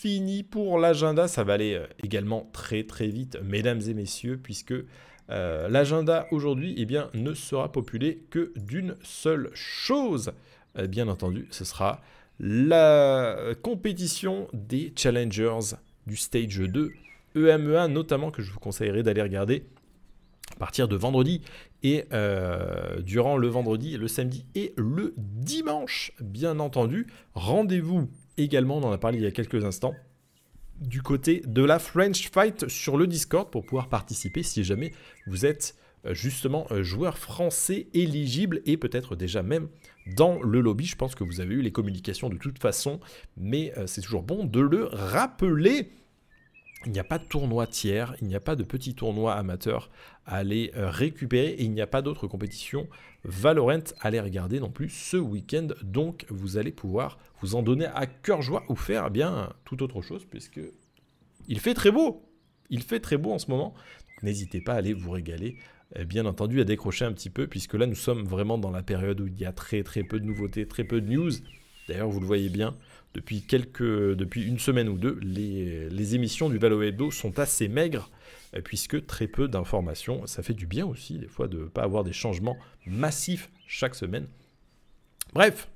Fini 0.00 0.44
pour 0.44 0.78
l'agenda, 0.78 1.28
ça 1.28 1.44
va 1.44 1.52
aller 1.52 1.74
euh, 1.74 1.86
également 2.02 2.48
très 2.54 2.84
très 2.84 3.08
vite, 3.08 3.38
mesdames 3.44 3.82
et 3.86 3.92
messieurs, 3.92 4.40
puisque 4.42 4.72
euh, 4.72 5.68
l'agenda 5.68 6.26
aujourd'hui 6.30 6.74
eh 6.78 6.86
bien, 6.86 7.10
ne 7.12 7.34
sera 7.34 7.70
populé 7.70 8.24
que 8.30 8.50
d'une 8.56 8.96
seule 9.02 9.50
chose. 9.52 10.32
Euh, 10.78 10.86
bien 10.86 11.06
entendu, 11.06 11.48
ce 11.50 11.66
sera 11.66 12.00
la 12.38 13.52
compétition 13.60 14.48
des 14.54 14.94
challengers 14.96 15.76
du 16.06 16.16
stage 16.16 16.60
2 16.60 16.92
EMEA, 17.36 17.86
notamment 17.88 18.30
que 18.30 18.40
je 18.40 18.52
vous 18.52 18.58
conseillerais 18.58 19.02
d'aller 19.02 19.20
regarder 19.20 19.66
à 20.52 20.56
partir 20.56 20.88
de 20.88 20.96
vendredi 20.96 21.42
et 21.82 22.06
durant 23.02 23.36
le 23.36 23.48
vendredi, 23.48 23.98
le 23.98 24.08
samedi 24.08 24.46
et 24.54 24.72
le 24.78 25.12
dimanche, 25.18 26.12
bien 26.20 26.58
entendu. 26.58 27.06
Rendez-vous 27.34 28.08
également, 28.42 28.78
on 28.78 28.84
en 28.84 28.92
a 28.92 28.98
parlé 28.98 29.18
il 29.18 29.24
y 29.24 29.26
a 29.26 29.30
quelques 29.30 29.64
instants, 29.64 29.94
du 30.80 31.02
côté 31.02 31.42
de 31.46 31.62
la 31.62 31.78
French 31.78 32.30
Fight 32.30 32.68
sur 32.68 32.96
le 32.96 33.06
Discord 33.06 33.50
pour 33.50 33.64
pouvoir 33.64 33.88
participer 33.88 34.42
si 34.42 34.64
jamais 34.64 34.92
vous 35.26 35.44
êtes 35.44 35.76
euh, 36.06 36.14
justement 36.14 36.66
euh, 36.70 36.82
joueur 36.82 37.18
français 37.18 37.88
éligible 37.92 38.62
et 38.64 38.78
peut-être 38.78 39.16
déjà 39.16 39.42
même 39.42 39.68
dans 40.16 40.42
le 40.42 40.60
lobby. 40.60 40.86
Je 40.86 40.96
pense 40.96 41.14
que 41.14 41.24
vous 41.24 41.40
avez 41.40 41.54
eu 41.54 41.60
les 41.60 41.72
communications 41.72 42.30
de 42.30 42.38
toute 42.38 42.58
façon, 42.58 43.00
mais 43.36 43.72
euh, 43.76 43.86
c'est 43.86 44.00
toujours 44.00 44.22
bon 44.22 44.44
de 44.44 44.60
le 44.60 44.86
rappeler. 44.86 45.90
Il 46.86 46.92
n'y 46.92 46.98
a 46.98 47.04
pas 47.04 47.18
de 47.18 47.24
tournoi 47.24 47.66
tiers, 47.66 48.16
il 48.22 48.28
n'y 48.28 48.34
a 48.34 48.40
pas 48.40 48.56
de 48.56 48.62
petit 48.62 48.94
tournoi 48.94 49.34
amateur 49.34 49.90
à 50.24 50.36
aller 50.36 50.70
récupérer 50.74 51.48
et 51.48 51.64
il 51.64 51.72
n'y 51.72 51.82
a 51.82 51.86
pas 51.86 52.00
d'autres 52.00 52.26
compétitions 52.26 52.88
Valorant 53.24 53.84
à 54.00 54.10
les 54.10 54.20
regarder 54.20 54.60
non 54.60 54.70
plus 54.70 54.88
ce 54.88 55.16
week-end. 55.16 55.68
Donc 55.82 56.26
vous 56.28 56.56
allez 56.56 56.72
pouvoir 56.72 57.18
vous 57.40 57.54
en 57.54 57.62
donner 57.62 57.86
à 57.86 58.06
cœur 58.06 58.42
joie 58.42 58.64
ou 58.68 58.76
faire 58.76 59.04
eh 59.08 59.10
bien 59.10 59.52
tout 59.64 59.82
autre 59.82 60.00
chose 60.02 60.24
puisque 60.28 60.60
il 61.48 61.60
fait 61.60 61.74
très 61.74 61.90
beau. 61.90 62.24
Il 62.70 62.82
fait 62.82 63.00
très 63.00 63.16
beau 63.16 63.32
en 63.32 63.38
ce 63.38 63.50
moment. 63.50 63.74
N'hésitez 64.22 64.60
pas 64.60 64.74
à 64.74 64.76
aller 64.76 64.94
vous 64.94 65.10
régaler. 65.10 65.56
Eh 65.96 66.04
bien 66.04 66.24
entendu 66.24 66.60
à 66.60 66.64
décrocher 66.64 67.04
un 67.04 67.12
petit 67.12 67.30
peu 67.30 67.46
puisque 67.46 67.74
là 67.74 67.86
nous 67.86 67.96
sommes 67.96 68.24
vraiment 68.24 68.58
dans 68.58 68.70
la 68.70 68.82
période 68.82 69.20
où 69.20 69.26
il 69.26 69.38
y 69.38 69.44
a 69.44 69.52
très 69.52 69.82
très 69.82 70.04
peu 70.04 70.20
de 70.20 70.24
nouveautés, 70.24 70.66
très 70.66 70.84
peu 70.84 71.00
de 71.00 71.10
news. 71.10 71.32
D'ailleurs 71.88 72.08
vous 72.08 72.20
le 72.20 72.26
voyez 72.26 72.48
bien, 72.48 72.76
depuis, 73.14 73.44
une 74.44 74.58
semaine 74.58 74.88
ou 74.88 74.96
deux, 74.96 75.18
les, 75.20 76.14
émissions 76.14 76.48
du 76.48 76.58
Valo 76.58 77.10
sont 77.10 77.38
assez 77.40 77.66
maigres 77.68 78.10
puisque 78.64 79.06
très 79.06 79.26
peu 79.28 79.48
d'informations. 79.48 80.26
Ça 80.26 80.42
fait 80.42 80.54
du 80.54 80.66
bien 80.66 80.86
aussi, 80.86 81.18
des 81.18 81.28
fois, 81.28 81.48
de 81.48 81.58
ne 81.58 81.64
pas 81.64 81.82
avoir 81.82 82.04
des 82.04 82.12
changements 82.12 82.56
massifs 82.86 83.50
chaque 83.66 83.94
semaine. 83.94 84.26
Bref, 85.32 85.68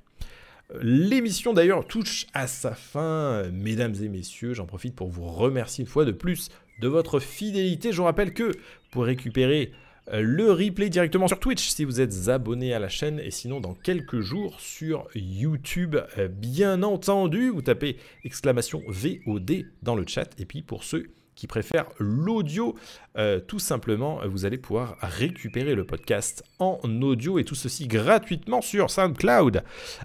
euh, 0.72 0.78
L'émission 0.82 1.52
d'ailleurs 1.52 1.86
touche 1.86 2.26
à 2.34 2.46
sa 2.46 2.74
fin, 2.74 3.44
mesdames 3.50 3.94
et 4.02 4.08
messieurs. 4.08 4.54
J'en 4.54 4.66
profite 4.66 4.94
pour 4.94 5.08
vous 5.08 5.26
remercier 5.26 5.82
une 5.82 5.88
fois 5.88 6.04
de 6.04 6.12
plus 6.12 6.50
de 6.80 6.88
votre 6.88 7.20
fidélité. 7.20 7.92
Je 7.92 7.98
vous 7.98 8.04
rappelle 8.04 8.32
que 8.32 8.52
pour 8.90 9.04
récupérer 9.04 9.72
euh, 10.12 10.20
le 10.20 10.50
replay 10.50 10.90
directement 10.90 11.28
sur 11.28 11.38
Twitch 11.38 11.68
si 11.68 11.84
vous 11.84 12.00
êtes 12.00 12.28
abonné 12.28 12.74
à 12.74 12.78
la 12.78 12.88
chaîne 12.88 13.20
et 13.20 13.30
sinon 13.30 13.60
dans 13.60 13.74
quelques 13.74 14.20
jours 14.20 14.60
sur 14.60 15.08
YouTube 15.14 15.96
bien 16.28 16.82
entendu 16.82 17.48
vous 17.48 17.62
tapez 17.62 17.96
exclamation 18.22 18.82
VOD 18.86 19.64
dans 19.82 19.94
le 19.94 20.04
chat 20.06 20.28
et 20.38 20.44
puis 20.44 20.60
pour 20.60 20.84
ceux 20.84 21.06
qui 21.34 21.46
préfèrent 21.46 21.88
l'audio, 21.98 22.74
euh, 23.16 23.40
tout 23.40 23.58
simplement, 23.58 24.20
vous 24.26 24.44
allez 24.44 24.58
pouvoir 24.58 24.96
récupérer 25.00 25.74
le 25.74 25.84
podcast 25.84 26.44
en 26.58 26.80
audio 27.02 27.38
et 27.38 27.44
tout 27.44 27.54
ceci 27.54 27.86
gratuitement 27.86 28.60
sur 28.60 28.90
SoundCloud, 28.90 29.62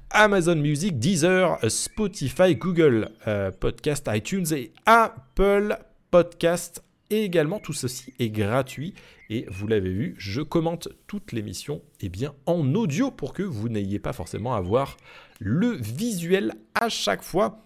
Amazon 0.10 0.56
Music, 0.56 1.00
Deezer, 1.00 1.58
Spotify, 1.68 2.56
Google 2.56 3.10
euh, 3.28 3.52
Podcast, 3.52 4.10
iTunes 4.14 4.46
et 4.52 4.72
Apple 4.86 5.78
Podcast. 6.12 6.84
Également, 7.10 7.60
tout 7.60 7.74
ceci 7.74 8.14
est 8.20 8.30
gratuit. 8.30 8.94
Et 9.32 9.46
vous 9.50 9.68
l'avez 9.68 9.92
vu, 9.92 10.16
je 10.18 10.42
commente 10.42 10.90
toute 11.08 11.32
l'émission 11.32 11.82
eh 12.02 12.12
en 12.46 12.74
audio 12.74 13.12
pour 13.12 13.34
que 13.34 13.44
vous 13.44 13.70
n'ayez 13.70 14.00
pas 14.00 14.14
forcément 14.14 14.56
à 14.56 14.62
voir 14.62 14.98
le 15.40 15.70
visuel 15.70 16.54
à 16.74 16.90
chaque 16.90 17.22
fois. 17.24 17.66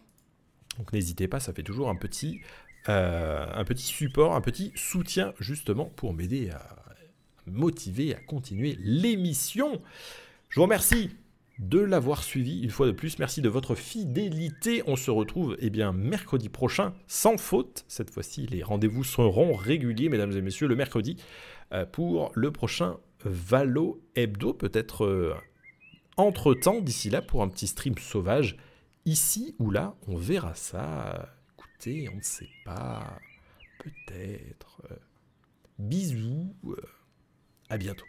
Donc 0.77 0.91
n'hésitez 0.91 1.27
pas, 1.27 1.39
ça 1.39 1.53
fait 1.53 1.63
toujours 1.63 1.89
un 1.89 1.95
petit 1.95 2.41
euh, 2.89 3.45
un 3.53 3.63
petit 3.63 3.85
support, 3.85 4.35
un 4.35 4.41
petit 4.41 4.71
soutien 4.75 5.33
justement 5.39 5.85
pour 5.85 6.13
m'aider 6.13 6.49
à 6.49 6.83
motiver 7.45 8.15
à 8.15 8.19
continuer 8.19 8.77
l'émission. 8.81 9.81
Je 10.49 10.55
vous 10.55 10.63
remercie 10.63 11.09
de 11.59 11.79
l'avoir 11.79 12.23
suivi 12.23 12.61
une 12.61 12.69
fois 12.69 12.87
de 12.87 12.91
plus. 12.91 13.19
Merci 13.19 13.41
de 13.41 13.49
votre 13.49 13.75
fidélité. 13.75 14.83
On 14.87 14.95
se 14.95 15.11
retrouve 15.11 15.55
eh 15.59 15.69
bien, 15.69 15.91
mercredi 15.91 16.49
prochain, 16.49 16.93
sans 17.07 17.37
faute. 17.37 17.85
Cette 17.87 18.09
fois-ci, 18.09 18.47
les 18.47 18.63
rendez-vous 18.63 19.03
seront 19.03 19.53
réguliers, 19.53 20.09
mesdames 20.09 20.31
et 20.31 20.41
messieurs, 20.41 20.67
le 20.67 20.75
mercredi, 20.75 21.17
euh, 21.71 21.85
pour 21.85 22.31
le 22.33 22.51
prochain 22.51 22.97
Valo 23.23 24.01
Hebdo. 24.15 24.53
Peut-être 24.53 25.05
euh, 25.05 25.35
entre-temps, 26.17 26.81
d'ici 26.81 27.09
là, 27.09 27.21
pour 27.21 27.43
un 27.43 27.47
petit 27.47 27.67
stream 27.67 27.97
sauvage. 27.97 28.57
Ici 29.05 29.55
ou 29.59 29.69
là, 29.69 29.95
on 30.07 30.15
verra 30.15 30.55
ça 30.55 31.32
on 31.87 32.15
ne 32.17 32.21
sait 32.21 32.49
pas. 32.63 33.19
Peut-être. 33.79 34.81
Euh, 34.91 34.95
bisous. 35.79 36.55
Euh, 36.65 36.75
à 37.69 37.77
bientôt. 37.77 38.05